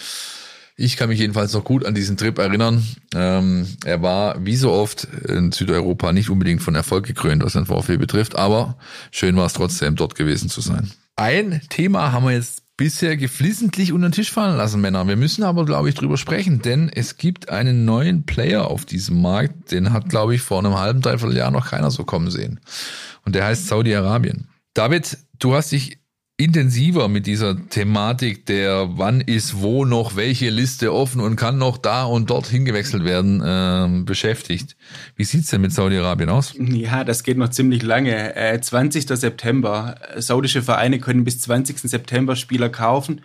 Ich 0.77 0.97
kann 0.97 1.07
mich 1.07 1.19
jedenfalls 1.19 1.53
noch 1.53 1.63
gut 1.63 1.85
an 1.85 1.95
diesen 1.95 2.17
Trip 2.17 2.37
erinnern. 2.37 2.85
Ähm, 3.13 3.65
er 3.85 4.01
war 4.01 4.45
wie 4.45 4.57
so 4.57 4.71
oft 4.73 5.05
in 5.05 5.53
Südeuropa 5.53 6.11
nicht 6.11 6.29
unbedingt 6.29 6.61
von 6.61 6.75
Erfolg 6.75 7.05
gekrönt, 7.05 7.43
was 7.43 7.53
den 7.53 7.65
VfB 7.65 7.95
betrifft, 7.95 8.35
aber 8.35 8.77
schön 9.11 9.37
war 9.37 9.45
es 9.45 9.53
trotzdem, 9.53 9.95
dort 9.95 10.15
gewesen 10.15 10.49
zu 10.49 10.59
sein. 10.59 10.91
Ein 11.15 11.61
Thema 11.69 12.11
haben 12.11 12.25
wir 12.25 12.33
jetzt 12.33 12.63
bisher 12.75 13.15
geflissentlich 13.15 13.93
unter 13.93 14.09
den 14.09 14.13
Tisch 14.13 14.31
fallen 14.31 14.57
lassen, 14.57 14.81
Männer. 14.81 15.07
Wir 15.07 15.15
müssen 15.15 15.43
aber, 15.43 15.65
glaube 15.65 15.87
ich, 15.87 15.95
drüber 15.95 16.17
sprechen, 16.17 16.61
denn 16.61 16.89
es 16.89 17.15
gibt 17.15 17.47
einen 17.49 17.85
neuen 17.85 18.25
Player 18.25 18.67
auf 18.67 18.83
diesem 18.83 19.21
Markt, 19.21 19.71
den 19.71 19.93
hat, 19.93 20.09
glaube 20.09 20.35
ich, 20.35 20.41
vor 20.41 20.59
einem 20.59 20.77
halben, 20.77 21.01
dreiviertel 21.01 21.37
Jahr 21.37 21.51
noch 21.51 21.69
keiner 21.69 21.89
so 21.89 22.03
kommen 22.03 22.29
sehen. 22.29 22.59
Und 23.23 23.33
der 23.33 23.45
heißt 23.45 23.67
Saudi-Arabien. 23.67 24.49
David, 24.73 25.17
du 25.39 25.55
hast 25.55 25.71
dich 25.71 25.99
intensiver 26.37 27.07
mit 27.07 27.27
dieser 27.27 27.55
Thematik 27.69 28.45
der 28.45 28.89
wann 28.97 29.21
ist 29.21 29.61
wo 29.61 29.85
noch 29.85 30.17
welche 30.17 30.49
Liste 30.49 30.93
offen 30.93 31.21
und 31.21 31.37
kann 31.37 31.57
noch 31.57 31.77
da 31.77 32.03
und 32.03 32.29
dort 32.29 32.47
hingewechselt 32.47 33.05
werden 33.05 33.41
äh, 33.41 34.03
beschäftigt. 34.03 34.75
Wie 35.15 35.23
sieht's 35.23 35.49
denn 35.49 35.61
mit 35.61 35.71
Saudi-Arabien 35.71 36.29
aus? 36.29 36.53
Ja, 36.57 37.05
das 37.05 37.23
geht 37.23 37.37
noch 37.37 37.49
ziemlich 37.49 37.83
lange. 37.83 38.35
Äh, 38.35 38.59
20. 38.59 39.07
September. 39.07 39.95
Saudische 40.17 40.61
Vereine 40.61 40.99
können 40.99 41.23
bis 41.23 41.39
20. 41.39 41.79
September 41.79 42.35
Spieler 42.35 42.67
kaufen. 42.69 43.21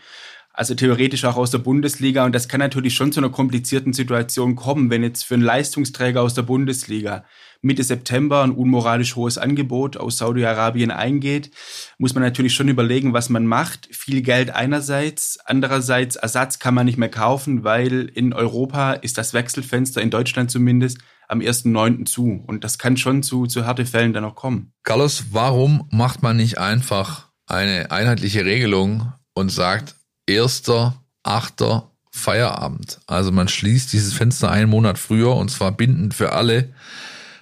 Also 0.53 0.75
theoretisch 0.75 1.25
auch 1.25 1.37
aus 1.37 1.51
der 1.51 1.59
Bundesliga. 1.59 2.25
Und 2.25 2.35
das 2.35 2.47
kann 2.47 2.61
natürlich 2.61 2.95
schon 2.95 3.11
zu 3.11 3.21
einer 3.21 3.31
komplizierten 3.31 3.93
Situation 3.93 4.55
kommen, 4.55 4.91
wenn 4.91 5.03
jetzt 5.03 5.25
für 5.25 5.35
einen 5.35 5.43
Leistungsträger 5.43 6.23
aus 6.23 6.35
der 6.35 6.43
Bundesliga 6.43 7.25
Mitte 7.63 7.85
September 7.85 8.43
ein 8.43 8.53
unmoralisch 8.53 9.17
hohes 9.17 9.37
Angebot 9.37 9.97
aus 9.97 10.19
Saudi-Arabien 10.19 10.91
eingeht, 10.91 11.51
muss 11.99 12.15
man 12.15 12.23
natürlich 12.23 12.55
schon 12.55 12.69
überlegen, 12.69 13.13
was 13.13 13.29
man 13.29 13.47
macht. 13.47 13.89
Viel 13.91 14.23
Geld 14.23 14.51
einerseits, 14.51 15.39
andererseits 15.45 16.17
Ersatz 16.17 16.59
kann 16.59 16.75
man 16.75 16.87
nicht 16.87 16.99
mehr 16.99 17.11
kaufen, 17.11 17.63
weil 17.63 18.11
in 18.15 18.33
Europa 18.33 18.93
ist 18.93 19.19
das 19.19 19.35
Wechselfenster, 19.35 20.01
in 20.01 20.11
Deutschland 20.11 20.51
zumindest, 20.51 20.99
am 21.29 21.41
1.9. 21.41 22.07
zu. 22.07 22.43
Und 22.47 22.65
das 22.65 22.79
kann 22.79 22.97
schon 22.97 23.23
zu, 23.23 23.47
zu 23.47 23.65
Härtefällen 23.65 24.13
dann 24.13 24.25
auch 24.25 24.35
kommen. 24.35 24.73
Carlos, 24.83 25.27
warum 25.31 25.87
macht 25.91 26.23
man 26.23 26.37
nicht 26.37 26.59
einfach 26.59 27.29
eine 27.47 27.91
einheitliche 27.91 28.45
Regelung 28.45 29.13
und 29.35 29.51
sagt, 29.51 29.97
erster, 30.27 31.03
achter 31.23 31.91
Feierabend. 32.11 33.01
Also 33.07 33.33
man 33.33 33.49
schließt 33.49 33.93
dieses 33.93 34.13
Fenster 34.13 34.51
einen 34.51 34.71
Monat 34.71 34.99
früher 34.99 35.37
und 35.37 35.51
zwar 35.51 35.73
bindend 35.73 36.15
für 36.15 36.33
alle 36.33 36.73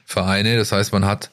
Vereine. 0.09 0.57
Das 0.57 0.73
heißt, 0.73 0.93
man 0.93 1.05
hat 1.05 1.31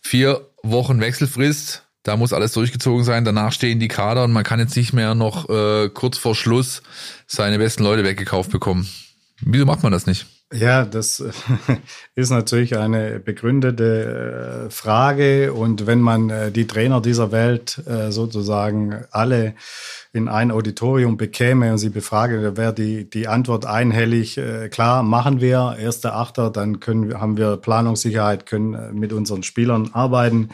vier 0.00 0.48
Wochen 0.62 0.98
Wechselfrist. 1.00 1.82
Da 2.02 2.16
muss 2.16 2.32
alles 2.32 2.52
durchgezogen 2.52 3.04
sein. 3.04 3.24
Danach 3.24 3.52
stehen 3.52 3.80
die 3.80 3.88
Kader 3.88 4.24
und 4.24 4.32
man 4.32 4.44
kann 4.44 4.60
jetzt 4.60 4.76
nicht 4.76 4.94
mehr 4.94 5.14
noch 5.14 5.48
äh, 5.50 5.90
kurz 5.90 6.16
vor 6.16 6.34
Schluss 6.34 6.82
seine 7.26 7.58
besten 7.58 7.82
Leute 7.82 8.02
weggekauft 8.02 8.50
bekommen. 8.50 8.88
Wieso 9.42 9.66
macht 9.66 9.82
man 9.82 9.92
das 9.92 10.06
nicht? 10.06 10.26
Ja, 10.52 10.84
das 10.84 11.22
ist 12.14 12.30
natürlich 12.30 12.78
eine 12.78 13.20
begründete 13.20 14.66
äh, 14.66 14.70
Frage. 14.70 15.52
Und 15.52 15.86
wenn 15.86 16.00
man 16.00 16.30
äh, 16.30 16.50
die 16.50 16.66
Trainer 16.66 17.02
dieser 17.02 17.30
Welt 17.30 17.82
äh, 17.86 18.10
sozusagen 18.10 19.04
alle 19.10 19.54
in 20.14 20.28
ein 20.28 20.50
Auditorium 20.50 21.16
bekäme 21.16 21.72
und 21.72 21.78
sie 21.78 21.90
befrage, 21.90 22.40
da 22.40 22.56
wäre 22.56 22.72
die, 22.72 23.08
die 23.08 23.28
Antwort 23.28 23.66
einhellig, 23.66 24.40
klar, 24.70 25.02
machen 25.02 25.40
wir, 25.40 25.76
erster 25.78 26.14
Achter, 26.14 26.50
dann 26.50 26.80
können, 26.80 27.20
haben 27.20 27.36
wir 27.36 27.56
Planungssicherheit, 27.56 28.46
können 28.46 28.94
mit 28.94 29.12
unseren 29.12 29.42
Spielern 29.42 29.90
arbeiten. 29.92 30.50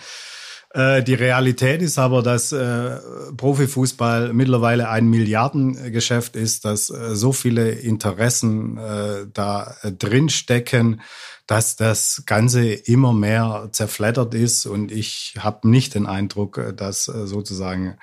Äh, 0.73 1.03
die 1.03 1.15
Realität 1.15 1.83
ist 1.83 1.99
aber, 1.99 2.23
dass 2.23 2.53
äh, 2.53 2.99
Profifußball 3.37 4.33
mittlerweile 4.33 4.89
ein 4.89 5.09
Milliardengeschäft 5.09 6.37
ist, 6.37 6.65
dass 6.65 6.91
äh, 6.91 7.17
so 7.17 7.33
viele 7.33 7.71
Interessen 7.71 8.77
äh, 8.77 9.27
da 9.33 9.75
äh, 9.83 9.91
drin 9.91 10.29
stecken, 10.29 11.01
dass 11.47 11.75
das 11.75 12.23
Ganze 12.27 12.73
immer 12.73 13.13
mehr 13.13 13.69
zerfleddert 13.73 14.35
ist. 14.35 14.67
Und 14.67 14.93
ich 14.93 15.35
habe 15.41 15.69
nicht 15.69 15.95
den 15.95 16.07
Eindruck, 16.07 16.59
äh, 16.59 16.73
dass 16.73 17.09
äh, 17.09 17.27
sozusagen 17.27 17.97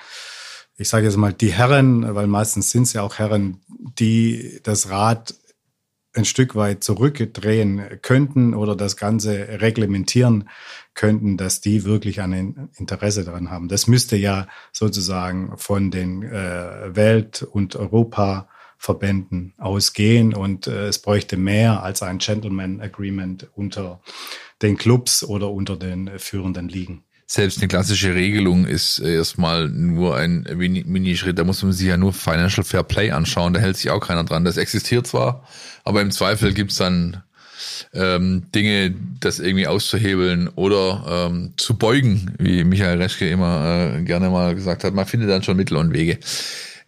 ich 0.77 0.89
sage 0.89 1.07
jetzt 1.07 1.17
mal, 1.17 1.33
die 1.33 1.51
Herren, 1.51 2.15
weil 2.15 2.27
meistens 2.27 2.71
sind 2.71 2.83
es 2.83 2.93
ja 2.93 3.01
auch 3.01 3.17
Herren, 3.17 3.61
die 3.99 4.59
das 4.63 4.89
Rad 4.89 5.33
ein 6.13 6.25
Stück 6.25 6.55
weit 6.55 6.83
zurückdrehen 6.83 7.99
könnten 8.01 8.53
oder 8.53 8.75
das 8.75 8.97
Ganze 8.97 9.61
reglementieren 9.61 10.49
könnten, 10.93 11.37
dass 11.37 11.61
die 11.61 11.83
wirklich 11.83 12.21
ein 12.21 12.69
Interesse 12.75 13.23
daran 13.23 13.51
haben. 13.51 13.67
Das 13.67 13.87
müsste 13.87 14.15
ja 14.17 14.47
sozusagen 14.71 15.57
von 15.57 15.91
den 15.91 16.23
äh, 16.23 16.95
Welt- 16.95 17.43
und 17.43 17.75
Europa 17.75 18.47
Verbänden 18.79 19.53
ausgehen 19.57 20.35
und 20.35 20.67
äh, 20.67 20.87
es 20.87 20.99
bräuchte 20.99 21.35
mehr 21.35 21.81
als 21.83 22.03
ein 22.03 22.19
Gentleman 22.19 22.79
Agreement 22.79 23.49
unter 23.55 24.01
den 24.61 24.77
Clubs 24.77 25.23
oder 25.23 25.49
unter 25.49 25.77
den 25.77 26.19
führenden 26.19 26.69
Ligen. 26.69 27.03
Selbst 27.29 27.57
eine 27.57 27.67
klassische 27.67 28.15
Regelung 28.15 28.65
ist 28.65 28.99
erstmal 28.99 29.67
nur 29.67 30.15
ein 30.15 30.47
Minischritt. 30.55 31.37
Da 31.37 31.43
muss 31.43 31.61
man 31.61 31.73
sich 31.73 31.87
ja 31.87 31.97
nur 31.97 32.13
Financial 32.13 32.63
Fair 32.63 32.83
Play 32.83 33.11
anschauen. 33.11 33.53
Da 33.53 33.59
hält 33.59 33.75
sich 33.75 33.91
auch 33.91 33.99
keiner 33.99 34.23
dran. 34.23 34.45
Das 34.45 34.55
existiert 34.55 35.07
zwar, 35.07 35.45
aber 35.83 36.01
im 36.01 36.11
Zweifel 36.11 36.53
gibt's 36.53 36.77
dann 36.77 37.21
ähm, 37.93 38.43
Dinge, 38.55 38.95
das 39.19 39.39
irgendwie 39.39 39.67
auszuhebeln 39.67 40.47
oder 40.55 41.27
ähm, 41.29 41.53
zu 41.57 41.77
beugen, 41.77 42.33
wie 42.37 42.63
Michael 42.63 43.01
Reschke 43.01 43.29
immer 43.29 43.97
äh, 43.97 44.03
gerne 44.03 44.29
mal 44.29 44.55
gesagt 44.55 44.85
hat. 44.85 44.93
Man 44.93 45.05
findet 45.05 45.29
dann 45.29 45.43
schon 45.43 45.57
Mittel 45.57 45.75
und 45.75 45.93
Wege. 45.93 46.19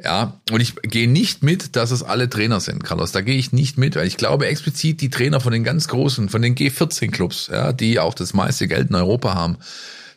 Ja, 0.02 0.40
und 0.52 0.62
ich 0.62 0.76
gehe 0.84 1.10
nicht 1.10 1.44
mit, 1.44 1.76
dass 1.76 1.92
es 1.92 2.02
alle 2.02 2.30
Trainer 2.30 2.62
sind, 2.62 2.86
Carlos. 2.86 3.12
Da 3.12 3.20
gehe 3.20 3.38
ich 3.38 3.52
nicht 3.52 3.78
mit, 3.78 3.98
weil 3.98 4.08
ich 4.08 4.16
glaube 4.16 4.48
explizit 4.48 5.02
die 5.02 5.10
Trainer 5.10 5.42
von 5.42 5.52
den 5.52 5.66
ganz 5.66 5.90
großen, 5.90 6.30
von 6.30 6.42
den 6.42 6.56
G14-Clubs, 6.56 7.50
ja, 7.52 7.74
die 7.74 8.00
auch 8.00 8.14
das 8.14 8.34
meiste 8.34 8.70
Geld 8.70 8.90
in 8.90 8.96
Europa 8.96 9.34
haben, 9.36 9.58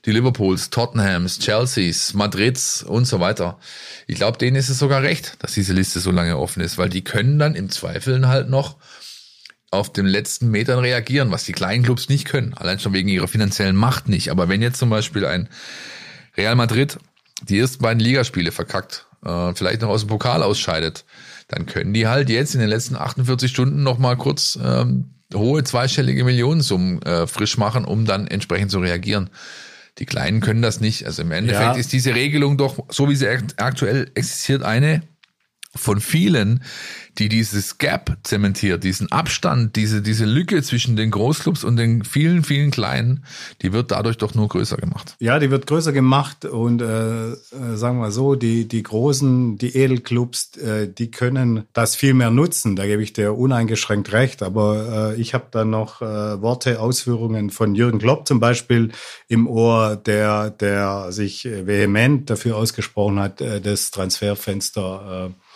die 0.05 0.13
Liverpools, 0.13 0.71
Tottenhams, 0.71 1.39
Chelseas, 1.39 2.15
Madrids 2.15 2.83
und 2.83 3.05
so 3.05 3.21
weiter. 3.21 3.59
Ich 4.07 4.17
glaube, 4.17 4.39
denen 4.39 4.57
ist 4.57 4.69
es 4.69 4.79
sogar 4.79 5.03
recht, 5.03 5.37
dass 5.41 5.53
diese 5.53 5.73
Liste 5.73 6.01
so 6.01 6.11
lange 6.11 6.39
offen 6.39 6.61
ist, 6.61 6.79
weil 6.79 6.89
die 6.89 7.05
können 7.05 7.39
dann 7.39 7.55
im 7.55 7.71
Zweifeln 7.71 8.27
halt 8.27 8.51
noch 8.51 8.77
auf 9.71 9.93
den 9.93 10.07
letzten 10.07 10.51
Metern 10.51 10.81
reagieren, 10.81 11.31
was 11.31 11.45
die 11.45 11.53
kleinen 11.53 11.83
Clubs 11.83 12.09
nicht 12.09 12.27
können. 12.27 12.53
Allein 12.55 12.79
schon 12.79 12.93
wegen 12.93 13.09
ihrer 13.09 13.29
finanziellen 13.29 13.77
Macht 13.77 14.09
nicht. 14.09 14.31
Aber 14.31 14.49
wenn 14.49 14.61
jetzt 14.61 14.79
zum 14.79 14.91
Beispiel 14.91 15.25
ein 15.25 15.49
Real 16.37 16.57
Madrid 16.57 16.99
die 17.49 17.59
ersten 17.59 17.83
beiden 17.83 18.01
Ligaspiele 18.01 18.53
verkackt 18.53 19.07
äh, 19.25 19.55
vielleicht 19.55 19.83
noch 19.83 19.89
aus 19.89 20.03
dem 20.03 20.09
Pokal 20.09 20.43
ausscheidet, 20.43 21.05
dann 21.49 21.67
können 21.67 21.93
die 21.93 22.07
halt 22.07 22.29
jetzt 22.29 22.55
in 22.55 22.61
den 22.61 22.69
letzten 22.69 22.97
48 22.97 23.51
Stunden 23.51 23.83
noch 23.83 23.99
mal 23.99 24.17
kurz 24.17 24.59
ähm, 24.63 25.11
hohe 25.35 25.65
zweistellige 25.65 26.25
Millionensummen 26.25 27.03
äh, 27.03 27.27
frisch 27.27 27.57
machen, 27.57 27.85
um 27.85 28.05
dann 28.05 28.27
entsprechend 28.27 28.71
zu 28.71 28.79
reagieren. 28.79 29.31
Die 29.99 30.07
Kleinen 30.07 30.41
können 30.41 30.63
das 30.63 30.81
nicht. 30.81 31.07
Also 31.07 31.23
im 31.23 31.33
Endeffekt 31.33 31.75
ja. 31.75 31.75
ist 31.75 31.93
diese 31.93 32.15
Regelung 32.15 32.57
doch, 32.57 32.87
so 32.89 33.11
wie 33.11 33.17
sie 33.17 33.29
aktuell 33.29 34.11
existiert, 34.15 34.63
eine 34.63 35.03
von 35.75 36.01
vielen, 36.01 36.63
die 37.19 37.29
dieses 37.29 37.79
Gap 37.79 38.17
zementiert, 38.23 38.85
diesen 38.85 39.11
Abstand, 39.13 39.77
diese, 39.77 40.03
diese 40.03 40.25
Lücke 40.25 40.63
zwischen 40.63 40.97
den 40.97 41.11
Großclubs 41.11 41.65
und 41.65 41.77
den 41.77 42.05
vielen, 42.05 42.43
vielen 42.43 42.71
Kleinen, 42.71 43.25
die 43.61 43.73
wird 43.73 43.91
dadurch 43.91 44.17
doch 44.19 44.35
nur 44.35 44.49
größer 44.49 44.77
gemacht. 44.77 45.17
Ja, 45.19 45.39
die 45.39 45.51
wird 45.51 45.67
größer 45.67 45.93
gemacht 45.93 46.45
und 46.45 46.81
äh, 46.81 47.33
äh, 47.33 47.37
sagen 47.75 47.99
wir 48.01 48.11
so, 48.11 48.35
die, 48.35 48.67
die 48.67 48.83
großen, 48.83 49.59
die 49.59 49.77
Edelclubs, 49.77 50.57
äh, 50.57 50.89
die 50.89 51.11
können 51.11 51.65
das 51.73 51.97
viel 51.97 52.15
mehr 52.15 52.31
nutzen, 52.31 52.77
da 52.77 52.87
gebe 52.87 53.03
ich 53.03 53.13
dir 53.13 53.37
uneingeschränkt 53.37 54.13
recht, 54.13 54.43
aber 54.43 55.15
äh, 55.17 55.21
ich 55.21 55.35
habe 55.35 55.47
da 55.51 55.65
noch 55.65 56.01
äh, 56.01 56.41
Worte, 56.41 56.81
Ausführungen 56.81 57.51
von 57.51 57.75
Jürgen 57.75 57.99
Klopp 57.99 58.27
zum 58.27 58.41
Beispiel 58.41 58.91
im 59.29 59.47
Ohr, 59.47 59.97
der, 59.97 60.51
der 60.51 61.13
sich 61.13 61.45
vehement 61.45 62.31
dafür 62.31 62.57
ausgesprochen 62.57 63.19
hat, 63.19 63.41
äh, 63.41 63.61
das 63.61 63.91
Transferfenster 63.91 65.31
äh, 65.31 65.52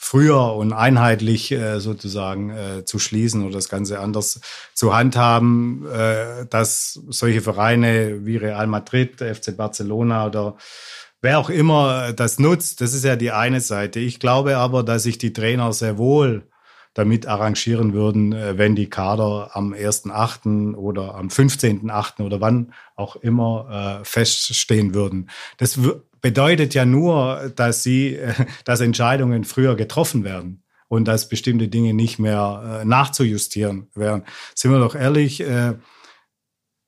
früher 0.00 0.54
und 0.54 0.72
einheitlich 0.72 1.50
äh, 1.50 1.80
sozusagen 1.80 2.50
äh, 2.50 2.84
zu 2.84 3.00
schließen 3.00 3.42
oder 3.42 3.54
das 3.54 3.68
Ganze 3.68 3.98
anders 3.98 4.40
zu 4.72 4.94
handhaben, 4.94 5.86
äh, 5.90 6.46
dass 6.48 7.00
solche 7.08 7.40
Vereine 7.40 8.24
wie 8.24 8.36
Real 8.36 8.68
Madrid, 8.68 9.20
FC 9.20 9.56
Barcelona 9.56 10.28
oder 10.28 10.56
wer 11.20 11.40
auch 11.40 11.50
immer 11.50 12.12
das 12.12 12.38
nutzt, 12.38 12.80
das 12.80 12.94
ist 12.94 13.04
ja 13.04 13.16
die 13.16 13.32
eine 13.32 13.60
Seite. 13.60 13.98
Ich 13.98 14.20
glaube 14.20 14.56
aber, 14.56 14.84
dass 14.84 15.02
sich 15.02 15.18
die 15.18 15.32
Trainer 15.32 15.72
sehr 15.72 15.98
wohl 15.98 16.44
damit 16.94 17.26
arrangieren 17.26 17.92
würden, 17.92 18.32
äh, 18.32 18.56
wenn 18.56 18.76
die 18.76 18.88
Kader 18.88 19.50
am 19.52 19.72
1.8. 19.72 20.76
oder 20.76 21.16
am 21.16 21.26
15.8. 21.26 22.22
oder 22.22 22.40
wann 22.40 22.72
auch 22.94 23.16
immer 23.16 24.00
äh, 24.00 24.04
feststehen 24.04 24.94
würden. 24.94 25.28
Das 25.58 25.78
bedeutet 26.20 26.74
ja 26.74 26.84
nur, 26.84 27.52
dass 27.54 27.82
sie, 27.82 28.18
dass 28.64 28.80
Entscheidungen 28.80 29.44
früher 29.44 29.76
getroffen 29.76 30.24
werden 30.24 30.62
und 30.88 31.06
dass 31.06 31.28
bestimmte 31.28 31.68
Dinge 31.68 31.94
nicht 31.94 32.18
mehr 32.18 32.80
äh, 32.82 32.84
nachzujustieren 32.84 33.88
wären. 33.94 34.24
Sind 34.54 34.72
wir 34.72 34.78
doch 34.78 34.94
ehrlich, 34.94 35.40
äh, 35.40 35.74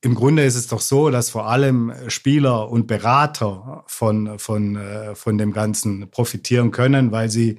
im 0.03 0.14
Grunde 0.14 0.45
ist 0.45 0.55
es 0.55 0.66
doch 0.66 0.81
so, 0.81 1.11
dass 1.11 1.28
vor 1.28 1.47
allem 1.47 1.93
Spieler 2.09 2.70
und 2.70 2.87
Berater 2.87 3.85
von, 3.87 4.39
von, 4.39 4.76
äh, 4.76 5.14
von 5.14 5.37
dem 5.37 5.53
Ganzen 5.53 6.11
profitieren 6.11 6.70
können, 6.70 7.12
weil 7.12 7.31
sie 7.31 7.59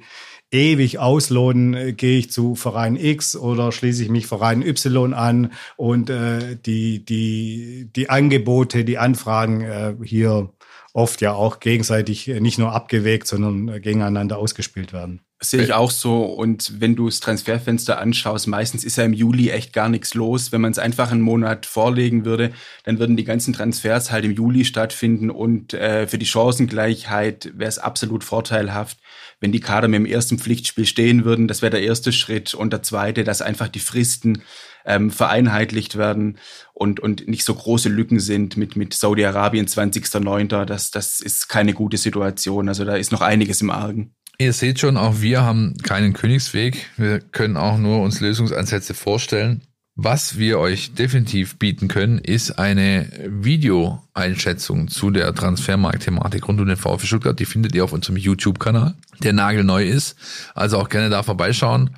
ewig 0.50 0.98
ausloten, 0.98 1.74
äh, 1.74 1.92
gehe 1.92 2.18
ich 2.18 2.30
zu 2.30 2.56
Verein 2.56 2.96
X 2.96 3.36
oder 3.36 3.70
schließe 3.70 4.02
ich 4.02 4.10
mich 4.10 4.26
Verein 4.26 4.62
Y 4.62 5.14
an 5.14 5.52
und 5.76 6.10
äh, 6.10 6.56
die, 6.56 7.04
die, 7.04 7.88
die 7.94 8.10
Angebote, 8.10 8.84
die 8.84 8.98
Anfragen 8.98 9.60
äh, 9.62 9.94
hier 10.02 10.50
oft 10.92 11.20
ja 11.20 11.32
auch 11.32 11.60
gegenseitig 11.60 12.26
nicht 12.26 12.58
nur 12.58 12.72
abgewägt, 12.72 13.26
sondern 13.26 13.80
gegeneinander 13.80 14.38
ausgespielt 14.38 14.92
werden. 14.92 15.20
Sehe 15.44 15.62
ich 15.62 15.72
auch 15.72 15.90
so. 15.90 16.22
Und 16.22 16.80
wenn 16.80 16.94
du 16.94 17.06
das 17.06 17.18
Transferfenster 17.18 17.98
anschaust, 17.98 18.46
meistens 18.46 18.84
ist 18.84 18.96
ja 18.96 19.04
im 19.04 19.12
Juli 19.12 19.50
echt 19.50 19.72
gar 19.72 19.88
nichts 19.88 20.14
los. 20.14 20.52
Wenn 20.52 20.60
man 20.60 20.70
es 20.70 20.78
einfach 20.78 21.10
einen 21.10 21.20
Monat 21.20 21.66
vorlegen 21.66 22.24
würde, 22.24 22.52
dann 22.84 23.00
würden 23.00 23.16
die 23.16 23.24
ganzen 23.24 23.52
Transfers 23.52 24.12
halt 24.12 24.24
im 24.24 24.30
Juli 24.32 24.64
stattfinden. 24.64 25.30
Und 25.30 25.74
äh, 25.74 26.06
für 26.06 26.18
die 26.18 26.26
Chancengleichheit 26.26 27.52
wäre 27.56 27.68
es 27.68 27.80
absolut 27.80 28.22
vorteilhaft, 28.22 28.98
wenn 29.40 29.50
die 29.50 29.60
Kader 29.60 29.88
mit 29.88 29.98
dem 29.98 30.06
ersten 30.06 30.38
Pflichtspiel 30.38 30.86
stehen 30.86 31.24
würden. 31.24 31.48
Das 31.48 31.60
wäre 31.60 31.70
der 31.70 31.82
erste 31.82 32.12
Schritt. 32.12 32.54
Und 32.54 32.72
der 32.72 32.84
zweite, 32.84 33.24
dass 33.24 33.42
einfach 33.42 33.68
die 33.68 33.80
Fristen 33.80 34.42
ähm, 34.84 35.10
vereinheitlicht 35.10 35.96
werden 35.96 36.38
und, 36.82 36.98
und 36.98 37.28
nicht 37.28 37.44
so 37.44 37.54
große 37.54 37.88
Lücken 37.88 38.18
sind 38.18 38.56
mit, 38.56 38.74
mit 38.74 38.92
Saudi-Arabien 38.92 39.66
20.09. 39.66 40.64
Das, 40.64 40.90
das 40.90 41.20
ist 41.20 41.48
keine 41.48 41.74
gute 41.74 41.96
Situation. 41.96 42.68
Also 42.68 42.84
da 42.84 42.96
ist 42.96 43.12
noch 43.12 43.20
einiges 43.20 43.60
im 43.60 43.70
Argen. 43.70 44.14
Ihr 44.38 44.52
seht 44.52 44.80
schon, 44.80 44.96
auch 44.96 45.20
wir 45.20 45.42
haben 45.42 45.76
keinen 45.84 46.12
Königsweg. 46.12 46.90
Wir 46.96 47.20
können 47.20 47.56
auch 47.56 47.78
nur 47.78 48.00
uns 48.00 48.20
Lösungsansätze 48.20 48.94
vorstellen. 48.94 49.62
Was 49.94 50.38
wir 50.38 50.58
euch 50.58 50.94
definitiv 50.94 51.58
bieten 51.58 51.86
können, 51.86 52.18
ist 52.18 52.58
eine 52.58 53.08
Videoeinschätzung 53.28 54.88
zu 54.88 55.10
der 55.10 55.32
Transfermarkt-Thematik 55.34 56.48
rund 56.48 56.60
um 56.60 56.66
den 56.66 56.76
VfB 56.76 57.06
Stuttgart. 57.06 57.38
Die 57.38 57.44
findet 57.44 57.76
ihr 57.76 57.84
auf 57.84 57.92
unserem 57.92 58.16
YouTube-Kanal, 58.16 58.94
der 59.22 59.34
nagelneu 59.34 59.84
ist. 59.84 60.16
Also 60.56 60.78
auch 60.78 60.88
gerne 60.88 61.10
da 61.10 61.22
vorbeischauen 61.22 61.90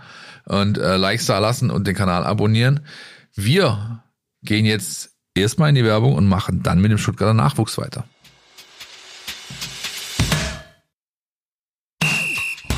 und 0.45 0.77
äh, 0.77 0.97
Likes 0.97 1.25
da 1.25 1.39
lassen 1.39 1.71
und 1.71 1.87
den 1.87 1.95
Kanal 1.95 2.25
abonnieren. 2.25 2.81
Wir 3.35 4.04
gehen 4.45 4.65
jetzt 4.65 5.11
erstmal 5.35 5.71
in 5.71 5.75
die 5.75 5.85
Werbung 5.85 6.15
und 6.15 6.27
machen 6.27 6.63
dann 6.63 6.81
mit 6.81 6.91
dem 6.91 6.99
Stuttgarter 6.99 7.35
Nachwuchs 7.35 7.79
weiter. 7.79 8.05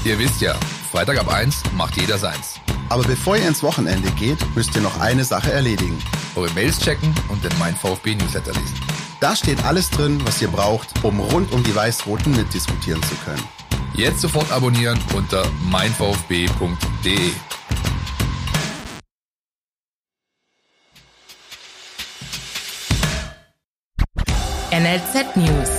Ihr 0.05 0.19
wisst 0.21 0.41
ja, 0.41 0.55
Freitag 0.93 1.19
ab 1.19 1.29
1 1.29 1.63
macht 1.77 1.97
jeder 2.01 2.17
seins. 2.17 2.61
Aber 2.89 3.03
bevor 3.03 3.37
ihr 3.37 3.49
ins 3.49 3.65
Wochenende 3.65 4.09
geht, 4.13 4.39
müsst 4.55 4.77
ihr 4.77 4.83
noch 4.83 5.01
eine 5.01 5.25
Sache 5.25 5.53
erledigen. 5.53 5.99
Eure 6.37 6.53
Mails 6.53 6.79
checken 6.79 7.13
und 7.29 7.43
den 7.43 7.51
Mein 7.59 7.75
VfB 7.75 8.15
Newsletter 8.15 8.53
lesen. 8.53 8.75
Da 9.21 9.35
steht 9.35 9.65
alles 9.65 9.91
drin, 9.91 10.21
was 10.25 10.41
ihr 10.41 10.49
braucht, 10.49 11.03
um 11.03 11.19
rund 11.19 11.51
um 11.53 11.65
die 11.65 11.75
Weiß-Roten 11.75 12.37
mitdiskutieren 12.37 13.03
zu 13.03 13.17
können. 13.25 13.43
Jetzt 13.95 14.21
sofort 14.21 14.53
abonnieren 14.53 14.99
unter 15.15 15.45
meinvfb.de. 15.71 17.33
NLZ 24.79 25.37
News. 25.37 25.71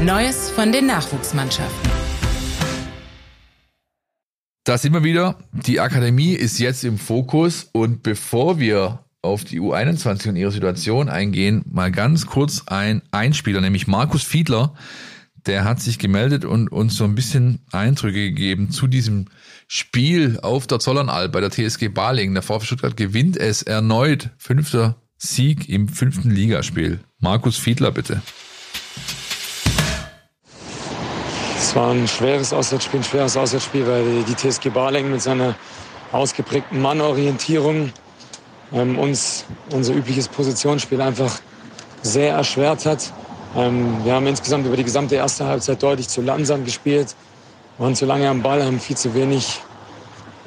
Neues 0.00 0.48
von 0.48 0.72
den 0.72 0.86
Nachwuchsmannschaften. 0.86 1.90
Da 4.64 4.78
sind 4.78 4.94
wir 4.94 5.04
wieder. 5.04 5.36
Die 5.52 5.80
Akademie 5.80 6.32
ist 6.32 6.58
jetzt 6.58 6.82
im 6.82 6.96
Fokus 6.96 7.68
und 7.72 8.02
bevor 8.02 8.58
wir 8.58 9.04
auf 9.20 9.44
die 9.44 9.60
U21 9.60 10.30
und 10.30 10.36
ihre 10.36 10.50
Situation 10.50 11.10
eingehen, 11.10 11.62
mal 11.70 11.92
ganz 11.92 12.24
kurz 12.24 12.62
ein 12.68 13.02
Einspieler, 13.10 13.60
nämlich 13.60 13.86
Markus 13.86 14.22
Fiedler. 14.22 14.72
Der 15.44 15.64
hat 15.64 15.80
sich 15.80 15.98
gemeldet 15.98 16.46
und 16.46 16.72
uns 16.72 16.96
so 16.96 17.04
ein 17.04 17.14
bisschen 17.14 17.58
Eindrücke 17.70 18.30
gegeben 18.30 18.70
zu 18.70 18.86
diesem 18.86 19.26
Spiel 19.66 20.40
auf 20.40 20.66
der 20.66 20.78
Zollernalb 20.78 21.32
bei 21.32 21.42
der 21.42 21.50
TSG 21.50 21.88
Balingen. 21.88 22.32
Der 22.32 22.42
VfB 22.42 22.64
Stuttgart 22.64 22.96
gewinnt 22.96 23.36
es 23.36 23.62
erneut. 23.62 24.30
Fünfter 24.38 24.96
Sieg 25.18 25.68
im 25.68 25.88
fünften 25.88 26.30
Ligaspiel. 26.30 27.00
Markus 27.18 27.56
Fiedler, 27.56 27.90
bitte. 27.90 28.22
Es 31.56 31.74
war 31.74 31.90
ein 31.90 32.06
schweres 32.06 32.52
Auswärtsspiel, 32.52 33.00
ein 33.00 33.04
schweres 33.04 33.36
Auswärtsspiel, 33.36 33.86
weil 33.86 34.22
die 34.22 34.34
TSG 34.34 34.70
Balingen 34.70 35.10
mit 35.10 35.20
seiner 35.20 35.56
ausgeprägten 36.12 36.80
Mannorientierung 36.80 37.90
ähm, 38.72 38.96
uns 38.96 39.44
unser 39.72 39.92
übliches 39.92 40.28
Positionsspiel 40.28 41.00
einfach 41.00 41.40
sehr 42.02 42.34
erschwert 42.34 42.86
hat. 42.86 43.12
Ähm, 43.56 44.04
wir 44.04 44.14
haben 44.14 44.26
insgesamt 44.28 44.66
über 44.66 44.76
die 44.76 44.84
gesamte 44.84 45.16
erste 45.16 45.46
Halbzeit 45.46 45.82
deutlich 45.82 46.08
zu 46.08 46.22
langsam 46.22 46.64
gespielt, 46.64 47.16
waren 47.76 47.96
zu 47.96 48.06
lange 48.06 48.28
am 48.28 48.42
Ball, 48.42 48.64
haben 48.64 48.78
viel 48.78 48.96
zu 48.96 49.14
wenig 49.14 49.60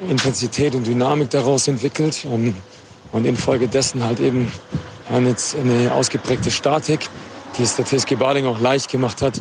Intensität 0.08 0.74
und 0.74 0.86
Dynamik 0.86 1.28
daraus 1.28 1.68
entwickelt 1.68 2.24
ähm, 2.24 2.56
und 3.12 3.26
infolgedessen 3.26 4.04
halt 4.04 4.20
eben 4.20 4.50
eine, 5.10 5.92
ausgeprägte 5.92 6.50
Statik, 6.50 7.08
die 7.58 7.62
es 7.62 7.76
der 7.76 7.84
TSG 7.84 8.16
Baling 8.16 8.46
auch 8.46 8.60
leicht 8.60 8.90
gemacht 8.90 9.22
hat, 9.22 9.40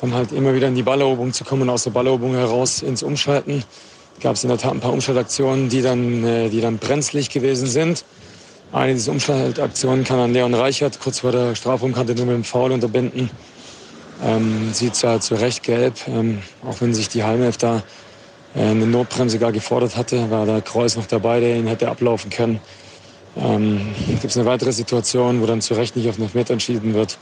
dann 0.00 0.12
halt 0.12 0.32
immer 0.32 0.54
wieder 0.54 0.68
in 0.68 0.74
die 0.74 0.82
Balleroberung 0.82 1.32
zu 1.32 1.44
kommen 1.44 1.62
und 1.62 1.70
aus 1.70 1.84
der 1.84 1.92
Balleroberung 1.92 2.34
heraus 2.34 2.82
ins 2.82 3.02
Umschalten. 3.02 3.64
Gab 4.20 4.34
es 4.34 4.44
in 4.44 4.48
der 4.48 4.58
Tat 4.58 4.72
ein 4.72 4.80
paar 4.80 4.92
Umschaltaktionen, 4.92 5.68
die 5.68 5.82
dann, 5.82 6.24
äh, 6.24 6.48
die 6.48 6.60
dann 6.60 6.78
brenzlig 6.78 7.30
gewesen 7.30 7.66
sind. 7.66 8.04
Eine 8.72 8.94
dieser 8.94 9.12
Umschaltaktionen 9.12 10.04
kann 10.04 10.18
dann 10.18 10.32
Leon 10.32 10.54
Reichert 10.54 11.00
kurz 11.00 11.20
vor 11.20 11.32
der 11.32 11.54
Strafraumkante 11.54 12.14
nur 12.14 12.26
mit 12.26 12.34
dem 12.34 12.44
Foul 12.44 12.72
unterbinden. 12.72 13.30
Ähm, 14.24 14.72
sieht 14.72 14.94
zwar 14.96 15.20
zu 15.20 15.34
Recht 15.34 15.62
gelb, 15.62 15.94
ähm, 16.08 16.42
auch 16.64 16.80
wenn 16.80 16.94
sich 16.94 17.08
die 17.08 17.24
Heimhelf 17.24 17.56
da 17.56 17.82
äh, 18.54 18.60
eine 18.60 18.86
Notbremse 18.86 19.38
gar 19.38 19.52
gefordert 19.52 19.96
hatte, 19.96 20.30
war 20.30 20.46
der 20.46 20.60
Kreuz 20.62 20.96
noch 20.96 21.06
dabei, 21.06 21.40
der 21.40 21.56
ihn 21.56 21.66
hätte 21.66 21.88
ablaufen 21.88 22.30
können. 22.30 22.60
Ähm, 23.36 23.94
Gibt 24.06 24.24
es 24.24 24.36
eine 24.36 24.46
weitere 24.46 24.72
Situation, 24.72 25.42
wo 25.42 25.46
dann 25.46 25.60
zu 25.60 25.74
Recht 25.74 25.96
nicht 25.96 26.08
auf 26.08 26.16
den 26.16 26.24
Elfmeter 26.24 26.52
entschieden 26.52 26.94
wird. 26.94 27.18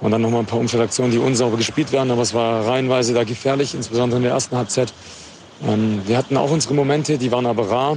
Und 0.00 0.10
dann 0.10 0.22
nochmal 0.22 0.40
ein 0.40 0.46
paar 0.46 0.58
Umschaltaktionen, 0.58 1.12
die 1.12 1.18
unsauber 1.18 1.56
gespielt 1.56 1.92
werden, 1.92 2.10
aber 2.10 2.22
es 2.22 2.34
war 2.34 2.66
reihenweise 2.66 3.14
da 3.14 3.24
gefährlich, 3.24 3.74
insbesondere 3.74 4.18
in 4.18 4.24
der 4.24 4.32
ersten 4.32 4.56
Halbzeit. 4.56 4.92
Ähm, 5.66 6.02
wir 6.06 6.16
hatten 6.16 6.36
auch 6.36 6.50
unsere 6.50 6.74
Momente, 6.74 7.18
die 7.18 7.30
waren 7.30 7.46
aber 7.46 7.70
rar. 7.70 7.96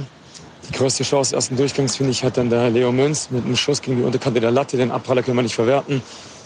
Die 0.68 0.76
größte 0.76 1.02
Chance 1.02 1.34
ersten 1.34 1.56
Durchgangs, 1.56 1.96
finde 1.96 2.12
ich, 2.12 2.24
hat 2.24 2.36
dann 2.36 2.50
der 2.50 2.70
Leo 2.70 2.92
Münz 2.92 3.30
mit 3.30 3.44
einem 3.44 3.56
Schuss 3.56 3.80
gegen 3.80 3.98
die 3.98 4.02
Unterkante 4.04 4.40
der 4.40 4.50
Latte. 4.50 4.76
Den 4.76 4.90
Abpraller 4.90 5.22
können 5.22 5.36
wir 5.36 5.42
nicht 5.42 5.54
verwerten. 5.54 6.02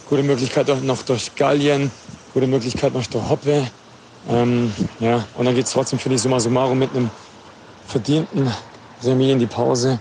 Gute 0.09 0.23
Möglichkeit 0.23 0.69
noch 0.85 1.03
durch 1.03 1.35
Gallien, 1.35 1.91
gute 2.33 2.47
Möglichkeit 2.47 2.95
noch 2.95 3.07
durch 3.07 3.29
Hoppe. 3.29 3.67
Ähm, 4.31 4.73
ja, 5.01 5.25
und 5.37 5.45
dann 5.47 5.55
geht 5.55 5.67
es 5.67 5.73
trotzdem, 5.73 5.99
finde 5.99 6.17
ich, 6.17 6.23
summa 6.23 6.39
summarum 6.39 6.79
mit 6.79 6.95
einem 6.95 7.11
verdienten 7.87 8.53
Remis 9.03 9.33
in 9.33 9.39
die 9.41 9.47
Pause. 9.47 9.99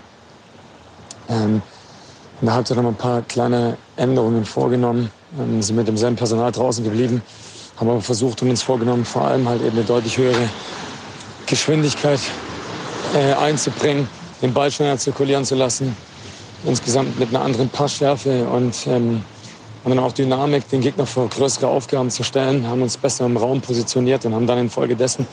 Ähm, 1.32 1.62
der 2.40 2.54
Halbzeit 2.54 2.76
haben 2.76 2.84
wir 2.84 2.90
ein 2.90 2.96
paar 2.96 3.22
kleine 3.22 3.76
Änderungen 3.96 4.44
vorgenommen, 4.44 5.10
ähm, 5.38 5.62
sind 5.62 5.76
mit 5.76 5.88
demselben 5.88 6.16
Personal 6.16 6.52
draußen 6.52 6.84
geblieben, 6.84 7.22
haben 7.76 7.88
aber 7.88 8.00
versucht 8.00 8.42
und 8.42 8.50
uns 8.50 8.62
vorgenommen, 8.62 9.04
vor 9.04 9.22
allem 9.22 9.48
halt 9.48 9.62
eben 9.62 9.76
eine 9.76 9.84
deutlich 9.84 10.18
höhere 10.18 10.48
Geschwindigkeit 11.46 12.20
äh, 13.14 13.32
einzubringen, 13.34 14.08
den 14.42 14.52
Ball 14.52 14.70
schneller 14.70 14.98
zirkulieren 14.98 15.44
zu 15.44 15.54
lassen, 15.54 15.96
insgesamt 16.64 17.18
mit 17.18 17.30
einer 17.30 17.42
anderen 17.42 17.68
Passschärfe 17.68 18.44
und, 18.48 18.74
ähm, 18.86 19.24
und 19.84 19.90
dann 19.90 19.98
auch 20.00 20.12
Dynamik, 20.12 20.68
den 20.68 20.80
Gegner 20.80 21.06
vor 21.06 21.28
größere 21.28 21.68
Aufgaben 21.68 22.10
zu 22.10 22.24
stellen, 22.24 22.66
haben 22.66 22.82
uns 22.82 22.96
besser 22.96 23.24
im 23.24 23.36
Raum 23.36 23.60
positioniert 23.60 24.24
und 24.26 24.34
haben 24.34 24.46
dann 24.46 24.58
infolgedessen 24.58 25.26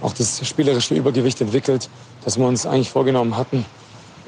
auch 0.00 0.12
das 0.12 0.46
spielerische 0.46 0.94
Übergewicht 0.94 1.40
entwickelt, 1.40 1.88
das 2.24 2.38
wir 2.38 2.46
uns 2.46 2.66
eigentlich 2.66 2.90
vorgenommen 2.90 3.36
hatten. 3.36 3.64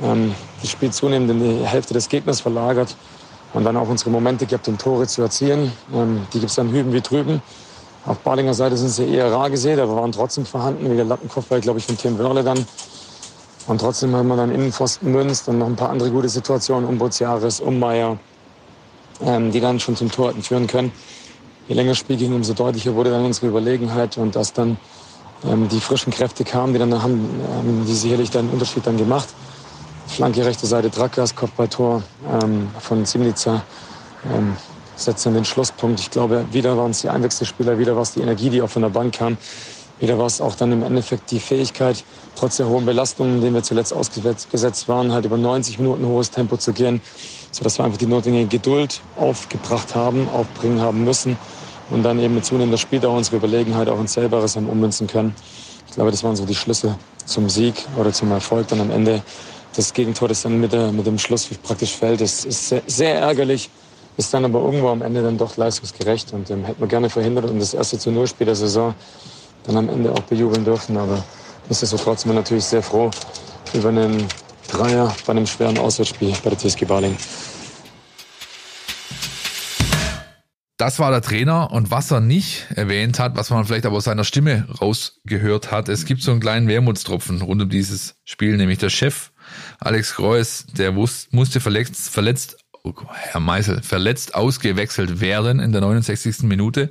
Ähm, 0.03 0.35
das 0.61 0.71
Spiel 0.71 0.91
zunehmend 0.91 1.31
in 1.31 1.41
die 1.41 1.65
Hälfte 1.65 1.95
des 1.95 2.09
Gegners 2.09 2.41
verlagert 2.41 2.97
und 3.55 3.65
dann 3.65 3.77
auch 3.77 3.89
unsere 3.89 4.11
Momente 4.11 4.47
gehabt, 4.47 4.69
um 4.69 4.77
Tore 4.77 5.07
zu 5.07 5.23
erzielen. 5.23 5.73
Ähm, 5.95 6.27
die 6.33 6.41
gibt 6.41 6.51
es 6.51 6.57
dann 6.57 6.71
hüben 6.71 6.93
wie 6.93 7.01
drüben. 7.01 7.43
Auf 8.05 8.19
Balinger 8.19 8.55
Seite 8.55 8.77
sind 8.77 8.91
sie 8.91 9.05
eher 9.05 9.33
rar 9.33 9.51
gesehen, 9.51 9.81
aber 9.81 9.97
waren 9.97 10.13
trotzdem 10.13 10.47
vorhanden, 10.47 10.91
wie 10.91 10.97
der 10.97 11.05
Lattenkopfball, 11.05 11.61
glaube 11.61 11.81
ich, 11.81 11.87
von 11.87 11.97
Tim 11.97 12.19
Wörle 12.19 12.45
dann. 12.45 12.65
Und 13.67 13.81
trotzdem 13.81 14.15
haben 14.15 14.29
wir 14.29 14.37
dann 14.37 14.53
Innenpfosten 14.53 15.11
Münz 15.11 15.49
und 15.49 15.59
noch 15.59 15.67
ein 15.67 15.75
paar 15.75 15.91
andere 15.91 16.11
gute 16.11 16.29
Situationen, 16.29 16.89
um 16.89 16.99
Bootsjahres, 16.99 17.61
um 17.61 17.81
Meier, 17.81 18.17
ähm, 19.25 19.51
die 19.51 19.61
dann 19.61 19.81
schon 19.81 19.97
zum 19.97 20.11
Tor 20.13 20.29
hätten 20.29 20.43
führen 20.43 20.69
können. 20.69 20.93
Je 21.67 21.75
länger 21.75 21.91
das 21.91 21.99
Spiel 21.99 22.17
ging, 22.17 22.33
umso 22.33 22.55
deutlicher 22.55 22.95
wurde 22.95 23.11
dann 23.11 23.25
unsere 23.25 23.49
Überlegenheit 23.49 24.19
und 24.19 24.37
dass 24.37 24.53
dann 24.53 24.77
ähm, 25.45 25.69
die 25.69 25.81
frischen 25.81 26.13
Kräfte 26.13 26.45
kamen, 26.45 26.75
die 26.75 26.79
dann 26.79 27.03
haben, 27.03 27.29
ähm, 27.59 27.85
die 27.89 27.95
sicherlich 27.95 28.31
dann 28.31 28.49
Unterschied 28.51 28.87
dann 28.87 28.99
gemacht. 28.99 29.29
Flanke 30.07 30.45
rechte 30.45 30.67
Seite 30.67 30.91
Drakas, 30.91 31.35
Kopfballtor 31.35 32.03
ähm, 32.43 32.69
von 32.79 33.05
Zimnica. 33.05 33.63
Ähm, 34.33 34.57
setzt 34.97 35.27
dann 35.27 35.35
den 35.35 35.45
Schlusspunkt. 35.45 36.01
Ich 36.01 36.11
glaube, 36.11 36.47
wieder 36.53 36.77
waren 36.77 36.91
es 36.91 37.03
die 37.03 37.09
Einwechselspieler, 37.09 37.79
wieder 37.79 37.95
war 37.95 38.03
es 38.03 38.13
die 38.13 38.21
Energie, 38.21 38.51
die 38.51 38.63
auch 38.63 38.71
von 38.71 38.83
der 38.83 38.89
Bank 38.89 39.15
kam. 39.15 39.37
Wieder 39.99 40.19
war 40.19 40.27
es 40.27 40.41
auch 40.41 40.55
dann 40.55 40.73
im 40.73 40.83
Endeffekt 40.83 41.31
die 41.31 41.41
Fähigkeit, 41.41 42.05
trotz 42.35 42.59
der 42.59 42.69
hohen 42.69 42.85
Belastungen, 42.85 43.41
denen 43.41 43.55
wir 43.55 43.63
zuletzt 43.63 43.95
ausgesetzt 43.95 44.89
waren, 44.89 45.13
halt 45.13 45.25
über 45.25 45.39
90 45.39 45.79
Minuten 45.79 46.07
hohes 46.07 46.31
Tempo 46.31 46.59
zu 46.59 46.73
gehen, 46.73 47.01
sodass 47.51 47.79
wir 47.79 47.85
einfach 47.85 47.99
die 47.99 48.07
notwendige 48.07 48.47
Geduld 48.47 49.01
aufgebracht 49.17 49.95
haben, 49.95 50.29
aufbringen 50.29 50.81
haben 50.81 51.05
müssen 51.05 51.39
und 51.91 52.03
dann 52.03 52.19
eben 52.19 52.35
mit 52.35 52.45
zunehmender 52.45 52.77
Spieldauer 52.77 53.17
unsere 53.17 53.37
Überlegenheit 53.37 53.89
auch 53.89 53.99
ins 53.99 54.13
Selberes 54.13 54.57
haben 54.57 54.69
ummünzen 54.69 55.07
können. 55.07 55.35
Ich 55.89 55.95
glaube, 55.95 56.11
das 56.11 56.23
waren 56.23 56.37
so 56.37 56.45
die 56.45 56.55
Schlüsse 56.55 56.97
zum 57.25 57.49
Sieg 57.49 57.87
oder 57.97 58.13
zum 58.13 58.31
Erfolg 58.33 58.69
dann 58.69 58.81
am 58.81 58.91
Ende. 58.91 59.23
Das 59.77 59.93
Gegentor, 59.93 60.29
das 60.29 60.43
dann 60.43 60.59
mit, 60.59 60.73
der, 60.73 60.91
mit 60.91 61.07
dem 61.07 61.19
Schluss 61.19 61.49
praktisch 61.63 61.95
fällt, 61.95 62.21
das 62.23 62.45
ist 62.45 62.69
sehr, 62.69 62.83
sehr 62.87 63.21
ärgerlich 63.21 63.71
ist 64.17 64.33
dann 64.33 64.45
aber 64.45 64.61
irgendwo 64.61 64.89
am 64.89 65.03
Ende 65.03 65.23
dann 65.23 65.37
doch 65.37 65.57
leistungsgerecht 65.57 66.33
und 66.33 66.51
ähm, 66.51 66.65
hätten 66.65 66.81
wir 66.81 66.89
gerne 66.89 67.11
verhindert 67.11 67.51
und 67.51 67.59
das 67.59 67.75
erste 67.75 67.99
zu 67.99 68.11
Null 68.11 68.27
Spiel 68.27 68.47
der 68.47 68.57
Saison 68.57 68.95
dann 69.67 69.77
am 69.77 69.89
Ende 69.89 70.13
auch 70.13 70.21
bejubeln 70.21 70.65
dürfen. 70.65 70.97
Aber 70.97 71.23
nichtsdestotrotz 71.69 72.23
sind 72.23 72.31
wir 72.31 72.37
natürlich 72.37 72.65
sehr 72.65 72.83
froh 72.83 73.11
über 73.75 73.91
einen 73.91 74.27
Dreier 74.69 75.15
bei 75.27 75.33
einem 75.33 75.47
schweren 75.47 75.79
Auswärtsspiel 75.79 76.33
bei 76.43 76.51
der 76.51 76.59
TSG 76.59 76.87
Baling. 76.87 77.17
Das 80.79 80.99
war 80.99 81.11
der 81.11 81.23
Trainer 81.23 81.71
und 81.73 81.91
was 81.91 82.11
er 82.11 82.21
nicht 82.21 82.67
erwähnt 82.75 83.19
hat, 83.19 83.35
was 83.37 83.49
man 83.49 83.65
vielleicht 83.65 83.87
aber 83.87 83.97
aus 83.97 84.05
seiner 84.05 84.25
Stimme 84.25 84.67
rausgehört 84.81 85.71
hat, 85.73 85.89
es 85.89 86.05
gibt 86.05 86.23
so 86.23 86.31
einen 86.31 86.41
kleinen 86.41 86.69
Wermutstropfen 86.69 87.41
rund 87.41 87.63
um 87.63 87.69
dieses 87.71 88.17
Spiel, 88.25 88.59
nämlich 88.59 88.79
der 88.79 88.91
Chef 88.91 89.31
Alex 89.79 90.15
Kreuz, 90.15 90.67
der 90.67 90.93
musste 90.93 91.61
verletzt, 91.61 92.11
verletzt 92.11 92.57
Herr 93.11 93.41
Meisel, 93.41 93.83
verletzt 93.83 94.35
ausgewechselt 94.35 95.21
werden 95.21 95.61
in 95.61 95.73
der 95.73 95.81
69. 95.81 96.43
Minute. 96.43 96.91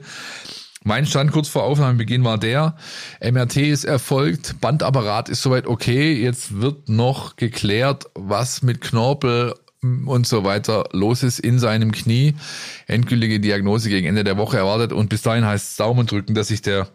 Mein 0.84 1.08
Stand 1.08 1.32
kurz 1.32 1.48
vor 1.48 1.64
Aufnahmebeginn 1.64 2.24
war 2.24 2.38
der, 2.38 2.76
MRT 3.20 3.58
ist 3.58 3.86
erfolgt, 3.86 4.62
Bandapparat 4.62 5.30
ist 5.30 5.42
soweit 5.42 5.66
okay, 5.66 6.14
jetzt 6.14 6.62
wird 6.62 6.90
noch 6.90 7.38
geklärt, 7.38 8.06
was 8.14 8.62
mit 8.62 8.82
Knorpel 8.82 9.56
und 9.82 10.28
so 10.28 10.44
weiter 10.44 10.86
los 10.92 11.24
ist 11.24 11.40
in 11.40 11.60
seinem 11.60 11.92
Knie. 11.92 12.36
Endgültige 12.88 13.40
Diagnose 13.40 13.90
gegen 13.90 14.08
Ende 14.08 14.24
der 14.24 14.38
Woche 14.38 14.58
erwartet 14.58 14.94
und 14.94 15.10
bis 15.10 15.24
dahin 15.24 15.46
heißt 15.46 15.72
es 15.72 15.76
Daumen 15.76 16.06
drücken, 16.06 16.36
dass 16.36 16.50
sich 16.50 16.62
der 16.62 16.88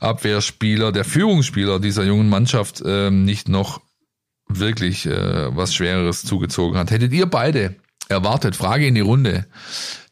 Abwehrspieler, 0.00 0.92
der 0.92 1.04
Führungsspieler 1.04 1.80
dieser 1.80 2.04
jungen 2.04 2.28
Mannschaft 2.28 2.82
ähm, 2.84 3.24
nicht 3.24 3.48
noch 3.48 3.80
wirklich 4.48 5.06
äh, 5.06 5.56
was 5.56 5.74
Schwereres 5.74 6.22
zugezogen 6.22 6.78
hat. 6.78 6.90
Hättet 6.90 7.12
ihr 7.12 7.26
beide 7.26 7.76
erwartet, 8.08 8.56
Frage 8.56 8.86
in 8.86 8.94
die 8.94 9.00
Runde, 9.00 9.46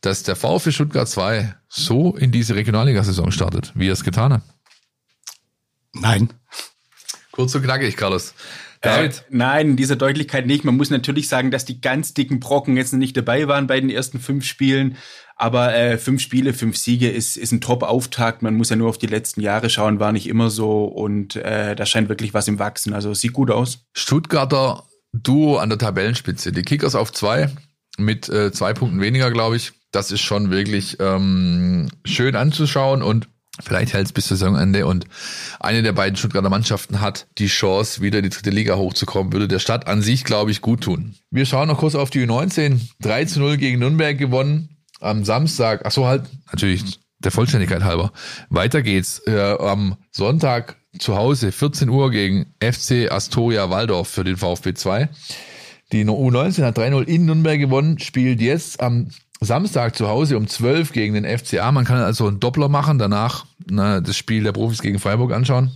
dass 0.00 0.22
der 0.22 0.36
VfB 0.36 0.70
Stuttgart 0.70 1.08
2 1.08 1.54
so 1.68 2.14
in 2.16 2.30
diese 2.30 2.54
Regionalliga-Saison 2.54 3.30
startet, 3.30 3.72
wie 3.74 3.88
er 3.88 3.94
es 3.94 4.04
getan 4.04 4.34
hat? 4.34 4.42
Nein. 5.92 6.32
Kurz 7.32 7.54
und 7.54 7.62
knackig, 7.62 7.96
Carlos. 7.96 8.34
David? 8.80 9.18
Äh, 9.18 9.22
nein, 9.30 9.70
in 9.70 9.76
dieser 9.76 9.96
Deutlichkeit 9.96 10.46
nicht. 10.46 10.64
Man 10.64 10.76
muss 10.76 10.90
natürlich 10.90 11.28
sagen, 11.28 11.50
dass 11.50 11.64
die 11.64 11.80
ganz 11.80 12.14
dicken 12.14 12.40
Brocken 12.40 12.76
jetzt 12.76 12.92
nicht 12.92 13.16
dabei 13.16 13.48
waren 13.48 13.66
bei 13.66 13.80
den 13.80 13.90
ersten 13.90 14.20
fünf 14.20 14.44
Spielen. 14.44 14.96
Aber 15.38 15.74
äh, 15.74 15.98
fünf 15.98 16.22
Spiele, 16.22 16.54
fünf 16.54 16.78
Siege 16.78 17.10
ist, 17.10 17.36
ist 17.36 17.52
ein 17.52 17.60
Top-Auftakt. 17.60 18.40
Man 18.40 18.54
muss 18.54 18.70
ja 18.70 18.76
nur 18.76 18.88
auf 18.88 18.96
die 18.96 19.06
letzten 19.06 19.42
Jahre 19.42 19.68
schauen, 19.68 20.00
war 20.00 20.12
nicht 20.12 20.26
immer 20.28 20.48
so. 20.48 20.84
Und 20.84 21.36
äh, 21.36 21.76
da 21.76 21.84
scheint 21.84 22.08
wirklich 22.08 22.32
was 22.32 22.48
im 22.48 22.58
Wachsen. 22.58 22.94
Also 22.94 23.12
sieht 23.12 23.34
gut 23.34 23.50
aus. 23.50 23.80
Stuttgarter 23.92 24.84
Duo 25.12 25.58
an 25.58 25.68
der 25.68 25.78
Tabellenspitze. 25.78 26.52
Die 26.52 26.62
Kickers 26.62 26.94
auf 26.94 27.12
zwei, 27.12 27.50
mit 27.98 28.30
äh, 28.30 28.50
zwei 28.50 28.72
Punkten 28.72 29.00
weniger, 29.00 29.30
glaube 29.30 29.56
ich. 29.56 29.72
Das 29.92 30.10
ist 30.10 30.22
schon 30.22 30.50
wirklich 30.50 30.96
ähm, 31.00 31.90
schön 32.04 32.34
anzuschauen 32.34 33.02
und 33.02 33.28
vielleicht 33.62 33.94
hält 33.94 34.06
es 34.06 34.12
bis 34.12 34.28
Saisonende 34.28 34.86
und 34.86 35.06
eine 35.60 35.82
der 35.82 35.92
beiden 35.92 36.16
Stuttgarter 36.16 36.50
Mannschaften 36.50 37.00
hat 37.00 37.26
die 37.38 37.46
Chance, 37.46 38.02
wieder 38.02 38.18
in 38.18 38.24
die 38.24 38.30
dritte 38.30 38.50
Liga 38.50 38.76
hochzukommen, 38.76 39.32
würde 39.32 39.48
der 39.48 39.58
Stadt 39.58 39.86
an 39.86 40.02
sich, 40.02 40.24
glaube 40.24 40.50
ich, 40.50 40.60
gut 40.60 40.82
tun. 40.82 41.14
Wir 41.30 41.46
schauen 41.46 41.68
noch 41.68 41.78
kurz 41.78 41.94
auf 41.94 42.10
die 42.10 42.26
U19. 42.26 42.80
3 43.00 43.24
zu 43.24 43.40
0 43.40 43.56
gegen 43.56 43.78
Nürnberg 43.78 44.18
gewonnen. 44.18 44.75
Am 45.00 45.24
Samstag, 45.24 45.82
ach 45.84 45.92
so 45.92 46.06
halt, 46.06 46.24
natürlich 46.50 47.00
der 47.18 47.32
Vollständigkeit 47.32 47.84
halber. 47.84 48.12
Weiter 48.50 48.82
geht's 48.82 49.22
äh, 49.26 49.56
am 49.58 49.96
Sonntag 50.10 50.76
zu 50.98 51.16
Hause, 51.16 51.52
14 51.52 51.88
Uhr 51.88 52.10
gegen 52.10 52.54
FC 52.60 53.10
Astoria 53.10 53.70
Waldorf 53.70 54.08
für 54.08 54.24
den 54.24 54.36
VfB 54.36 54.74
2. 54.74 55.08
Die 55.92 56.04
U19 56.04 56.64
hat 56.64 56.78
3-0 56.78 57.04
in 57.04 57.26
Nürnberg 57.26 57.58
gewonnen, 57.58 57.98
spielt 57.98 58.40
jetzt 58.40 58.80
am 58.80 59.10
Samstag 59.40 59.94
zu 59.94 60.08
Hause 60.08 60.36
um 60.36 60.48
12 60.48 60.92
gegen 60.92 61.14
den 61.14 61.38
FCA. 61.38 61.70
Man 61.70 61.84
kann 61.84 61.98
also 61.98 62.26
einen 62.26 62.40
Doppler 62.40 62.68
machen, 62.68 62.98
danach 62.98 63.46
na, 63.66 64.00
das 64.00 64.16
Spiel 64.16 64.42
der 64.42 64.52
Profis 64.52 64.82
gegen 64.82 64.98
Freiburg 64.98 65.32
anschauen. 65.32 65.70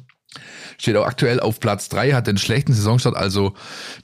Steht 0.78 0.96
auch 0.96 1.06
aktuell 1.06 1.40
auf 1.40 1.60
Platz 1.60 1.88
3, 1.90 2.12
hat 2.12 2.26
den 2.26 2.38
schlechten 2.38 2.72
Saisonstart 2.72 3.16
also 3.16 3.54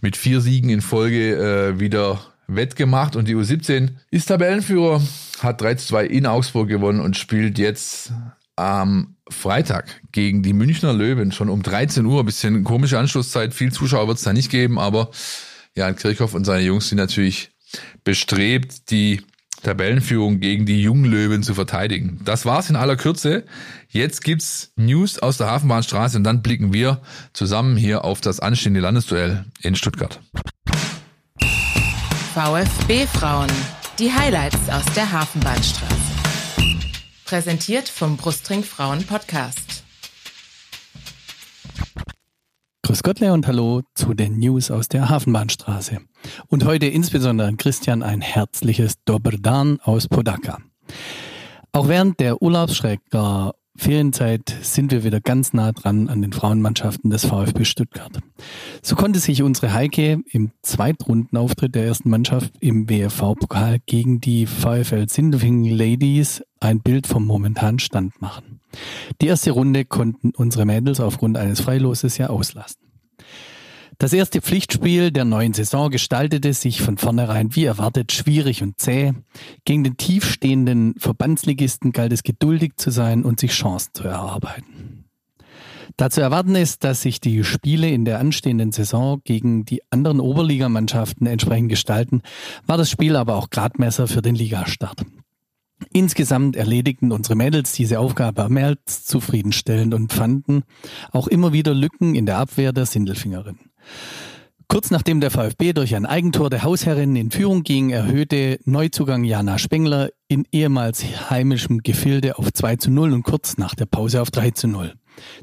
mit 0.01 0.17
vier 0.17 0.41
Siegen 0.41 0.69
in 0.69 0.83
Folge 0.83 1.35
äh, 1.35 1.81
wieder 1.81 2.21
wettgemacht. 2.47 3.17
Und 3.17 3.29
die 3.29 3.37
U17 3.37 3.91
ist 4.11 4.27
Tabellenführer, 4.27 5.03
hat 5.41 5.61
3 5.61 5.77
2 5.77 6.07
in 6.07 6.27
Augsburg 6.27 6.69
gewonnen 6.69 7.01
und 7.01 7.17
spielt 7.17 7.59
jetzt 7.59 8.13
am 8.57 9.17
Freitag 9.29 10.01
gegen 10.13 10.43
die 10.43 10.53
Münchner 10.53 10.93
Löwen 10.93 11.33
schon 11.33 11.49
um 11.49 11.63
13 11.63 12.07
Uhr. 12.07 12.25
Bisschen 12.25 12.65
komische 12.65 12.99
Anschlusszeit. 12.99 13.55
Viel 13.55 13.73
Zuschauer 13.73 14.09
wird 14.09 14.19
es 14.19 14.25
da 14.25 14.33
nicht 14.33 14.51
geben, 14.51 14.79
aber 14.79 15.11
Jan 15.75 15.97
Kirchhoff 15.97 16.35
und 16.35 16.45
seine 16.45 16.65
Jungs 16.65 16.89
sind 16.89 16.99
natürlich 16.99 17.51
bestrebt, 18.05 18.91
die 18.91 19.23
Tabellenführung 19.63 20.41
gegen 20.41 20.65
die 20.65 20.81
jungen 20.81 21.05
Löwen 21.05 21.43
zu 21.43 21.55
verteidigen. 21.55 22.21
Das 22.25 22.45
war's 22.47 22.71
in 22.71 22.77
aller 22.77 22.97
Kürze. 22.97 23.45
Jetzt 23.89 24.23
gibt's 24.23 24.73
News 24.77 25.19
aus 25.19 25.39
der 25.39 25.49
Hafenbahnstraße 25.49 26.17
und 26.19 26.25
dann 26.25 26.43
blicken 26.43 26.73
wir 26.73 27.01
zusammen 27.33 27.77
hier 27.77 28.05
auf 28.05 28.21
das 28.21 28.41
anstehende 28.41 28.81
Landesduell 28.81 29.45
in 29.63 29.75
Stuttgart. 29.75 30.21
VfB 32.37 33.07
Frauen. 33.07 33.49
Die 33.99 34.13
Highlights 34.13 34.69
aus 34.69 34.85
der 34.95 35.11
Hafenbahnstraße. 35.11 35.95
Präsentiert 37.25 37.89
vom 37.89 38.19
Brustring 38.19 38.63
Frauen 38.63 39.07
Podcast. 39.07 39.83
Grüß 42.83 43.03
Gott, 43.03 43.23
und 43.23 43.47
hallo 43.47 43.81
zu 43.95 44.13
den 44.13 44.39
News 44.39 44.71
aus 44.71 44.89
der 44.89 45.09
Hafenbahnstraße. 45.09 46.03
Und 46.49 46.67
heute 46.67 46.85
insbesondere 46.85 47.57
Christian 47.57 48.03
ein 48.03 48.21
herzliches 48.21 49.03
Dobrdan 49.07 49.81
aus 49.81 50.07
Podaka. 50.07 50.59
Auch 51.73 51.89
während 51.89 52.21
der 52.21 52.43
Urlaubsschrecker 52.43 53.55
Ferienzeit 53.77 54.55
sind 54.63 54.91
wir 54.91 55.05
wieder 55.05 55.21
ganz 55.21 55.53
nah 55.53 55.73
dran 55.73 56.09
an 56.09 56.23
den 56.23 56.33
Frauenmannschaften 56.33 57.11
des 57.11 57.25
VfB 57.27 57.65
Stuttgart. 57.65 58.21
So 58.83 58.97
konnte 58.97 59.19
sich 59.19 59.43
unsere 59.43 59.73
Heike 59.73 60.21
im 60.31 60.53
Zweitrundenauftritt 60.63 61.75
der 61.75 61.87
ersten 61.87 62.11
Mannschaft 62.11 62.53
im 62.61 62.89
WFV-Pokal 62.89 63.79
gegen 63.87 64.21
die 64.21 64.47
VfL 64.47 65.09
Sindelfingen 65.09 65.71
Ladies 65.71 66.43
ein 66.61 66.81
Bild 66.81 67.07
vom 67.07 67.25
momentanen 67.27 67.79
Stand 67.79 68.21
machen. 68.21 68.61
Die 69.21 69.27
erste 69.27 69.51
Runde 69.51 69.85
konnten 69.85 70.33
unsere 70.37 70.65
Mädels 70.65 71.01
aufgrund 71.01 71.37
eines 71.37 71.61
Freiloses 71.61 72.19
ja 72.19 72.29
auslassen. 72.29 72.86
Das 73.99 74.13
erste 74.13 74.43
Pflichtspiel 74.43 75.11
der 75.11 75.25
neuen 75.25 75.55
Saison 75.55 75.91
gestaltete 75.91 76.53
sich 76.53 76.83
von 76.83 76.99
vornherein 76.99 77.57
wie 77.57 77.65
erwartet 77.65 78.13
schwierig 78.13 78.63
und 78.63 78.79
zäh. 78.79 79.15
Gegen 79.65 79.85
den 79.85 79.97
tiefstehenden 79.97 80.95
Verbandsligisten 80.99 81.93
galt 81.93 82.13
es 82.13 82.23
geduldig 82.23 82.73
zu 82.77 82.91
sein 82.91 83.25
und 83.25 83.41
sich 83.41 83.53
Chancen 83.53 83.95
zu 83.95 84.05
erarbeiten. 84.05 85.07
Dazu 85.97 86.21
erwarten 86.21 86.57
ist, 86.57 86.85
dass 86.85 87.01
sich 87.01 87.23
die 87.23 87.43
Spiele 87.43 87.89
in 87.89 88.05
der 88.05 88.19
anstehenden 88.19 88.71
Saison 88.71 89.23
gegen 89.25 89.65
die 89.65 89.81
anderen 89.91 90.21
Oberligamannschaften 90.21 91.27
entsprechend 91.27 91.71
gestalten, 91.71 92.21
war 92.67 92.77
das 92.77 92.91
Spiel 92.91 93.17
aber 93.17 93.37
auch 93.37 93.49
Gradmesser 93.49 94.07
für 94.09 94.21
den 94.21 94.35
Ligastart. 94.35 95.07
Insgesamt 95.93 96.57
erledigten 96.57 97.13
unsere 97.13 97.35
Mädels 97.35 97.73
diese 97.73 97.99
Aufgabe 97.99 98.49
mehr 98.51 98.67
als 98.67 99.07
zufriedenstellend 99.07 99.95
und 99.95 100.13
fanden 100.13 100.65
auch 101.13 101.29
immer 101.29 101.55
wieder 101.55 101.75
Lücken 101.75 102.15
in 102.15 102.27
der 102.27 102.39
Abwehr 102.39 102.73
der 102.73 102.85
Sindelfingerin. 102.85 103.59
Kurz 104.69 104.91
nachdem 104.91 105.21
der 105.21 105.31
VfB 105.31 105.73
durch 105.73 105.95
ein 105.95 106.07
Eigentor 106.07 106.51
der 106.51 106.65
Hausherrin 106.65 107.15
in 107.15 107.31
Führung 107.31 107.63
ging, 107.63 107.91
erhöhte 107.91 108.59
Neuzugang 108.65 109.23
Jana 109.23 109.59
Spengler 109.59 110.11
in 110.27 110.45
ehemals 110.51 111.05
heimischem 111.31 111.83
Gefilde 111.85 112.37
auf 112.37 112.53
2 112.53 112.77
zu 112.77 112.91
0 112.91 113.13
und 113.13 113.23
kurz 113.23 113.59
nach 113.59 113.77
der 113.77 113.87
Pause 113.87 114.21
auf 114.21 114.33
3 114.33 114.51
zu 114.51 114.67
0. 114.67 114.95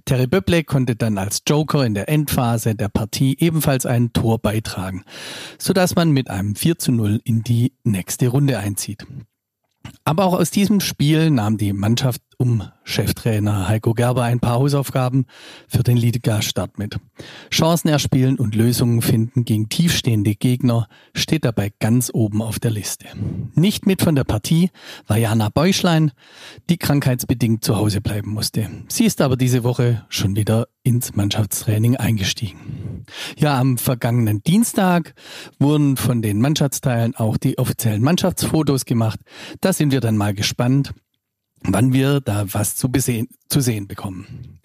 Terry 0.05 0.27
Böble 0.27 0.63
konnte 0.65 0.95
dann 0.95 1.17
als 1.17 1.41
Joker 1.47 1.85
in 1.85 1.93
der 1.93 2.09
Endphase 2.09 2.75
der 2.75 2.89
Partie 2.89 3.37
ebenfalls 3.39 3.85
ein 3.85 4.11
Tor 4.11 4.39
beitragen, 4.39 5.03
sodass 5.57 5.95
man 5.95 6.11
mit 6.11 6.29
einem 6.29 6.55
4 6.55 6.77
zu 6.77 6.91
0 6.91 7.21
in 7.23 7.43
die 7.43 7.73
nächste 7.83 8.27
Runde 8.27 8.59
einzieht. 8.59 9.05
Aber 10.05 10.25
auch 10.25 10.33
aus 10.33 10.51
diesem 10.51 10.81
Spiel 10.81 11.29
nahm 11.29 11.57
die 11.57 11.71
Mannschaft 11.71 12.21
um 12.37 12.63
Cheftrainer 12.83 13.69
Heiko 13.69 13.93
Gerber 13.93 14.23
ein 14.23 14.41
paar 14.41 14.55
Hausaufgaben 14.55 15.25
für 15.67 15.83
den 15.83 15.95
Liga-Start 15.95 16.77
mit. 16.77 16.97
Chancen 17.49 17.87
erspielen 17.87 18.37
und 18.37 18.53
Lösungen 18.53 19.01
finden 19.01 19.45
gegen 19.45 19.69
tiefstehende 19.69 20.35
Gegner 20.35 20.89
steht 21.15 21.45
dabei 21.45 21.71
ganz 21.79 22.11
oben 22.13 22.41
auf 22.41 22.59
der 22.59 22.71
Liste. 22.71 23.05
Nicht 23.55 23.85
mit 23.85 24.01
von 24.01 24.15
der 24.15 24.25
Partie 24.25 24.71
war 25.07 25.17
Jana 25.17 25.47
Beuschlein, 25.47 26.11
die 26.69 26.77
krankheitsbedingt 26.77 27.63
zu 27.63 27.77
Hause 27.77 28.01
bleiben 28.01 28.31
musste. 28.31 28.69
Sie 28.89 29.05
ist 29.05 29.21
aber 29.21 29.37
diese 29.37 29.63
Woche 29.63 30.05
schon 30.09 30.35
wieder 30.35 30.67
ins 30.83 31.15
Mannschaftstraining 31.15 31.95
eingestiegen. 31.95 32.92
Ja, 33.37 33.59
am 33.59 33.77
vergangenen 33.77 34.41
Dienstag 34.43 35.13
wurden 35.59 35.97
von 35.97 36.21
den 36.21 36.41
Mannschaftsteilen 36.41 37.15
auch 37.15 37.37
die 37.37 37.57
offiziellen 37.57 38.01
Mannschaftsfotos 38.01 38.85
gemacht. 38.85 39.19
Da 39.61 39.73
sind 39.73 39.91
wir 39.91 40.01
dann 40.01 40.17
mal 40.17 40.33
gespannt, 40.33 40.93
wann 41.63 41.93
wir 41.93 42.21
da 42.21 42.45
was 42.53 42.75
zu, 42.75 42.89
besehen, 42.91 43.27
zu 43.49 43.61
sehen 43.61 43.87
bekommen. 43.87 44.59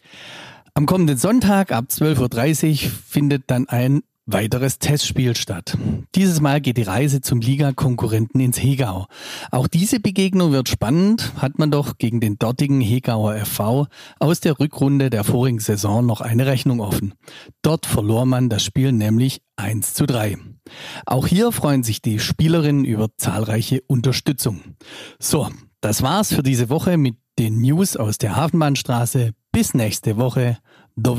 Am 0.75 0.87
kommenden 0.87 1.19
Sonntag 1.19 1.73
ab 1.73 1.87
12.30 1.91 2.85
Uhr 2.85 2.91
findet 3.09 3.51
dann 3.51 3.69
ein 3.69 4.03
weiteres 4.31 4.79
Testspiel 4.79 5.35
statt. 5.35 5.77
Dieses 6.15 6.41
Mal 6.41 6.61
geht 6.61 6.77
die 6.77 6.83
Reise 6.83 7.21
zum 7.21 7.41
Liga-Konkurrenten 7.41 8.41
ins 8.41 8.63
Hegau. 8.63 9.07
Auch 9.51 9.67
diese 9.67 10.01
Begegnung 10.01 10.53
wird 10.53 10.69
spannend, 10.69 11.33
hat 11.39 11.59
man 11.59 11.71
doch 11.71 11.97
gegen 11.99 12.21
den 12.21 12.39
dortigen 12.39 12.81
Hegauer 12.81 13.37
FV 13.45 13.87
aus 14.19 14.41
der 14.41 14.61
Rückrunde 14.61 15.11
der 15.11 15.25
vorigen 15.25 15.61
Saison 15.61 16.05
noch 16.05 16.21
eine 16.21 16.47
Rechnung 16.47 16.81
offen. 16.81 17.15
Dort 17.63 17.87
verlor 17.87 18.27
man 18.27 18.49
das 18.49 18.63
Spiel 18.63 18.93
nämlich 18.93 19.41
1 19.57 19.95
zu 19.95 20.07
3. 20.07 20.37
Auch 21.07 21.27
hier 21.27 21.51
freuen 21.51 21.83
sich 21.83 22.03
die 22.03 22.19
Spielerinnen 22.19 22.85
über 22.85 23.09
zahlreiche 23.17 23.81
Unterstützung. 23.87 24.61
So, 25.19 25.49
das 25.81 26.03
war's 26.03 26.35
für 26.35 26.43
diese 26.43 26.69
Woche 26.69 26.99
mit 26.99 27.17
den 27.39 27.61
News 27.61 27.97
aus 27.97 28.19
der 28.19 28.37
Hafenbahnstraße. 28.37 29.33
Bis 29.53 29.73
nächste 29.73 30.17
Woche. 30.19 30.59
Do 30.97 31.19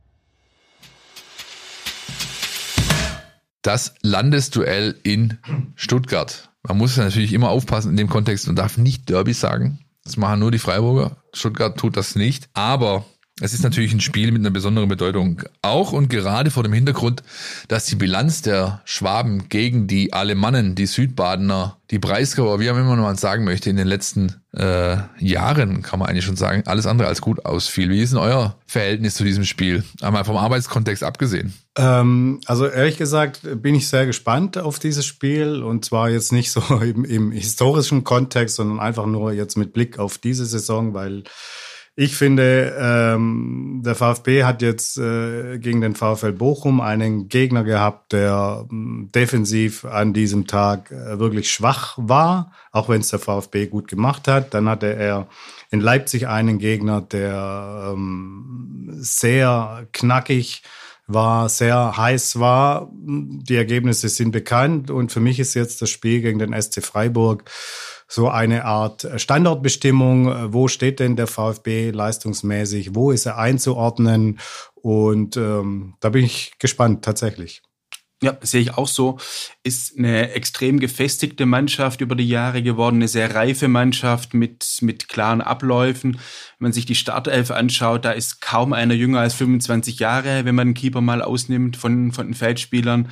Das 3.61 3.93
Landesduell 4.01 4.95
in 5.03 5.37
Stuttgart. 5.75 6.49
Man 6.63 6.77
muss 6.77 6.97
natürlich 6.97 7.33
immer 7.33 7.49
aufpassen 7.49 7.91
in 7.91 7.97
dem 7.97 8.09
Kontext 8.09 8.47
und 8.47 8.55
darf 8.55 8.77
nicht 8.77 9.09
Derby 9.09 9.33
sagen. 9.33 9.79
Das 10.03 10.17
machen 10.17 10.39
nur 10.39 10.51
die 10.51 10.59
Freiburger. 10.59 11.17
Stuttgart 11.33 11.77
tut 11.77 11.95
das 11.95 12.15
nicht. 12.15 12.49
Aber 12.53 13.05
es 13.41 13.53
ist 13.53 13.63
natürlich 13.63 13.91
ein 13.91 13.99
Spiel 13.99 14.31
mit 14.31 14.41
einer 14.41 14.51
besonderen 14.51 14.87
Bedeutung. 14.87 15.41
Auch 15.63 15.91
und 15.91 16.09
gerade 16.09 16.51
vor 16.51 16.61
dem 16.61 16.73
Hintergrund, 16.73 17.23
dass 17.67 17.85
die 17.85 17.95
Bilanz 17.95 18.43
der 18.43 18.81
Schwaben 18.85 19.49
gegen 19.49 19.87
die 19.87 20.13
Alemannen, 20.13 20.75
die 20.75 20.85
Südbadener, 20.85 21.77
die 21.89 21.97
Breisgauer, 21.97 22.59
wie 22.59 22.69
man 22.69 22.81
immer 22.81 22.95
noch 22.95 23.03
mal 23.03 23.17
sagen 23.17 23.43
möchte, 23.43 23.71
in 23.71 23.77
den 23.77 23.87
letzten 23.87 24.35
äh, 24.53 24.97
Jahren, 25.17 25.81
kann 25.81 25.97
man 25.97 26.07
eigentlich 26.07 26.23
schon 26.23 26.35
sagen, 26.35 26.63
alles 26.67 26.85
andere 26.85 27.07
als 27.07 27.19
gut 27.19 27.43
ausfiel. 27.43 27.89
Wie 27.89 28.01
ist 28.01 28.13
denn 28.13 28.19
euer 28.19 28.55
Verhältnis 28.67 29.15
zu 29.15 29.23
diesem 29.23 29.43
Spiel? 29.43 29.83
Einmal 30.01 30.23
vom 30.23 30.37
Arbeitskontext 30.37 31.03
abgesehen. 31.03 31.53
Ähm, 31.75 32.41
also 32.45 32.67
ehrlich 32.67 32.97
gesagt 32.97 33.41
bin 33.61 33.73
ich 33.73 33.87
sehr 33.87 34.05
gespannt 34.05 34.59
auf 34.59 34.77
dieses 34.77 35.05
Spiel 35.05 35.63
und 35.63 35.83
zwar 35.83 36.11
jetzt 36.11 36.31
nicht 36.31 36.51
so 36.51 36.61
im, 36.81 37.05
im 37.05 37.31
historischen 37.31 38.03
Kontext, 38.03 38.57
sondern 38.57 38.79
einfach 38.79 39.07
nur 39.07 39.31
jetzt 39.31 39.57
mit 39.57 39.73
Blick 39.73 39.97
auf 39.97 40.19
diese 40.19 40.45
Saison, 40.45 40.93
weil 40.93 41.23
ich 41.95 42.15
finde, 42.15 42.73
ähm, 42.79 43.81
der 43.85 43.95
VfB 43.95 44.45
hat 44.45 44.61
jetzt 44.61 44.97
äh, 44.97 45.59
gegen 45.59 45.81
den 45.81 45.93
VfL 45.93 46.31
Bochum 46.31 46.79
einen 46.79 47.27
Gegner 47.27 47.65
gehabt, 47.65 48.13
der 48.13 48.65
äh, 48.71 48.75
defensiv 49.13 49.83
an 49.83 50.13
diesem 50.13 50.47
Tag 50.47 50.91
äh, 50.91 51.19
wirklich 51.19 51.51
schwach 51.51 51.95
war, 51.97 52.53
auch 52.71 52.87
wenn 52.87 53.01
es 53.01 53.09
der 53.09 53.19
VfB 53.19 53.67
gut 53.67 53.89
gemacht 53.89 54.29
hat. 54.29 54.53
Dann 54.53 54.69
hatte 54.69 54.93
er 54.95 55.27
in 55.69 55.81
Leipzig 55.81 56.27
einen 56.29 56.59
Gegner, 56.59 57.01
der 57.01 57.91
ähm, 57.93 58.89
sehr 58.93 59.85
knackig 59.91 60.63
war, 61.07 61.49
sehr 61.49 61.97
heiß 61.97 62.39
war. 62.39 62.89
Die 62.93 63.55
Ergebnisse 63.55 64.07
sind 64.07 64.31
bekannt 64.31 64.89
und 64.91 65.11
für 65.11 65.19
mich 65.19 65.39
ist 65.39 65.55
jetzt 65.55 65.81
das 65.81 65.89
Spiel 65.89 66.21
gegen 66.21 66.39
den 66.39 66.59
SC 66.59 66.81
Freiburg 66.81 67.43
so 68.11 68.27
eine 68.27 68.65
Art 68.65 69.07
Standortbestimmung. 69.15 70.53
Wo 70.53 70.67
steht 70.67 70.99
denn 70.99 71.15
der 71.15 71.27
VfB 71.27 71.91
leistungsmäßig? 71.91 72.93
Wo 72.93 73.11
ist 73.11 73.25
er 73.25 73.37
einzuordnen? 73.37 74.39
Und 74.75 75.37
ähm, 75.37 75.95
da 76.01 76.09
bin 76.09 76.25
ich 76.25 76.53
gespannt 76.59 77.05
tatsächlich. 77.05 77.61
Ja, 78.21 78.37
sehe 78.41 78.61
ich 78.61 78.77
auch 78.77 78.87
so. 78.87 79.17
Ist 79.63 79.97
eine 79.97 80.31
extrem 80.31 80.79
gefestigte 80.79 81.45
Mannschaft 81.45 82.01
über 82.01 82.15
die 82.15 82.27
Jahre 82.27 82.61
geworden, 82.61 82.97
eine 82.97 83.07
sehr 83.07 83.33
reife 83.33 83.67
Mannschaft 83.67 84.33
mit, 84.33 84.77
mit 84.81 85.07
klaren 85.07 85.41
Abläufen. 85.41 86.13
Wenn 86.13 86.19
man 86.59 86.73
sich 86.73 86.85
die 86.85 86.95
Startelf 86.95 87.49
anschaut, 87.49 88.03
da 88.03 88.11
ist 88.11 88.41
kaum 88.41 88.73
einer 88.73 88.93
jünger 88.93 89.21
als 89.21 89.33
25 89.35 89.99
Jahre, 89.99 90.45
wenn 90.45 90.53
man 90.53 90.67
den 90.67 90.73
Keeper 90.75 91.01
mal 91.01 91.21
ausnimmt 91.21 91.77
von, 91.77 92.11
von 92.11 92.27
den 92.27 92.35
Feldspielern. 92.35 93.09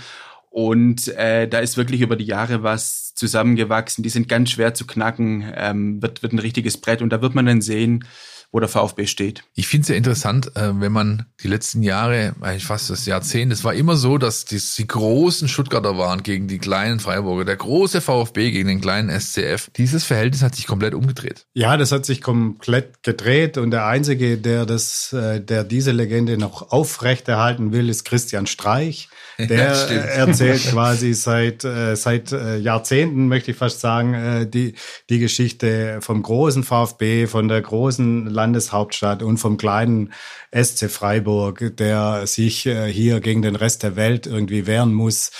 Und 0.49 1.07
äh, 1.09 1.47
da 1.47 1.59
ist 1.59 1.77
wirklich 1.77 2.01
über 2.01 2.15
die 2.15 2.25
Jahre 2.25 2.63
was 2.63 3.13
zusammengewachsen. 3.13 4.03
Die 4.03 4.09
sind 4.09 4.27
ganz 4.27 4.51
schwer 4.51 4.73
zu 4.73 4.87
knacken, 4.87 5.51
ähm, 5.55 6.01
wird, 6.01 6.23
wird 6.23 6.33
ein 6.33 6.39
richtiges 6.39 6.77
Brett. 6.77 7.01
Und 7.01 7.11
da 7.11 7.21
wird 7.21 7.35
man 7.35 7.45
dann 7.45 7.61
sehen, 7.61 8.05
wo 8.51 8.59
der 8.59 8.69
VfB 8.69 9.05
steht. 9.05 9.43
Ich 9.53 9.67
finde 9.67 9.83
es 9.83 9.89
ja 9.89 9.95
interessant, 9.95 10.55
äh, 10.55 10.71
wenn 10.79 10.91
man 10.91 11.27
die 11.43 11.47
letzten 11.47 11.83
Jahre, 11.83 12.33
eigentlich 12.41 12.65
fast 12.65 12.89
das 12.89 13.05
Jahrzehnt, 13.05 13.53
es 13.53 13.63
war 13.63 13.75
immer 13.75 13.95
so, 13.95 14.17
dass 14.17 14.45
die, 14.45 14.59
die 14.77 14.87
großen 14.87 15.47
Stuttgarter 15.47 15.97
waren 15.97 16.23
gegen 16.23 16.47
die 16.47 16.57
kleinen 16.57 16.99
Freiburger, 16.99 17.45
der 17.45 17.57
große 17.57 18.01
VfB 18.01 18.49
gegen 18.49 18.67
den 18.67 18.81
kleinen 18.81 19.09
SCF. 19.09 19.69
Dieses 19.75 20.03
Verhältnis 20.03 20.41
hat 20.41 20.55
sich 20.55 20.65
komplett 20.65 20.95
umgedreht. 20.95 21.45
Ja, 21.53 21.77
das 21.77 21.91
hat 21.91 22.05
sich 22.05 22.21
komplett 22.21 23.03
gedreht 23.03 23.59
und 23.59 23.69
der 23.69 23.85
einzige, 23.85 24.37
der 24.37 24.65
das, 24.65 25.13
äh, 25.13 25.41
der 25.41 25.63
diese 25.63 25.91
Legende 25.91 26.37
noch 26.37 26.71
aufrechterhalten 26.71 27.71
will, 27.71 27.87
ist 27.87 28.03
Christian 28.03 28.47
Streich. 28.47 29.09
Der 29.49 29.71
ja, 29.73 29.95
erzählt 29.95 30.63
quasi 30.69 31.13
seit, 31.13 31.63
äh, 31.63 31.95
seit 31.95 32.31
Jahrzehnten, 32.31 33.27
möchte 33.27 33.51
ich 33.51 33.57
fast 33.57 33.79
sagen, 33.79 34.49
die, 34.51 34.73
die 35.09 35.19
Geschichte 35.19 35.99
vom 36.01 36.21
großen 36.21 36.63
VfB, 36.63 37.25
von 37.27 37.47
der 37.47 37.61
großen 37.61 38.27
Landeshauptstadt 38.27 39.23
und 39.23 39.37
vom 39.37 39.57
kleinen 39.57 40.11
SC 40.51 40.89
Freiburg, 40.89 41.75
der 41.77 42.25
sich 42.27 42.65
äh, 42.65 42.91
hier 42.91 43.19
gegen 43.19 43.41
den 43.41 43.55
Rest 43.55 43.83
der 43.83 43.95
Welt 43.95 44.27
irgendwie 44.27 44.65
wehren 44.67 44.93
muss. 44.93 45.31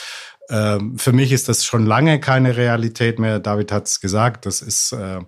Ähm, 0.50 0.98
für 0.98 1.14
mich 1.14 1.32
ist 1.32 1.50
das 1.50 1.66
schon 1.66 1.86
lange 1.86 2.20
keine 2.20 2.58
Realität 2.58 3.20
mehr. 3.20 3.40
David 3.40 3.72
hat 3.72 3.88
es 3.88 4.00
gesagt, 4.02 4.46
das 4.46 4.62
ist 4.62 4.92
äh, 4.94 5.20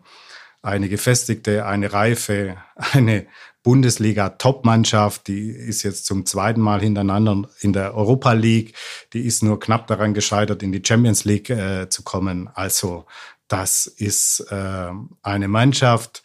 eine 0.61 0.89
gefestigte, 0.89 1.65
eine 1.65 1.93
reife, 1.93 2.57
eine 2.93 3.25
Bundesliga-Top-Mannschaft, 3.63 5.27
die 5.27 5.49
ist 5.49 5.83
jetzt 5.83 6.05
zum 6.05 6.25
zweiten 6.25 6.61
Mal 6.61 6.81
hintereinander 6.81 7.49
in 7.59 7.73
der 7.73 7.95
Europa 7.95 8.33
League. 8.33 8.73
Die 9.13 9.21
ist 9.21 9.43
nur 9.43 9.59
knapp 9.59 9.87
daran 9.87 10.13
gescheitert, 10.13 10.63
in 10.63 10.71
die 10.71 10.81
Champions 10.85 11.25
League 11.25 11.49
äh, 11.49 11.89
zu 11.89 12.03
kommen. 12.03 12.49
Also 12.53 13.05
das 13.47 13.85
ist 13.85 14.45
äh, 14.49 14.89
eine 15.21 15.47
Mannschaft, 15.47 16.23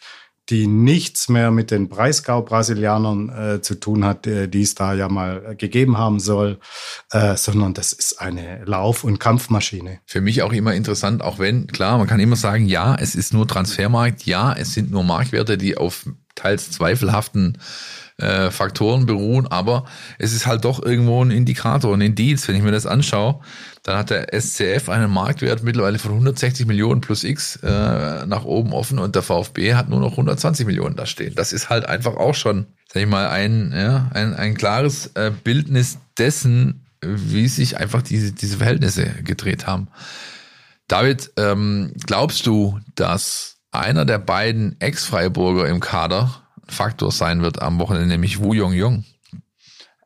die 0.49 0.65
nichts 0.65 1.27
mehr 1.27 1.51
mit 1.51 1.71
den 1.71 1.89
Breisgau-Brasilianern 1.89 3.29
äh, 3.29 3.61
zu 3.61 3.75
tun 3.75 4.05
hat, 4.05 4.25
äh, 4.27 4.47
die 4.47 4.61
es 4.61 4.75
da 4.75 4.93
ja 4.93 5.09
mal 5.09 5.55
gegeben 5.57 5.97
haben 5.97 6.19
soll, 6.19 6.59
äh, 7.11 7.35
sondern 7.35 7.73
das 7.73 7.91
ist 7.91 8.21
eine 8.21 8.63
Lauf- 8.63 9.03
und 9.03 9.19
Kampfmaschine. 9.19 9.99
Für 10.05 10.21
mich 10.21 10.41
auch 10.43 10.53
immer 10.53 10.73
interessant, 10.73 11.21
auch 11.21 11.37
wenn, 11.37 11.67
klar, 11.67 11.97
man 11.97 12.07
kann 12.07 12.21
immer 12.21 12.37
sagen, 12.37 12.65
ja, 12.65 12.95
es 12.95 13.13
ist 13.13 13.33
nur 13.33 13.47
Transfermarkt, 13.47 14.25
ja, 14.25 14.53
es 14.53 14.73
sind 14.73 14.89
nur 14.89 15.03
Marktwerte, 15.03 15.57
die 15.57 15.75
auf 15.75 16.05
teils 16.37 16.71
zweifelhaften 16.71 17.57
äh, 18.17 18.49
Faktoren 18.49 19.05
beruhen, 19.05 19.47
aber 19.47 19.85
es 20.17 20.33
ist 20.33 20.47
halt 20.47 20.65
doch 20.65 20.81
irgendwo 20.81 21.23
ein 21.23 21.31
Indikator, 21.31 21.93
ein 21.93 22.01
Indiz. 22.01 22.47
Wenn 22.47 22.55
ich 22.55 22.63
mir 22.63 22.71
das 22.71 22.85
anschaue, 22.85 23.41
dann 23.83 23.97
hat 23.97 24.09
der 24.09 24.33
SCF 24.33 24.89
einen 24.89 25.11
Marktwert 25.11 25.63
mittlerweile 25.63 25.99
von 25.99 26.11
160 26.11 26.65
Millionen 26.65 27.01
plus 27.01 27.23
X 27.23 27.57
äh, 27.57 28.25
nach 28.25 28.43
oben 28.43 28.73
offen 28.73 28.99
und 28.99 29.15
der 29.15 29.21
VfB 29.21 29.75
hat 29.75 29.89
nur 29.89 29.99
noch 29.99 30.11
120 30.11 30.65
Millionen 30.65 30.95
da 30.95 31.05
stehen. 31.05 31.35
Das 31.35 31.53
ist 31.53 31.69
halt 31.69 31.85
einfach 31.85 32.15
auch 32.15 32.33
schon, 32.33 32.65
sag 32.91 33.03
ich 33.03 33.09
mal, 33.09 33.29
ein, 33.29 33.71
ja, 33.75 34.09
ein, 34.13 34.33
ein 34.33 34.55
klares 34.55 35.11
äh, 35.13 35.31
Bildnis 35.43 35.99
dessen, 36.17 36.87
wie 37.01 37.47
sich 37.47 37.77
einfach 37.77 38.01
diese, 38.01 38.31
diese 38.31 38.57
Verhältnisse 38.57 39.05
gedreht 39.23 39.67
haben. 39.67 39.89
David, 40.87 41.31
ähm, 41.37 41.93
glaubst 42.05 42.47
du, 42.47 42.79
dass 42.95 43.56
einer 43.71 44.05
der 44.05 44.19
beiden 44.19 44.79
Ex-Freiburger 44.79 45.67
im 45.67 45.79
Kader 45.79 46.43
Faktor 46.67 47.11
sein 47.11 47.41
wird 47.41 47.61
am 47.61 47.79
Wochenende, 47.79 48.07
nämlich 48.07 48.39
Wu 48.39 48.53
Jong 48.53 48.73
Jung. 48.73 49.05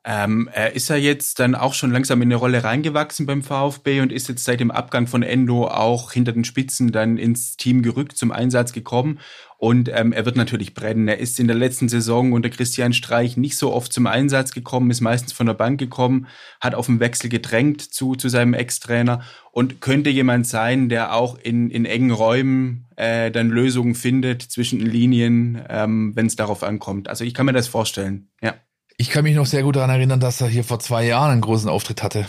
Ähm, 0.04 0.50
er 0.52 0.74
ist 0.74 0.90
ja 0.90 0.96
jetzt 0.96 1.40
dann 1.40 1.54
auch 1.54 1.76
schon 1.76 1.92
langsam 1.92 2.22
in 2.24 2.28
eine 2.30 2.36
Rolle 2.36 2.64
reingewachsen 2.64 3.28
beim 3.28 3.44
VfB 3.44 4.02
und 4.02 4.12
ist 4.12 4.30
jetzt 4.30 4.44
seit 4.44 4.60
dem 4.60 4.72
Abgang 4.72 5.06
von 5.06 5.22
Endo 5.22 5.68
auch 5.68 6.12
hinter 6.12 6.32
den 6.32 6.44
Spitzen 6.44 6.92
dann 6.92 7.18
ins 7.18 7.56
Team 7.56 7.84
gerückt, 7.84 8.18
zum 8.18 8.32
Einsatz 8.32 8.74
gekommen. 8.74 9.20
Und 9.64 9.92
ähm, 9.94 10.12
er 10.12 10.26
wird 10.26 10.38
natürlich 10.38 10.74
brennen. 10.74 11.08
Er 11.08 11.20
ist 11.20 11.40
in 11.40 11.46
der 11.46 11.56
letzten 11.56 11.88
Saison 11.88 12.34
unter 12.34 12.50
Christian 12.50 12.94
Streich 12.94 13.38
nicht 13.38 13.56
so 13.58 13.72
oft 13.72 13.94
zum 13.94 14.08
Einsatz 14.08 14.54
gekommen, 14.54 14.90
ist 14.90 15.02
meistens 15.02 15.34
von 15.34 15.46
der 15.46 15.54
Bank 15.54 15.80
gekommen, 15.80 16.26
hat 16.60 16.74
auf 16.74 16.88
den 16.88 17.00
Wechsel 17.00 17.30
gedrängt 17.30 17.80
zu, 17.80 18.16
zu 18.16 18.28
seinem 18.28 18.56
Ex-Trainer 18.56 19.22
und 19.52 19.80
könnte 19.80 20.10
jemand 20.10 20.48
sein, 20.48 20.90
der 20.90 21.14
auch 21.14 21.38
in, 21.38 21.70
in 21.70 21.86
engen 21.86 22.10
Räumen 22.10 22.88
äh, 22.96 23.30
dann 23.30 23.50
Lösungen 23.50 23.94
findet 23.94 24.42
zwischen 24.42 24.80
den 24.80 24.88
Linien, 24.88 25.62
ähm, 25.70 26.14
wenn 26.16 26.26
es 26.26 26.36
darauf 26.36 26.64
ankommt. 26.64 27.08
Also 27.08 27.24
ich 27.24 27.36
kann 27.36 27.46
mir 27.46 27.54
das 27.54 27.68
vorstellen, 27.68 28.32
ja. 28.42 28.56
Ich 28.98 29.12
kann 29.12 29.24
mich 29.24 29.36
noch 29.36 29.46
sehr 29.46 29.62
gut 29.62 29.76
daran 29.76 29.92
erinnern, 29.92 30.20
dass 30.20 30.42
er 30.42 30.48
hier 30.48 30.64
vor 30.64 30.80
zwei 30.80 31.06
Jahren 31.06 31.34
einen 31.34 31.42
großen 31.42 31.70
Auftritt 31.70 32.02
hatte. 32.02 32.26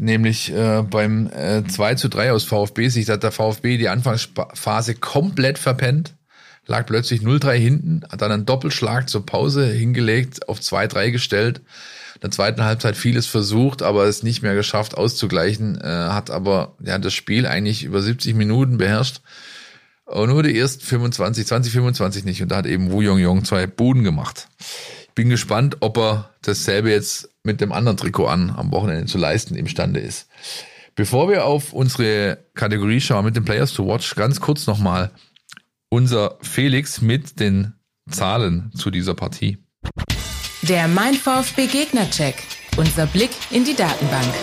Nämlich 0.00 0.52
äh, 0.52 0.82
beim 0.82 1.28
äh, 1.28 1.62
2 1.64 1.94
zu 1.94 2.08
3 2.08 2.32
aus 2.32 2.42
VfB-Sicht 2.42 3.08
hat 3.08 3.22
der 3.22 3.30
VfB 3.30 3.78
die 3.78 3.88
Anfangsphase 3.88 4.96
komplett 4.96 5.58
verpennt, 5.58 6.16
lag 6.66 6.86
plötzlich 6.86 7.20
0-3 7.20 7.54
hinten, 7.54 8.02
hat 8.10 8.22
dann 8.22 8.32
einen 8.32 8.46
Doppelschlag 8.46 9.08
zur 9.08 9.26
Pause 9.26 9.66
hingelegt, 9.66 10.48
auf 10.48 10.60
2-3 10.60 11.10
gestellt. 11.10 11.58
In 12.14 12.20
der 12.22 12.30
zweiten 12.30 12.62
Halbzeit 12.62 12.96
vieles 12.96 13.26
versucht, 13.26 13.82
aber 13.82 14.04
es 14.04 14.22
nicht 14.22 14.42
mehr 14.42 14.54
geschafft 14.54 14.96
auszugleichen, 14.96 15.80
äh, 15.80 15.86
hat 15.86 16.30
aber 16.30 16.74
ja, 16.82 16.98
das 16.98 17.12
Spiel 17.12 17.46
eigentlich 17.46 17.84
über 17.84 18.00
70 18.00 18.34
Minuten 18.34 18.78
beherrscht. 18.78 19.20
Und 20.06 20.28
nur 20.28 20.42
die 20.42 20.58
ersten 20.58 20.84
25, 20.84 21.46
20, 21.46 21.72
25 21.72 22.24
nicht. 22.24 22.42
Und 22.42 22.50
da 22.50 22.56
hat 22.56 22.66
eben 22.66 22.90
Wu 22.90 23.00
Jong 23.00 23.18
Jong 23.18 23.44
zwei 23.44 23.66
Buden 23.66 24.04
gemacht. 24.04 24.48
Bin 25.14 25.30
gespannt, 25.30 25.78
ob 25.80 25.96
er 25.96 26.30
dasselbe 26.42 26.90
jetzt 26.90 27.30
mit 27.42 27.60
dem 27.60 27.72
anderen 27.72 27.96
Trikot 27.96 28.26
an 28.26 28.50
am 28.50 28.70
Wochenende 28.72 29.06
zu 29.06 29.18
leisten 29.18 29.54
imstande 29.54 30.00
ist. 30.00 30.28
Bevor 30.94 31.28
wir 31.28 31.44
auf 31.44 31.72
unsere 31.72 32.38
Kategorie 32.54 33.00
schauen 33.00 33.24
mit 33.24 33.34
den 33.34 33.44
Players 33.44 33.72
to 33.72 33.86
Watch, 33.86 34.14
ganz 34.14 34.40
kurz 34.40 34.66
nochmal 34.66 35.10
unser 35.90 36.38
Felix 36.42 37.00
mit 37.00 37.40
den 37.40 37.74
Zahlen 38.10 38.70
zu 38.74 38.90
dieser 38.90 39.14
Partie. 39.14 39.58
Der 40.62 40.88
Mein 40.88 41.14
VfB 41.14 41.66
Gegner-Check. 41.66 42.36
Unser 42.76 43.06
Blick 43.06 43.30
in 43.50 43.64
die 43.64 43.74
Datenbank. 43.74 44.34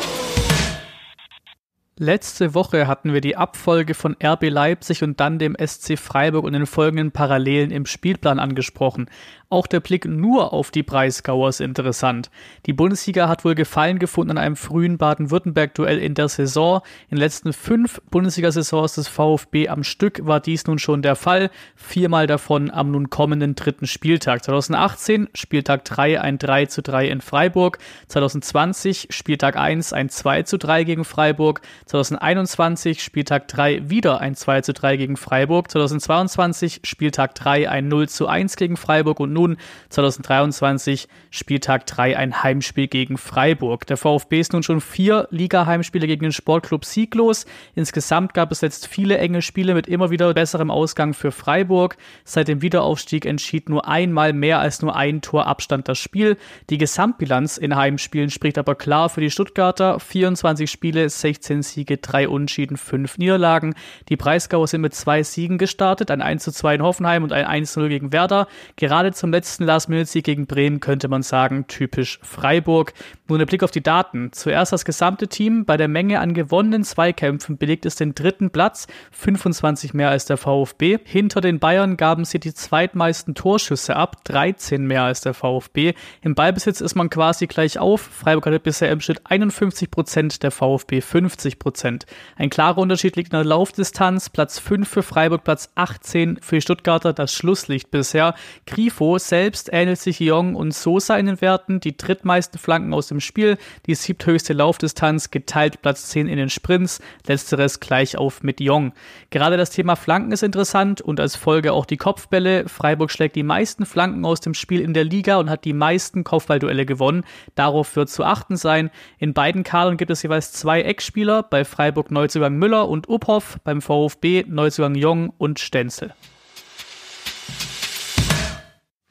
Letzte 2.04 2.56
Woche 2.56 2.88
hatten 2.88 3.14
wir 3.14 3.22
die 3.22 3.38
Abfolge 3.38 3.94
von 3.94 4.16
RB 4.24 4.50
Leipzig 4.50 5.04
und 5.04 5.20
dann 5.20 5.38
dem 5.38 5.56
SC 5.56 6.00
Freiburg 6.00 6.46
und 6.46 6.54
den 6.54 6.66
folgenden 6.66 7.12
Parallelen 7.12 7.70
im 7.70 7.86
Spielplan 7.86 8.40
angesprochen. 8.40 9.08
Auch 9.52 9.68
der 9.68 9.82
Blick 9.82 10.06
nur 10.06 10.54
auf 10.54 10.72
die 10.72 10.82
Breisgauer 10.82 11.50
ist 11.50 11.60
interessant. 11.60 12.32
Die 12.66 12.74
Bundesliga 12.74 13.28
hat 13.28 13.44
wohl 13.44 13.54
Gefallen 13.54 14.00
gefunden 14.00 14.32
an 14.32 14.38
einem 14.38 14.56
frühen 14.56 14.98
Baden-Württemberg-Duell 14.98 16.00
in 16.00 16.14
der 16.14 16.30
Saison. 16.30 16.82
In 17.10 17.18
den 17.18 17.20
letzten 17.20 17.52
fünf 17.52 18.02
Bundesliga-Saisons 18.10 18.96
des 18.96 19.10
VfB 19.10 19.68
am 19.68 19.84
Stück 19.84 20.26
war 20.26 20.40
dies 20.40 20.66
nun 20.68 20.80
schon 20.80 21.02
der 21.02 21.18
Fall. 21.18 21.52
Viermal 21.76 22.28
davon 22.28 22.72
am 22.72 22.92
nun 22.92 23.10
kommenden 23.10 23.54
dritten 23.54 23.88
Spieltag. 23.88 24.44
2018 24.44 25.28
Spieltag 25.36 25.84
3 25.84 26.22
ein 26.22 26.38
3 26.38 26.68
zu 26.68 26.82
3 26.82 27.10
in 27.10 27.20
Freiburg. 27.20 27.78
2020 28.08 29.10
Spieltag 29.12 29.58
1 29.58 29.92
ein 29.92 30.08
2 30.08 30.44
zu 30.44 30.58
3 30.58 30.86
gegen 30.86 31.04
Freiburg. 31.04 31.62
2021 31.92 33.04
Spieltag 33.04 33.50
3 33.50 33.90
wieder 33.90 34.22
ein 34.22 34.34
2 34.34 34.62
zu 34.62 34.72
3 34.72 34.96
gegen 34.96 35.18
Freiburg. 35.18 35.70
2022 35.70 36.80
Spieltag 36.86 37.36
3 37.36 37.70
ein 37.70 37.90
0 37.90 38.08
zu 38.08 38.28
1 38.28 38.56
gegen 38.56 38.78
Freiburg 38.78 39.20
und 39.20 39.34
nun 39.34 39.58
2023 39.90 41.10
Spieltag 41.32 41.86
3 41.88 42.16
ein 42.16 42.44
Heimspiel 42.44 42.88
gegen 42.88 43.18
Freiburg. 43.18 43.86
Der 43.88 43.98
VfB 43.98 44.40
ist 44.40 44.54
nun 44.54 44.64
schon 44.64 44.80
vier 44.80 45.28
Liga-Heimspiele 45.32 46.08
gegen 46.08 46.24
den 46.24 46.32
Sportclub 46.32 46.86
sieglos. 46.86 47.46
Insgesamt 47.76 48.34
gab 48.34 48.54
es 48.54 48.62
jetzt 48.62 48.88
viele 48.88 49.18
enge 49.18 49.42
Spiele 49.42 49.74
mit 49.74 49.88
immer 49.88 50.12
wieder 50.12 50.34
besserem 50.34 50.72
Ausgang 50.72 51.14
für 51.14 51.34
Freiburg. 51.34 51.98
Seit 52.24 52.48
dem 52.48 52.62
Wiederaufstieg 52.62 53.26
entschied 53.26 53.68
nur 53.68 53.86
einmal 53.90 54.32
mehr 54.32 54.60
als 54.60 54.82
nur 54.82 54.96
ein 54.96 55.22
Tor 55.22 55.46
Abstand 55.46 55.90
das 55.90 55.98
Spiel. 55.98 56.38
Die 56.70 56.78
Gesamtbilanz 56.78 57.58
in 57.58 57.76
Heimspielen 57.76 58.30
spricht 58.30 58.58
aber 58.58 58.76
klar 58.76 59.10
für 59.10 59.20
die 59.20 59.30
Stuttgarter. 59.30 60.00
24 60.00 60.72
Spiele, 60.72 61.10
16 61.10 61.64
Siege, 61.64 61.81
3 61.86 62.30
Unschieden, 62.30 62.78
5 62.78 63.18
Niederlagen. 63.18 63.76
Die 64.10 64.18
Breisgauer 64.18 64.68
sind 64.68 64.82
mit 64.82 64.94
zwei 64.94 65.24
Siegen 65.24 65.58
gestartet, 65.58 66.12
ein 66.12 66.22
1 66.22 66.44
zu 66.44 66.52
2 66.52 66.76
in 66.76 66.82
Hoffenheim 66.82 67.24
und 67.24 67.34
ein 67.34 67.46
1 67.46 67.76
0 67.76 67.90
gegen 67.90 68.12
Werder. 68.12 68.48
Gerade 68.76 69.12
zum 69.14 69.32
letzten 69.32 69.64
Last-Minute-Sieg 69.64 70.24
gegen 70.24 70.48
Bremen 70.48 70.80
könnte 70.80 71.08
man 71.08 71.24
sagen, 71.24 71.66
typisch 71.68 72.20
Freiburg. 72.24 72.94
Nur 73.32 73.38
der 73.38 73.46
Blick 73.46 73.64
auf 73.64 73.72
die 73.72 73.82
Daten. 73.82 74.34
Zuerst 74.34 74.74
das 74.74 74.84
gesamte 74.84 75.30
Team. 75.30 75.64
Bei 75.64 75.78
der 75.78 75.88
Menge 75.88 76.20
an 76.20 76.34
gewonnenen 76.34 76.84
Zweikämpfen 76.84 77.58
belegt 77.58 77.86
es 77.86 77.96
den 77.96 78.14
dritten 78.14 78.50
Platz, 78.50 78.88
25 79.12 79.94
mehr 79.94 80.10
als 80.10 80.26
der 80.26 80.36
VfB. 80.36 80.98
Hinter 81.06 81.40
den 81.40 81.58
Bayern 81.58 81.96
gaben 81.96 82.26
sie 82.26 82.42
die 82.42 82.54
zweitmeisten 82.54 83.34
Torschüsse 83.34 83.96
ab, 83.96 84.26
13 84.26 84.86
mehr 84.86 85.04
als 85.04 85.22
der 85.22 85.34
VfB. 85.34 85.94
Im 86.22 86.36
Ballbesitz 86.36 86.82
ist 86.82 86.96
man 86.96 87.10
quasi 87.10 87.48
gleich 87.48 87.80
auf. 87.80 88.02
Freiburg 88.02 88.48
hatte 88.48 88.60
bisher 88.60 88.92
im 88.92 89.00
Schnitt 89.00 89.22
51 89.24 89.90
Prozent, 89.90 90.44
der 90.44 90.52
VfB 90.52 91.00
50 91.00 91.58
Prozent. 91.58 92.08
Ein 92.36 92.50
klarer 92.50 92.80
Unterschied 92.80 93.16
liegt 93.16 93.32
in 93.32 93.38
der 93.38 93.46
Laufdistanz. 93.46 94.30
Platz 94.30 94.60
5 94.60 94.90
für 94.90 95.04
Freiburg, 95.04 95.46
Platz 95.46 95.70
18 95.76 96.40
für 96.42 96.56
die 96.56 96.62
Stuttgarter, 96.62 97.14
das 97.14 97.34
Schlusslicht 97.34 97.92
bisher. 97.92 98.36
Grifo 98.68 99.18
selbst 99.20 99.70
ähnelt 99.72 100.00
sich 100.00 100.20
Jong 100.20 100.56
und 100.56 100.74
Sosa 100.74 101.16
in 101.16 101.28
den 101.28 101.40
Werten. 101.40 101.80
Die 101.80 101.96
drittmeisten 101.96 102.60
Flanken 102.60 102.94
aus 102.94 103.08
dem 103.08 103.21
Spiel, 103.22 103.58
die 103.86 103.96
siebthöchste 103.96 104.54
Laufdistanz, 104.54 105.32
geteilt 105.32 105.82
Platz 105.82 106.10
10 106.10 106.28
in 106.28 106.38
den 106.38 106.50
Sprints, 106.50 107.00
letzteres 107.28 107.80
gleich 107.80 108.18
auf 108.18 108.44
mit 108.44 108.60
Jong. 108.60 108.94
Gerade 109.30 109.58
das 109.58 109.70
Thema 109.70 109.96
Flanken 109.96 110.32
ist 110.32 110.44
interessant 110.44 111.02
und 111.02 111.20
als 111.20 111.36
Folge 111.36 111.74
auch 111.74 111.86
die 111.86 111.98
Kopfbälle. 111.98 112.68
Freiburg 112.68 113.12
schlägt 113.12 113.36
die 113.36 113.44
meisten 113.44 113.86
Flanken 113.86 114.26
aus 114.26 114.42
dem 114.42 114.54
Spiel 114.54 114.82
in 114.82 114.94
der 114.94 115.04
Liga 115.04 115.38
und 115.38 115.50
hat 115.50 115.66
die 115.66 115.74
meisten 115.74 116.24
Kopfballduelle 116.24 116.86
gewonnen. 116.86 117.24
Darauf 117.56 117.96
wird 117.96 118.10
zu 118.10 118.24
achten 118.24 118.58
sein. 118.58 118.92
In 119.18 119.34
beiden 119.34 119.64
Kadern 119.64 119.98
gibt 119.98 120.12
es 120.12 120.24
jeweils 120.24 120.52
zwei 120.52 120.82
Eckspieler, 120.82 121.44
bei 121.44 121.66
Freiburg 121.66 122.12
Neuzugang 122.12 122.56
Müller 122.56 122.90
und 122.90 123.10
Uphoff, 123.10 123.58
beim 123.64 123.82
VfB 123.82 124.46
Neuzugang 124.48 124.96
Jong 124.96 125.34
und 125.38 125.60
Stenzel. 125.60 126.14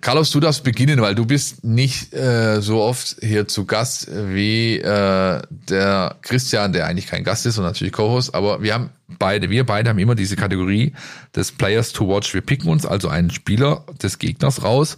Carlos, 0.01 0.30
du 0.30 0.40
darfst 0.40 0.64
beginnen, 0.64 1.01
weil 1.01 1.14
du 1.14 1.26
bist 1.26 1.62
nicht 1.64 2.14
äh, 2.14 2.61
so 2.61 2.80
oft 2.80 3.16
hier 3.20 3.46
zu 3.46 3.66
Gast 3.66 4.09
wie 4.11 4.78
äh, 4.78 5.42
der 5.51 6.16
Christian, 6.22 6.72
der 6.72 6.86
eigentlich 6.86 7.07
kein 7.07 7.24
Gast 7.24 7.46
ist 7.46 7.59
und 7.59 7.64
natürlich 7.64 7.92
Co-Host, 7.92 8.34
aber 8.34 8.62
wir 8.62 8.74
haben 8.74 8.90
beide, 9.18 9.50
wir 9.50 9.64
beide 9.64 9.90
haben 9.90 9.98
immer 9.98 10.14
diese 10.14 10.36
Kategorie 10.36 10.92
des 11.34 11.52
Players 11.52 11.92
to 11.92 12.08
Watch. 12.08 12.32
Wir 12.34 12.40
picken 12.40 12.70
uns 12.70 12.86
also 12.86 13.08
einen 13.08 13.30
Spieler 13.30 13.84
des 14.02 14.18
Gegners 14.18 14.62
raus, 14.62 14.96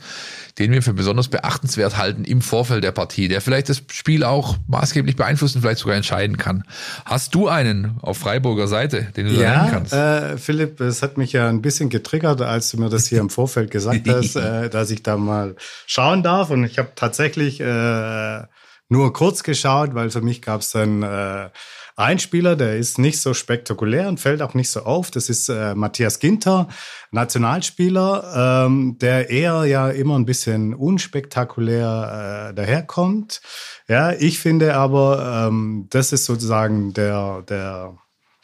den 0.59 0.71
wir 0.73 0.83
für 0.83 0.93
besonders 0.93 1.29
beachtenswert 1.29 1.97
halten 1.97 2.25
im 2.25 2.43
Vorfeld 2.43 2.85
der 2.85 2.93
Partie, 2.93 3.29
der 3.29 3.41
vielleicht 3.41 3.69
das 3.69 3.83
Spiel 3.91 4.25
auch 4.25 4.57
maßgeblich 4.67 5.17
beeinflussen, 5.17 5.63
vielleicht 5.63 5.81
sogar 5.81 5.97
entscheiden 5.97 6.37
kann. 6.37 6.65
Hast 7.05 7.35
du 7.35 7.49
einen 7.49 7.99
auf 8.03 8.19
Freiburger 8.19 8.69
Seite, 8.69 9.09
den 9.17 9.27
du 9.27 9.33
ja, 9.33 9.57
nennen 9.57 9.71
kannst? 9.71 9.93
Äh, 9.93 10.39
Philipp, 10.39 10.81
es 10.81 11.03
hat 11.03 11.19
mich 11.19 11.33
ja 11.33 11.49
ein 11.49 11.63
bisschen 11.63 11.89
getriggert, 11.89 12.43
als 12.43 12.71
du 12.71 12.79
mir 12.79 12.89
das 12.89 13.07
hier 13.07 13.21
im 13.21 13.31
Vorfeld 13.31 13.71
gesagt 13.71 14.09
hast, 14.09 14.37
äh, 14.37 14.69
dass 14.69 14.91
ich 14.91 15.03
da 15.03 15.17
mal 15.17 15.57
schauen 15.87 16.23
darf. 16.23 16.51
Und 16.51 16.65
ich 16.65 16.79
habe 16.79 16.93
tatsächlich 16.95 17.61
äh, 17.61 18.43
nur 18.89 19.13
kurz 19.13 19.43
geschaut, 19.43 19.95
weil 19.95 20.11
für 20.11 20.21
mich 20.21 20.43
gab 20.43 20.61
es 20.61 20.71
dann 20.71 21.03
äh, 21.03 21.49
ein 21.97 22.19
Spieler, 22.19 22.57
der 22.57 22.77
ist 22.77 22.99
nicht 22.99 23.21
so 23.21 23.35
spektakulär 23.35 24.09
und 24.09 24.19
fällt 24.19 24.43
auch 24.43 24.55
nicht 24.55 24.71
so 24.71 24.81
auf. 24.81 25.11
Das 25.11 25.29
ist 25.29 25.49
äh, 25.49 25.75
Matthias 25.75 26.19
Ginter, 26.19 26.69
Nationalspieler, 27.11 28.65
ähm, 28.67 28.97
der 28.99 29.31
eher 29.31 29.65
ja 29.65 29.89
immer 29.89 30.19
ein 30.19 30.27
bisschen 30.27 30.75
unspektakulär 30.75 32.51
äh, 32.51 32.55
daherkommt. 32.55 33.43
Ja, 33.89 34.13
ich 34.13 34.39
finde 34.39 34.75
aber, 34.75 35.49
ähm, 35.49 35.87
das 35.91 36.13
ist 36.13 36.25
sozusagen 36.25 36.95
der, 36.95 37.43
der 37.43 37.99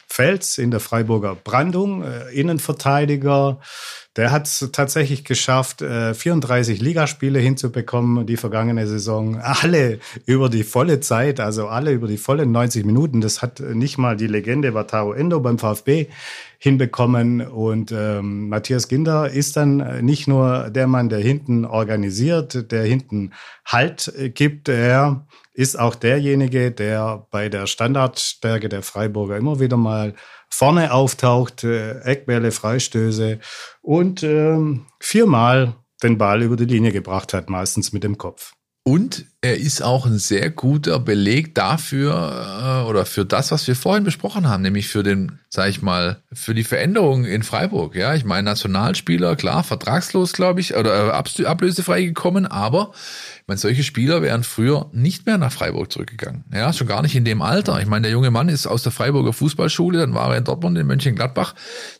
Fels 0.09 0.57
in 0.57 0.71
der 0.71 0.79
Freiburger 0.79 1.35
Brandung, 1.35 2.03
äh, 2.03 2.29
Innenverteidiger, 2.31 3.59
der 4.15 4.31
hat 4.31 4.47
es 4.47 4.67
tatsächlich 4.73 5.23
geschafft, 5.23 5.81
34 5.81 6.79
äh, 6.79 6.83
Ligaspiele 6.83 7.39
hinzubekommen, 7.39 8.25
die 8.25 8.37
vergangene 8.37 8.87
Saison. 8.87 9.37
Alle 9.37 9.99
über 10.25 10.49
die 10.49 10.63
volle 10.63 10.99
Zeit, 10.99 11.39
also 11.39 11.67
alle 11.67 11.91
über 11.91 12.07
die 12.07 12.17
vollen 12.17 12.51
90 12.51 12.85
Minuten. 12.85 13.21
Das 13.21 13.41
hat 13.41 13.59
nicht 13.59 13.97
mal 13.97 14.17
die 14.17 14.27
Legende 14.27 14.73
Wataru 14.73 15.13
Endo 15.13 15.39
beim 15.39 15.59
VfB 15.59 16.07
hinbekommen. 16.57 17.41
Und 17.47 17.91
ähm, 17.91 18.49
Matthias 18.49 18.87
Ginder 18.87 19.29
ist 19.29 19.55
dann 19.55 20.03
nicht 20.03 20.27
nur 20.27 20.69
der 20.71 20.87
Mann, 20.87 21.09
der 21.09 21.19
hinten 21.19 21.63
organisiert, 21.63 22.71
der 22.71 22.83
hinten 22.83 23.31
Halt 23.63 24.11
äh, 24.17 24.29
gibt. 24.29 24.67
Er 24.69 25.27
ist 25.59 25.77
auch 25.77 25.95
derjenige, 25.95 26.71
der 26.71 27.27
bei 27.31 27.49
der 27.49 27.67
Standardstärke 27.67 28.69
der 28.69 28.81
Freiburger 28.81 29.35
immer 29.35 29.59
wieder 29.59 29.75
mal 29.75 30.13
vorne 30.49 30.93
auftaucht, 30.93 31.65
äh, 31.65 31.99
Eckbälle, 31.99 32.51
Freistöße 32.51 33.39
und 33.81 34.23
ähm, 34.23 34.85
viermal 35.01 35.75
den 36.01 36.17
Ball 36.17 36.43
über 36.43 36.55
die 36.55 36.63
Linie 36.63 36.93
gebracht 36.93 37.33
hat, 37.33 37.49
meistens 37.49 37.91
mit 37.91 38.05
dem 38.05 38.17
Kopf. 38.17 38.53
Und 38.83 39.25
er 39.41 39.57
ist 39.57 39.81
auch 39.81 40.05
ein 40.05 40.19
sehr 40.19 40.49
guter 40.49 40.99
Beleg 40.99 41.55
dafür 41.55 42.83
äh, 42.83 42.89
oder 42.89 43.05
für 43.05 43.25
das, 43.25 43.51
was 43.51 43.67
wir 43.67 43.75
vorhin 43.75 44.03
besprochen 44.03 44.49
haben, 44.49 44.63
nämlich 44.63 44.89
für 44.89 45.01
den, 45.01 45.39
sag 45.49 45.69
ich 45.69 45.81
mal, 45.81 46.21
für 46.33 46.53
die 46.53 46.65
Veränderung 46.65 47.23
in 47.23 47.43
Freiburg. 47.43 47.95
Ja, 47.95 48.15
ich 48.15 48.25
meine, 48.25 48.43
Nationalspieler, 48.43 49.37
klar, 49.37 49.63
vertragslos, 49.63 50.33
glaube 50.33 50.59
ich, 50.59 50.75
oder 50.75 51.07
äh, 51.07 51.45
ablösefrei 51.45 52.03
gekommen, 52.03 52.45
aber 52.45 52.91
meine, 53.49 53.57
solche 53.57 53.83
Spieler 53.83 54.21
wären 54.21 54.43
früher 54.43 54.89
nicht 54.93 55.25
mehr 55.25 55.37
nach 55.37 55.51
Freiburg 55.51 55.91
zurückgegangen. 55.91 56.45
Ja, 56.53 56.71
schon 56.71 56.87
gar 56.87 57.01
nicht 57.01 57.15
in 57.15 57.25
dem 57.25 57.41
Alter. 57.41 57.81
Ich 57.81 57.87
meine, 57.87 58.03
der 58.03 58.11
junge 58.11 58.31
Mann 58.31 58.47
ist 58.47 58.67
aus 58.67 58.83
der 58.83 58.91
Freiburger 58.91 59.33
Fußballschule, 59.33 59.97
dann 59.97 60.13
war 60.13 60.31
er 60.31 60.37
in 60.37 60.43
Dortmund, 60.43 60.77
in 60.77 60.87
Mönchengladbach. 60.87 61.55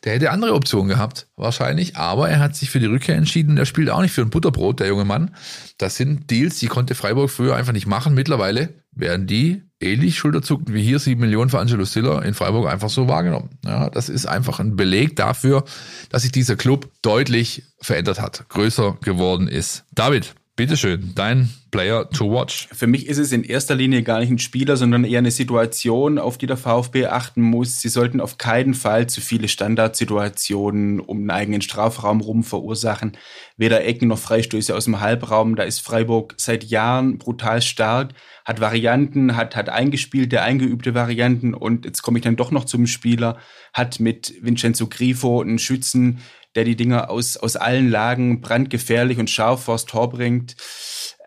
Der 0.05 0.13
hätte 0.13 0.29
andere 0.29 0.53
Optionen 0.53 0.87
gehabt, 0.87 1.27
wahrscheinlich. 1.35 1.97
Aber 1.97 2.29
er 2.29 2.39
hat 2.39 2.55
sich 2.55 2.69
für 2.69 2.79
die 2.79 2.85
Rückkehr 2.85 3.15
entschieden. 3.15 3.55
Der 3.55 3.65
spielt 3.65 3.89
auch 3.89 4.01
nicht 4.01 4.13
für 4.13 4.21
ein 4.21 4.29
Butterbrot, 4.29 4.79
der 4.79 4.87
junge 4.87 5.05
Mann. 5.05 5.35
Das 5.79 5.95
sind 5.95 6.29
Deals, 6.29 6.59
die 6.59 6.67
konnte 6.67 6.93
Freiburg 6.93 7.28
früher 7.29 7.55
einfach 7.55 7.73
nicht 7.73 7.87
machen. 7.87 8.13
Mittlerweile 8.13 8.69
werden 8.91 9.27
die 9.27 9.63
ähnlich 9.79 10.17
schulterzuckend 10.17 10.73
wie 10.73 10.83
hier 10.83 10.99
sieben 10.99 11.21
Millionen 11.21 11.49
für 11.49 11.59
Angelo 11.59 11.85
Stiller 11.85 12.23
in 12.23 12.33
Freiburg 12.33 12.67
einfach 12.67 12.89
so 12.89 13.07
wahrgenommen. 13.07 13.49
Ja, 13.65 13.89
das 13.89 14.09
ist 14.09 14.25
einfach 14.25 14.59
ein 14.59 14.75
Beleg 14.75 15.15
dafür, 15.15 15.63
dass 16.09 16.23
sich 16.23 16.31
dieser 16.31 16.55
Club 16.55 16.89
deutlich 17.01 17.63
verändert 17.79 18.19
hat, 18.19 18.47
größer 18.49 18.97
geworden 19.01 19.47
ist. 19.47 19.85
David, 19.93 20.35
Bitteschön, 20.59 21.13
dein 21.15 21.49
Player 21.71 22.09
to 22.09 22.29
watch. 22.33 22.67
Für 22.73 22.85
mich 22.85 23.07
ist 23.07 23.17
es 23.17 23.31
in 23.31 23.45
erster 23.45 23.75
Linie 23.75 24.03
gar 24.03 24.19
nicht 24.19 24.29
ein 24.29 24.39
Spieler, 24.39 24.75
sondern 24.75 25.05
eher 25.05 25.19
eine 25.19 25.31
Situation, 25.31 26.19
auf 26.19 26.37
die 26.37 26.47
der 26.47 26.57
VfB 26.57 27.05
achten 27.05 27.41
muss. 27.41 27.79
Sie 27.79 27.87
sollten 27.87 28.19
auf 28.19 28.37
keinen 28.37 28.73
Fall 28.73 29.07
zu 29.07 29.21
viele 29.21 29.47
Standardsituationen 29.47 30.99
um 30.99 31.21
den 31.21 31.31
eigenen 31.31 31.61
Strafraum 31.61 32.19
rum 32.19 32.43
verursachen. 32.43 33.15
Weder 33.55 33.85
Ecken 33.85 34.09
noch 34.09 34.19
Freistöße 34.19 34.75
aus 34.75 34.83
dem 34.83 34.99
Halbraum. 34.99 35.55
Da 35.55 35.63
ist 35.63 35.79
Freiburg 35.79 36.33
seit 36.35 36.65
Jahren 36.65 37.19
brutal 37.19 37.61
stark, 37.61 38.09
hat 38.43 38.59
Varianten, 38.59 39.37
hat, 39.37 39.55
hat 39.55 39.69
eingespielte, 39.69 40.41
eingeübte 40.41 40.93
Varianten 40.93 41.53
und 41.53 41.85
jetzt 41.85 42.01
komme 42.01 42.19
ich 42.19 42.23
dann 42.25 42.35
doch 42.35 42.51
noch 42.51 42.65
zum 42.65 42.85
Spieler, 42.85 43.37
hat 43.73 44.01
mit 44.01 44.33
Vincenzo 44.41 44.87
Grifo 44.87 45.39
einen 45.39 45.59
Schützen, 45.59 46.19
der 46.55 46.63
die 46.63 46.75
Dinger 46.75 47.09
aus, 47.09 47.37
aus 47.37 47.55
allen 47.55 47.89
Lagen 47.89 48.41
brandgefährlich 48.41 49.19
und 49.19 49.29
scharf 49.29 49.63
vors 49.63 49.85
Tor 49.85 50.09
bringt. 50.09 50.55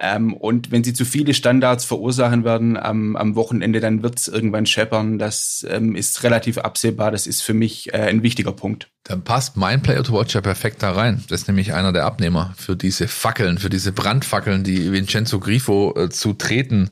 Ähm, 0.01 0.35
und 0.35 0.73
wenn 0.73 0.83
sie 0.83 0.95
zu 0.95 1.05
viele 1.05 1.33
Standards 1.33 1.85
verursachen 1.85 2.43
werden 2.43 2.77
am, 2.77 3.15
am 3.15 3.37
Wochenende, 3.37 3.79
dann 3.79 4.03
wird 4.03 4.19
es 4.19 4.27
irgendwann 4.27 4.67
scheppern. 4.67 5.19
Das 5.19 5.65
ähm, 5.71 5.95
ist 5.95 6.25
relativ 6.25 6.59
absehbar. 6.59 7.13
Das 7.13 7.29
ist 7.29 7.43
für 7.43 7.55
mich 7.55 7.95
äh, 7.95 7.99
ein 7.99 8.25
wichtiger 8.25 8.53
Punkt. 8.53 8.91
Dann 9.05 9.23
passt 9.23 9.57
mein 9.57 9.81
Player 9.81 10.03
to 10.03 10.13
Watch 10.13 10.35
ja 10.35 10.41
perfekt 10.41 10.83
da 10.83 10.91
rein. 10.91 11.23
Das 11.29 11.43
ist 11.43 11.47
nämlich 11.47 11.73
einer 11.73 11.93
der 11.93 12.05
Abnehmer 12.05 12.53
für 12.57 12.77
diese 12.77 13.07
Fackeln, 13.07 13.59
für 13.59 13.71
diese 13.71 13.93
Brandfackeln, 13.93 14.65
die 14.65 14.91
Vincenzo 14.91 15.39
Grifo 15.39 15.95
äh, 15.97 16.11
zu 16.11 16.33
treten 16.33 16.91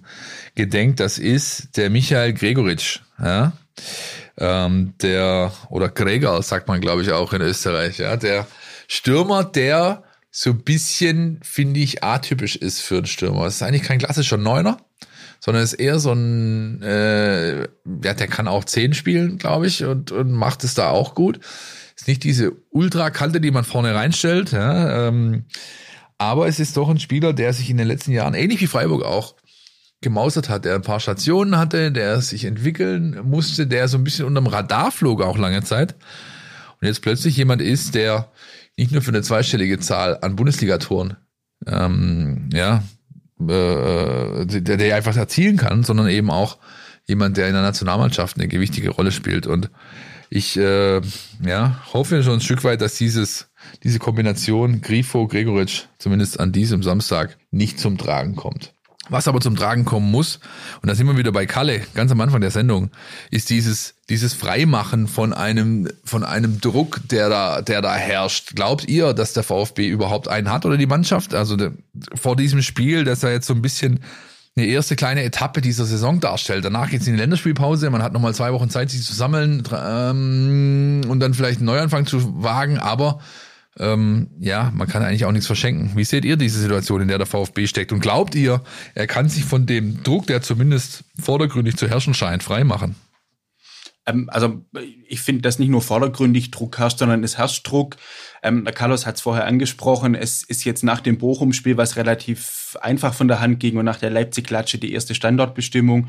gedenkt. 0.55 1.01
Das 1.01 1.19
ist 1.19 1.77
der 1.77 1.91
Michael 1.91 2.33
Gregoritsch. 2.33 3.01
Ja? 3.21 3.53
Ähm, 4.39 4.95
der, 5.03 5.53
oder 5.69 5.89
Gregor 5.89 6.43
sagt 6.43 6.69
man, 6.69 6.81
glaube 6.81 7.03
ich, 7.03 7.13
auch 7.13 7.33
in 7.33 7.43
Österreich, 7.43 7.99
ja, 7.99 8.17
der 8.17 8.47
Stürmer, 8.89 9.45
der 9.45 10.03
so 10.31 10.51
ein 10.51 10.63
bisschen, 10.63 11.41
finde 11.43 11.81
ich, 11.81 12.05
atypisch 12.05 12.57
ist 12.57 12.81
für 12.81 12.99
einen 12.99 13.07
Stürmer. 13.07 13.47
Es 13.47 13.57
ist 13.57 13.63
eigentlich 13.63 13.83
kein 13.83 13.99
klassischer 13.99 14.37
Neuner, 14.37 14.79
sondern 15.41 15.65
ist 15.65 15.73
eher 15.73 15.99
so 15.99 16.13
ein, 16.13 16.83
äh, 16.83 17.61
ja, 17.61 18.15
der 18.15 18.29
kann 18.29 18.47
auch 18.47 18.65
zehn 18.65 18.95
spielen, 18.95 19.39
glaube 19.39 19.67
ich, 19.67 19.85
und, 19.85 20.13
und 20.13 20.31
macht 20.33 20.65
es 20.65 20.75
da 20.75 20.91
auch 20.91 21.15
gut. 21.15 21.41
Ist 21.97 22.09
nicht 22.09 22.23
diese 22.25 22.53
Ultrakante, 22.71 23.41
die 23.41 23.51
man 23.51 23.65
vorne 23.65 23.95
reinstellt, 23.95 24.53
ja, 24.53 25.09
ähm, 25.09 25.47
aber 26.19 26.47
es 26.49 26.61
ist 26.61 26.77
doch 26.77 26.91
ein 26.91 27.01
Spieler, 27.01 27.33
der 27.33 27.53
sich 27.55 27.71
in 27.71 27.79
den 27.79 27.89
letzten 27.89 28.13
Jahren, 28.13 28.35
ähnlich 28.35 28.61
wie 28.61 28.67
Freiburg 28.67 29.05
auch, 29.05 29.35
gemausert 30.01 30.49
hat, 30.49 30.65
der 30.65 30.75
ein 30.75 30.83
paar 30.83 31.01
Stationen 31.01 31.59
hatte, 31.59 31.93
der 31.93 32.21
sich 32.21 32.45
entwickeln 32.45 33.21
musste, 33.25 33.67
der 33.67 33.89
so 33.89 33.99
ein 33.99 34.05
bisschen 34.05 34.25
unterm 34.25 34.47
Radar 34.47 34.91
flog 34.91 35.23
auch 35.23 35.37
lange 35.37 35.63
Zeit. 35.63 35.95
Und 36.81 36.87
jetzt 36.87 37.03
plötzlich 37.03 37.37
jemand 37.37 37.61
ist, 37.61 37.95
der 37.95 38.31
nicht 38.77 38.93
nur 38.93 39.03
für 39.03 39.11
eine 39.11 39.23
zweistellige 39.23 39.79
Zahl 39.79 40.19
an 40.23 40.37
Bundesligatoren, 40.37 41.17
ähm, 41.67 42.49
ja, 42.53 42.83
äh, 43.41 44.47
der, 44.47 44.77
der 44.77 44.97
einfach 44.97 45.17
erzielen 45.17 45.59
kann, 45.59 45.85
sondern 45.85 46.09
eben 46.09 46.31
auch 46.31 46.59
jemand, 47.07 47.37
der 47.37 47.49
in 47.49 47.55
der 47.55 47.63
Nationalmannschaft 47.63 48.39
eine 48.39 48.49
gewichtige 48.49 48.91
Rolle 48.91 49.13
spielt. 49.13 49.47
Und 49.47 49.71
ich 50.31 50.57
äh, 50.57 51.01
ja, 51.45 51.83
hoffe 51.93 52.23
schon 52.23 52.35
ein 52.35 52.41
Stück 52.41 52.65
weit, 52.65 52.81
dass 52.81 52.95
dieses, 52.95 53.51
diese 53.83 53.99
Kombination 53.99 54.81
Grifo-Gregoritsch 54.81 55.87
zumindest 55.99 56.41
an 56.41 56.53
diesem 56.53 56.83
Samstag 56.83 57.37
nicht 57.51 57.79
zum 57.79 57.99
Tragen 57.99 58.37
kommt. 58.37 58.75
Was 59.11 59.29
aber 59.29 59.41
zum 59.41 59.57
Tragen 59.57 59.85
kommen 59.85 60.11
muss, 60.11 60.41
und 60.81 60.89
da 60.89 60.95
sind 60.95 61.07
wir 61.07 61.17
wieder 61.17 61.33
bei 61.33 61.45
Kalle, 61.45 61.83
ganz 61.95 62.11
am 62.13 62.21
Anfang 62.21 62.41
der 62.41 62.51
Sendung, 62.51 62.91
ist 63.31 63.51
dieses, 63.51 63.95
dieses 64.09 64.35
Freimachen 64.35 65.09
von 65.09 65.33
einem, 65.33 65.89
von 66.05 66.25
einem 66.25 66.61
Druck, 66.61 67.01
der 67.11 67.29
da, 67.29 67.61
der 67.61 67.83
da 67.83 67.95
herrscht. 67.95 68.55
Glaubt 68.55 68.89
ihr, 68.89 69.13
dass 69.13 69.33
der 69.33 69.43
VfB 69.43 69.89
überhaupt 69.89 70.29
einen 70.29 70.51
hat 70.51 70.65
oder 70.65 70.77
die 70.77 70.87
Mannschaft? 70.87 71.35
Also 71.35 71.57
de, 71.57 71.73
vor 72.15 72.37
diesem 72.37 72.63
Spiel, 72.63 73.05
dass 73.05 73.23
er 73.23 73.33
jetzt 73.33 73.47
so 73.47 73.55
ein 73.55 73.63
bisschen 73.63 74.01
eine 74.57 74.67
erste 74.67 74.97
kleine 74.97 75.23
Etappe 75.23 75.61
dieser 75.61 75.85
Saison 75.85 76.21
darstellt. 76.21 76.65
Danach 76.65 76.91
geht's 76.91 77.07
in 77.07 77.15
die 77.15 77.21
Länderspielpause, 77.21 77.91
man 77.91 78.03
hat 78.03 78.13
nochmal 78.13 78.35
zwei 78.35 78.53
Wochen 78.53 78.71
Zeit, 78.71 78.91
sich 78.91 79.05
zu 79.05 79.15
sammeln 79.15 79.63
ähm, 79.73 81.03
und 81.09 81.21
dann 81.21 81.35
vielleicht 81.35 81.59
einen 81.59 81.67
Neuanfang 81.67 82.07
zu 82.07 82.43
wagen, 82.43 82.79
aber 82.79 83.21
ähm, 83.79 84.31
ja, 84.41 84.73
man 84.75 84.89
kann 84.89 85.03
eigentlich 85.03 85.25
auch 85.25 85.33
nichts 85.33 85.47
verschenken. 85.47 85.93
Wie 85.95 86.05
seht 86.05 86.25
ihr 86.25 86.37
diese 86.37 86.61
Situation, 86.61 87.03
in 87.03 87.09
der 87.09 87.19
der 87.19 87.27
VfB 87.27 87.67
steckt? 87.67 87.93
Und 87.93 88.01
glaubt 88.01 88.35
ihr, 88.35 88.63
er 88.95 89.07
kann 89.07 89.29
sich 89.29 89.45
von 89.45 89.67
dem 89.67 90.03
Druck, 90.03 90.27
der 90.27 90.43
zumindest 90.43 91.05
vordergründig 91.19 91.77
zu 91.77 91.89
herrschen 91.89 92.15
scheint, 92.15 92.43
freimachen? 92.43 92.97
Ähm, 94.07 94.29
also 94.33 94.65
ich 95.07 95.21
finde, 95.21 95.43
dass 95.43 95.59
nicht 95.59 95.69
nur 95.69 95.83
vordergründig 95.83 96.51
Druck 96.51 96.79
herrscht, 96.79 96.99
sondern 96.99 97.23
es 97.23 97.39
herrscht 97.39 97.69
Druck. 97.69 97.97
Ähm, 98.43 98.65
Carlos 98.75 99.07
hat 99.07 99.17
es 99.17 99.21
vorher 99.21 99.47
angesprochen, 99.47 100.15
es 100.15 100.43
ist 100.43 100.65
jetzt 100.65 100.83
nach 100.83 101.01
dem 101.01 101.19
Bochum-Spiel, 101.19 101.77
was 101.77 101.97
relativ 101.97 102.77
einfach 102.81 103.15
von 103.15 103.29
der 103.29 103.41
Hand 103.41 103.61
ging 103.61 103.77
und 103.77 103.85
nach 103.85 103.99
der 103.99 104.11
Leipzig-Klatsche 104.11 104.79
die 104.79 104.93
erste 104.93 105.15
Standortbestimmung 105.15 106.09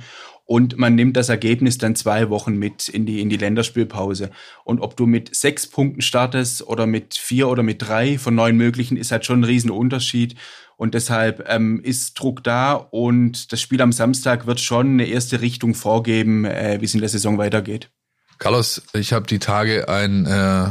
und 0.51 0.77
man 0.77 0.95
nimmt 0.95 1.15
das 1.15 1.29
Ergebnis 1.29 1.77
dann 1.77 1.95
zwei 1.95 2.29
Wochen 2.29 2.57
mit 2.57 2.89
in 2.89 3.05
die, 3.05 3.21
in 3.21 3.29
die 3.29 3.37
Länderspielpause. 3.37 4.31
Und 4.65 4.81
ob 4.81 4.97
du 4.97 5.05
mit 5.07 5.33
sechs 5.33 5.65
Punkten 5.65 6.01
startest 6.01 6.67
oder 6.67 6.85
mit 6.85 7.13
vier 7.13 7.47
oder 7.47 7.63
mit 7.63 7.81
drei 7.81 8.17
von 8.17 8.35
neun 8.35 8.57
möglichen, 8.57 8.97
ist 8.97 9.13
halt 9.13 9.25
schon 9.25 9.39
ein 9.39 9.43
Riesenunterschied. 9.45 10.35
Und 10.75 10.93
deshalb 10.93 11.45
ähm, 11.47 11.81
ist 11.85 12.19
Druck 12.19 12.43
da 12.43 12.73
und 12.73 13.53
das 13.53 13.61
Spiel 13.61 13.81
am 13.81 13.93
Samstag 13.93 14.45
wird 14.45 14.59
schon 14.59 14.87
eine 14.87 15.05
erste 15.05 15.39
Richtung 15.39 15.73
vorgeben, 15.73 16.43
äh, 16.43 16.81
wie 16.81 16.85
es 16.85 16.93
in 16.93 16.99
der 16.99 17.07
Saison 17.07 17.37
weitergeht. 17.37 17.89
Carlos, 18.37 18.81
ich 18.91 19.13
habe 19.13 19.27
die 19.27 19.39
Tage 19.39 19.87
ein 19.87 20.25
äh, 20.25 20.69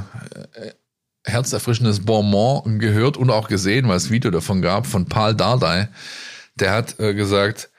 herzerfrischendes 1.25 2.05
Bonbon 2.05 2.81
gehört 2.81 3.17
und 3.17 3.31
auch 3.31 3.49
gesehen, 3.49 3.89
weil 3.89 3.97
es 3.97 4.11
Video 4.11 4.31
davon 4.31 4.61
gab, 4.61 4.87
von 4.87 5.07
Paul 5.07 5.35
Dardai. 5.35 5.89
Der 6.57 6.73
hat 6.73 7.01
äh, 7.01 7.15
gesagt, 7.15 7.71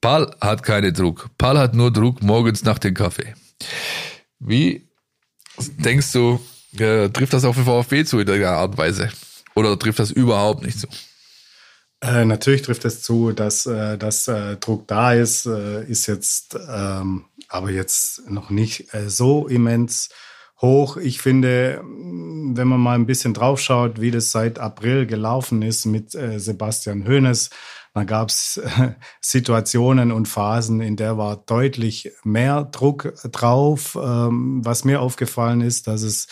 Paul 0.00 0.30
hat 0.40 0.62
keinen 0.62 0.94
Druck. 0.94 1.28
Paul 1.36 1.58
hat 1.58 1.74
nur 1.74 1.92
Druck 1.92 2.22
morgens 2.22 2.64
nach 2.64 2.78
dem 2.78 2.94
Kaffee. 2.94 3.34
Wie 4.38 4.88
denkst 5.58 6.12
du, 6.12 6.40
äh, 6.78 7.08
trifft 7.10 7.32
das 7.32 7.44
auf 7.44 7.56
den 7.56 7.64
VfB 7.64 8.04
zu 8.04 8.18
in 8.20 8.26
der 8.26 8.50
Art 8.50 8.70
und 8.70 8.78
Weise? 8.78 9.10
Oder 9.54 9.78
trifft 9.78 9.98
das 9.98 10.10
überhaupt 10.10 10.64
nicht 10.64 10.78
zu? 10.78 10.86
Äh, 12.02 12.24
natürlich 12.24 12.62
trifft 12.62 12.84
es 12.86 13.02
zu, 13.02 13.32
dass, 13.32 13.66
äh, 13.66 13.98
dass 13.98 14.26
äh, 14.26 14.56
Druck 14.56 14.88
da 14.88 15.12
ist, 15.12 15.44
äh, 15.44 15.84
ist 15.84 16.06
jetzt 16.06 16.58
ähm, 16.68 17.26
aber 17.48 17.70
jetzt 17.70 18.30
noch 18.30 18.48
nicht 18.48 18.94
äh, 18.94 19.10
so 19.10 19.48
immens 19.48 20.08
hoch. 20.62 20.96
Ich 20.96 21.20
finde, 21.20 21.82
wenn 21.82 22.68
man 22.68 22.80
mal 22.80 22.94
ein 22.94 23.06
bisschen 23.06 23.34
draufschaut, 23.34 24.00
wie 24.00 24.10
das 24.10 24.30
seit 24.30 24.58
April 24.58 25.06
gelaufen 25.06 25.60
ist 25.62 25.84
mit 25.84 26.14
äh, 26.14 26.38
Sebastian 26.38 27.06
Hoeneß, 27.06 27.50
dann 27.94 28.06
gab 28.06 28.28
es 28.28 28.58
äh, 28.58 28.92
Situationen 29.20 30.12
und 30.12 30.26
Phasen, 30.26 30.80
in 30.80 30.96
der 30.96 31.18
war 31.18 31.36
deutlich 31.36 32.12
mehr 32.22 32.64
Druck 32.64 33.12
drauf. 33.32 33.98
Ähm, 34.00 34.64
was 34.64 34.84
mir 34.84 35.00
aufgefallen 35.00 35.60
ist, 35.60 35.86
dass 35.86 36.02
es 36.02 36.28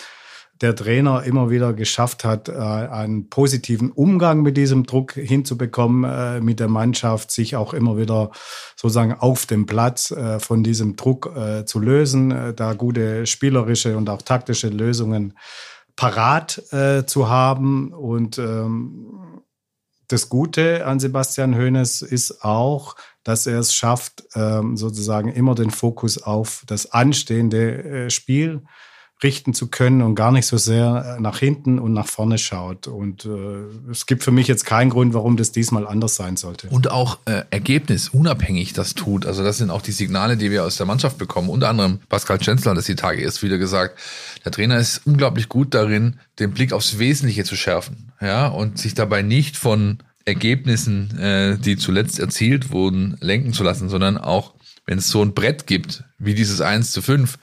der 0.60 0.74
Trainer 0.74 1.22
immer 1.22 1.50
wieder 1.50 1.72
geschafft 1.72 2.24
hat, 2.24 2.48
äh, 2.48 2.52
einen 2.52 3.28
positiven 3.28 3.90
Umgang 3.90 4.42
mit 4.42 4.56
diesem 4.56 4.86
Druck 4.86 5.12
hinzubekommen, 5.12 6.04
äh, 6.04 6.40
mit 6.40 6.60
der 6.60 6.68
Mannschaft, 6.68 7.30
sich 7.30 7.56
auch 7.56 7.74
immer 7.74 7.96
wieder 7.96 8.30
sozusagen 8.76 9.14
auf 9.14 9.46
dem 9.46 9.66
Platz 9.66 10.14
von 10.38 10.62
diesem 10.62 10.94
Druck 10.94 11.32
zu 11.66 11.80
lösen, 11.80 12.54
da 12.54 12.74
gute 12.74 13.26
spielerische 13.26 13.96
und 13.96 14.08
auch 14.08 14.22
taktische 14.22 14.68
Lösungen 14.68 15.36
parat 15.96 16.62
zu 17.06 17.28
haben 17.28 17.92
und 17.92 18.38
ähm, 18.38 19.42
das 20.08 20.28
Gute 20.28 20.86
an 20.86 21.00
Sebastian 21.00 21.56
Hoeneß 21.56 22.02
ist 22.02 22.42
auch, 22.42 22.96
dass 23.24 23.46
er 23.46 23.58
es 23.58 23.74
schafft, 23.74 24.24
ähm, 24.34 24.76
sozusagen 24.76 25.30
immer 25.30 25.54
den 25.54 25.70
Fokus 25.70 26.22
auf 26.22 26.64
das 26.66 26.92
anstehende 26.92 27.84
äh, 27.84 28.10
Spiel 28.10 28.62
richten 29.22 29.52
zu 29.52 29.66
können 29.66 30.00
und 30.02 30.14
gar 30.14 30.30
nicht 30.30 30.46
so 30.46 30.56
sehr 30.56 31.16
äh, 31.16 31.20
nach 31.20 31.38
hinten 31.38 31.78
und 31.78 31.92
nach 31.92 32.06
vorne 32.06 32.38
schaut. 32.38 32.86
Und 32.86 33.24
äh, 33.24 33.90
es 33.90 34.06
gibt 34.06 34.22
für 34.22 34.30
mich 34.30 34.46
jetzt 34.46 34.64
keinen 34.64 34.90
Grund, 34.90 35.12
warum 35.12 35.36
das 35.36 35.50
diesmal 35.50 35.86
anders 35.86 36.14
sein 36.14 36.36
sollte. 36.36 36.68
Und 36.68 36.90
auch 36.90 37.18
äh, 37.24 37.42
ergebnisunabhängig 37.50 38.74
das 38.74 38.94
tut. 38.94 39.26
Also 39.26 39.42
das 39.42 39.58
sind 39.58 39.70
auch 39.70 39.82
die 39.82 39.92
Signale, 39.92 40.36
die 40.36 40.50
wir 40.50 40.64
aus 40.64 40.76
der 40.76 40.86
Mannschaft 40.86 41.18
bekommen. 41.18 41.48
Unter 41.48 41.68
anderem 41.68 41.98
Pascal 42.08 42.42
Schenzler 42.42 42.70
hat 42.70 42.78
das 42.78 42.86
die 42.86 42.94
Tage 42.94 43.20
erst 43.20 43.42
wieder 43.42 43.58
gesagt. 43.58 43.98
Der 44.44 44.52
Trainer 44.52 44.78
ist 44.78 45.02
unglaublich 45.04 45.48
gut 45.48 45.74
darin, 45.74 46.20
den 46.38 46.52
Blick 46.52 46.72
aufs 46.72 46.98
Wesentliche 46.98 47.42
zu 47.42 47.56
schärfen. 47.56 48.12
Ja, 48.20 48.46
und 48.46 48.78
sich 48.78 48.94
dabei 48.94 49.22
nicht 49.22 49.56
von 49.56 49.98
Ergebnissen, 50.24 51.18
äh, 51.18 51.58
die 51.58 51.76
zuletzt 51.76 52.20
erzielt 52.20 52.70
wurden, 52.70 53.16
lenken 53.20 53.52
zu 53.52 53.64
lassen, 53.64 53.88
sondern 53.88 54.16
auch, 54.18 54.54
wenn 54.86 54.98
es 54.98 55.08
so 55.08 55.22
ein 55.22 55.34
Brett 55.34 55.66
gibt, 55.66 56.04
wie 56.18 56.34
dieses 56.34 56.60
1 56.60 56.92
zu 56.92 57.02
5, 57.02 57.38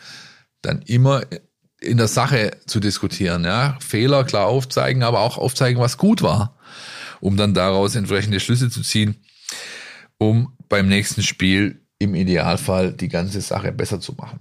dann 0.62 0.82
immer 0.84 1.24
in 1.86 1.98
der 1.98 2.08
Sache 2.08 2.58
zu 2.66 2.80
diskutieren, 2.80 3.44
ja. 3.44 3.78
Fehler 3.80 4.24
klar 4.24 4.48
aufzeigen, 4.48 5.04
aber 5.04 5.22
auch 5.22 5.38
aufzeigen, 5.38 5.82
was 5.82 5.98
gut 5.98 6.22
war, 6.22 6.58
um 7.20 7.38
dann 7.38 7.54
daraus 7.54 7.96
entsprechende 7.96 8.40
Schlüsse 8.40 8.70
zu 8.70 8.82
ziehen, 8.82 9.16
um 10.18 10.54
beim 10.70 10.88
nächsten 10.88 11.24
Spiel 11.24 11.82
im 12.00 12.16
Idealfall 12.16 12.94
die 12.94 13.08
ganze 13.08 13.42
Sache 13.42 13.72
besser 13.72 14.00
zu 14.00 14.14
machen. 14.14 14.40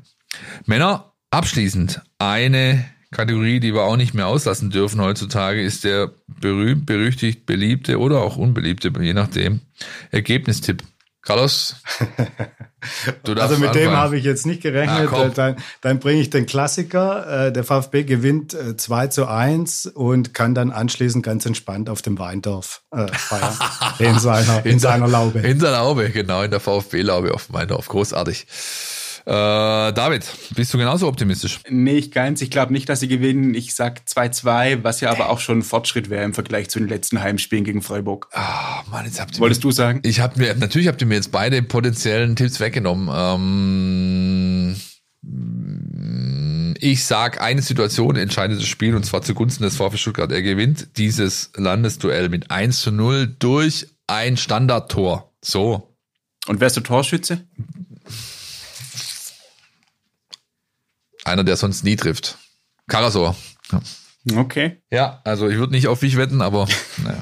Männer, 0.67 1.13
abschließend 1.31 2.01
eine 2.19 2.85
Kategorie, 3.11 3.61
die 3.61 3.73
wir 3.73 3.83
auch 3.83 3.97
nicht 3.97 4.13
mehr 4.13 4.27
auslassen 4.27 4.71
dürfen 4.71 5.01
heutzutage, 5.01 5.63
ist 5.63 5.85
der 5.85 6.11
berühmt, 6.27 6.87
berüchtigt, 6.87 7.47
beliebte 7.47 7.99
oder 7.99 8.21
auch 8.21 8.37
unbeliebte, 8.37 8.93
je 9.01 9.15
nachdem, 9.15 9.61
Ergebnistipp. 10.11 10.83
Carlos? 11.25 11.77
also 13.39 13.57
mit 13.57 13.75
dem 13.75 13.93
habe 13.93 14.19
ich 14.19 14.25
jetzt 14.25 14.45
nicht 14.45 14.63
gerechnet. 14.63 15.11
Ah, 15.11 15.31
dann, 15.35 15.57
dann 15.81 15.99
bringe 15.99 16.21
ich 16.21 16.29
den 16.29 16.45
Klassiker. 16.45 17.47
Äh, 17.47 17.53
der 17.53 17.65
VfB 17.65 18.05
gewinnt 18.05 18.57
2 18.77 19.05
äh, 19.05 19.11
zu 19.11 19.27
1 19.27 19.87
und 19.87 20.35
kann 20.35 20.55
dann 20.55 20.71
anschließend 20.71 21.25
ganz 21.25 21.47
entspannt 21.47 21.89
auf 21.89 22.03
dem 22.03 22.19
Weindorf 22.19 22.83
äh, 22.93 23.09
feiern. 23.09 23.57
in 23.99 24.19
seiner, 24.19 24.67
in, 24.67 24.73
in 24.73 24.79
seiner 24.79 25.09
Laube. 25.09 25.39
In 25.39 25.59
seiner 25.59 25.79
Laube, 25.79 26.11
genau, 26.11 26.43
in 26.43 26.51
der 26.51 26.61
VfB-Laube 26.61 27.33
auf 27.33 27.47
dem 27.47 27.55
Weindorf. 27.55 27.89
Großartig. 27.89 28.47
Äh, 29.27 29.31
David, 29.31 30.27
bist 30.55 30.75
du 30.75 30.79
genauso 30.79 31.09
optimistisch? 31.09 31.61
Nee, 31.71 31.97
ich 31.97 32.11
ganz. 32.11 32.43
Ich 32.43 32.51
glaube 32.51 32.75
nicht, 32.75 32.89
dass 32.91 33.01
sie 33.01 33.09
gewinnen. 33.09 33.55
Ich 33.55 33.75
sag 33.75 34.03
2-2, 34.07 34.85
was 34.85 35.01
ja 35.01 35.11
aber 35.11 35.31
auch 35.31 35.41
schon 35.41 35.59
ein 35.61 35.63
Fortschritt 35.63 36.11
wäre 36.11 36.25
im 36.25 36.35
Vergleich 36.35 36.69
zu 36.69 36.79
den 36.79 36.89
letzten 36.89 37.23
Heimspielen 37.23 37.65
gegen 37.65 37.81
Freiburg. 37.81 38.29
Ah, 38.33 38.83
Mann, 38.91 39.07
jetzt 39.07 39.21
habt 39.21 39.37
ihr 39.37 39.41
Wolltest 39.41 39.63
mir, 39.65 39.71
du 39.71 39.73
sagen? 39.73 40.01
Ich 40.03 40.21
habe 40.21 40.39
mir, 40.39 40.55
natürlich 40.55 40.89
habt 40.89 41.01
ihr 41.01 41.07
mir 41.07 41.15
jetzt 41.15 41.33
beide 41.33 41.63
potenziellen 41.63 42.37
Tipps 42.37 42.61
weggenommen. 42.61 43.09
Ähm, 43.11 44.77
ich 46.79 47.05
sag, 47.07 47.41
eine 47.41 47.63
Situation 47.63 48.17
entscheidet 48.17 48.59
das 48.59 48.67
Spiel 48.67 48.95
und 48.95 49.07
zwar 49.07 49.23
zugunsten 49.23 49.63
des 49.63 49.77
VfB 49.77 49.97
Stuttgart. 49.97 50.31
Er 50.33 50.43
gewinnt 50.43 50.99
dieses 50.99 51.51
Landesduell 51.57 52.29
mit 52.29 52.51
1 52.51 52.83
zu 52.83 52.93
0 52.93 53.35
durch 53.39 53.87
ein 54.07 54.37
Standardtor. 54.37 55.33
So. 55.41 55.97
Und 56.47 56.61
wärst 56.61 56.77
du 56.77 56.83
Torschütze? 56.83 57.41
Einer, 61.25 61.45
der 61.45 61.57
sonst 61.57 61.85
nie 61.85 61.97
trifft. 61.97 62.39
Karasor. 62.87 63.37
Ja. 63.73 63.81
Okay. 64.37 64.79
Ja, 64.91 65.21
also 65.25 65.49
ich 65.49 65.59
würde 65.59 65.73
nicht 65.73 65.89
auf 65.89 66.01
dich 66.01 66.17
wetten, 66.17 66.41
aber 66.41 66.67
naja. 67.05 67.21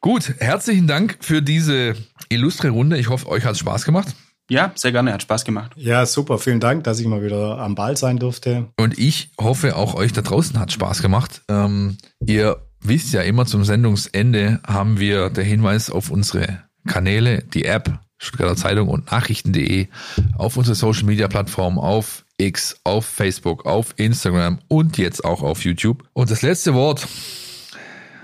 Gut, 0.00 0.34
herzlichen 0.38 0.86
Dank 0.86 1.18
für 1.20 1.42
diese 1.42 1.94
illustre 2.28 2.70
Runde. 2.70 2.98
Ich 2.98 3.08
hoffe, 3.08 3.28
euch 3.28 3.44
hat 3.44 3.52
es 3.52 3.58
Spaß 3.58 3.84
gemacht. 3.84 4.14
Ja, 4.50 4.72
sehr 4.76 4.92
gerne, 4.92 5.12
hat 5.12 5.22
Spaß 5.22 5.44
gemacht. 5.44 5.72
Ja, 5.76 6.06
super, 6.06 6.38
vielen 6.38 6.60
Dank, 6.60 6.84
dass 6.84 7.00
ich 7.00 7.06
mal 7.06 7.22
wieder 7.22 7.58
am 7.58 7.74
Ball 7.74 7.96
sein 7.96 8.18
durfte. 8.18 8.68
Und 8.78 8.98
ich 8.98 9.30
hoffe, 9.38 9.76
auch 9.76 9.94
euch 9.94 10.12
da 10.12 10.22
draußen 10.22 10.58
hat 10.58 10.72
Spaß 10.72 11.02
gemacht. 11.02 11.42
Ähm, 11.48 11.98
ihr 12.24 12.56
wisst 12.80 13.12
ja 13.12 13.22
immer 13.22 13.44
zum 13.44 13.64
Sendungsende 13.64 14.60
haben 14.66 14.98
wir 14.98 15.28
der 15.30 15.44
Hinweis 15.44 15.90
auf 15.90 16.10
unsere 16.10 16.62
Kanäle, 16.86 17.42
die 17.42 17.66
App, 17.66 17.98
Stuttgarter 18.16 18.56
Zeitung 18.56 18.88
und 18.88 19.10
Nachrichten.de, 19.10 19.88
auf 20.36 20.56
unsere 20.56 20.74
Social 20.74 21.04
Media 21.04 21.28
Plattformen, 21.28 21.78
auf 21.78 22.24
X, 22.38 22.80
auf 22.84 23.04
Facebook, 23.04 23.66
auf 23.66 23.94
Instagram 23.96 24.60
und 24.68 24.96
jetzt 24.96 25.24
auch 25.24 25.42
auf 25.42 25.64
YouTube. 25.64 26.04
Und 26.12 26.30
das 26.30 26.42
letzte 26.42 26.72
Wort 26.72 27.06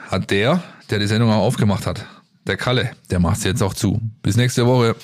hat 0.09 0.31
der, 0.31 0.63
der 0.89 1.01
die 1.01 1.07
Sendung 1.07 1.31
auch 1.31 1.43
aufgemacht 1.43 1.87
hat. 1.87 2.07
Der 2.47 2.57
Kalle, 2.57 2.93
der 3.11 3.19
macht 3.19 3.39
es 3.39 3.45
jetzt 3.45 3.63
auch 3.63 3.75
zu. 3.75 4.01
Bis 4.23 4.37
nächste 4.37 4.67
Woche. 4.67 4.95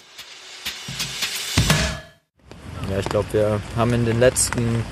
Ja, 2.90 2.98
ich 2.98 3.08
glaube, 3.08 3.32
wir 3.32 3.60
haben 3.76 3.92
in 3.94 4.04
den 4.04 4.20
letzten 4.20 4.84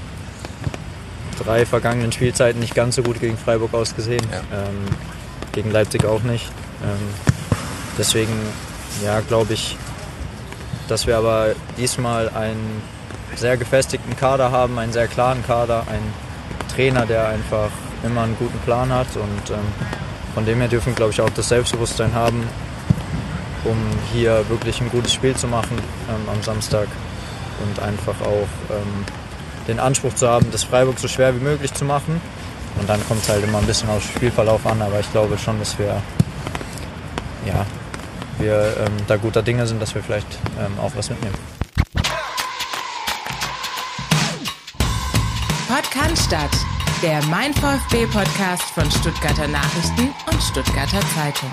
drei 1.39 1.65
vergangenen 1.65 2.11
Spielzeiten 2.11 2.61
nicht 2.61 2.75
ganz 2.75 2.97
so 2.97 3.03
gut 3.03 3.21
gegen 3.21 3.37
Freiburg 3.37 3.73
ausgesehen. 3.75 4.27
Ja. 4.33 4.65
Ähm, 4.65 4.85
gegen 5.53 5.71
Leipzig 5.71 6.05
auch 6.05 6.23
nicht. 6.23 6.51
Ähm, 6.83 7.09
deswegen 7.97 8.33
ja, 9.05 9.21
glaube 9.21 9.55
ich, 9.55 9.77
dass 10.89 11.07
wir 11.07 11.17
aber 11.17 11.55
diesmal 11.77 12.29
einen 12.31 12.83
sehr 13.39 13.57
gefestigten 13.57 14.17
Kader 14.17 14.51
haben, 14.51 14.79
einen 14.79 14.93
sehr 14.93 15.09
klaren 15.09 15.45
Kader, 15.47 15.85
einen 15.89 16.13
Trainer, 16.75 17.07
der 17.07 17.29
einfach 17.29 17.71
immer 18.05 18.23
einen 18.23 18.37
guten 18.37 18.59
Plan 18.61 18.93
hat 18.93 19.09
und 19.17 19.51
ähm, 19.51 19.59
von 20.35 20.45
dem 20.45 20.59
her 20.59 20.69
dürfen 20.69 20.93
wir, 20.93 20.95
glaube 20.95 21.13
ich, 21.13 21.21
auch 21.21 21.31
das 21.31 21.49
Selbstbewusstsein 21.49 22.15
haben, 22.15 22.47
um 23.65 23.77
hier 24.13 24.49
wirklich 24.49 24.81
ein 24.81 24.91
gutes 24.91 25.13
Spiel 25.13 25.35
zu 25.35 25.49
machen 25.49 25.77
ähm, 26.09 26.29
am 26.33 26.43
Samstag 26.43 26.87
und 27.67 27.83
einfach 27.83 28.21
auch 28.21 28.49
ähm, 28.71 29.05
den 29.67 29.81
Anspruch 29.81 30.15
zu 30.15 30.29
haben, 30.29 30.47
das 30.53 30.65
Freiburg 30.65 30.99
so 30.99 31.09
schwer 31.09 31.35
wie 31.35 31.43
möglich 31.43 31.75
zu 31.75 31.85
machen. 31.85 32.21
Und 32.79 32.89
dann 32.89 33.05
kommt 33.09 33.23
es 33.23 33.29
halt 33.29 33.43
immer 33.43 33.59
ein 33.59 33.67
bisschen 33.67 33.91
auf 33.91 34.03
Spielverlauf 34.03 34.65
an, 34.67 34.81
aber 34.81 35.01
ich 35.01 35.11
glaube 35.11 35.37
schon, 35.37 35.59
dass 35.59 35.79
wir, 35.79 36.01
ja, 37.47 37.67
wir 38.39 38.77
ähm, 38.79 38.93
da 39.09 39.17
guter 39.17 39.43
Dinge 39.43 39.67
sind, 39.67 39.83
dass 39.83 39.95
wir 39.95 40.03
vielleicht 40.03 40.39
ähm, 40.61 40.79
auch 40.81 40.93
was 40.95 41.11
mitnehmen. 41.11 41.58
Podcast 45.99 46.65
der 47.03 47.21
Mein 47.25 47.53
VfB 47.53 48.07
Podcast 48.07 48.63
von 48.63 48.89
Stuttgarter 48.89 49.49
Nachrichten 49.49 50.15
und 50.31 50.41
Stuttgarter 50.41 51.01
Zeitung. 51.17 51.51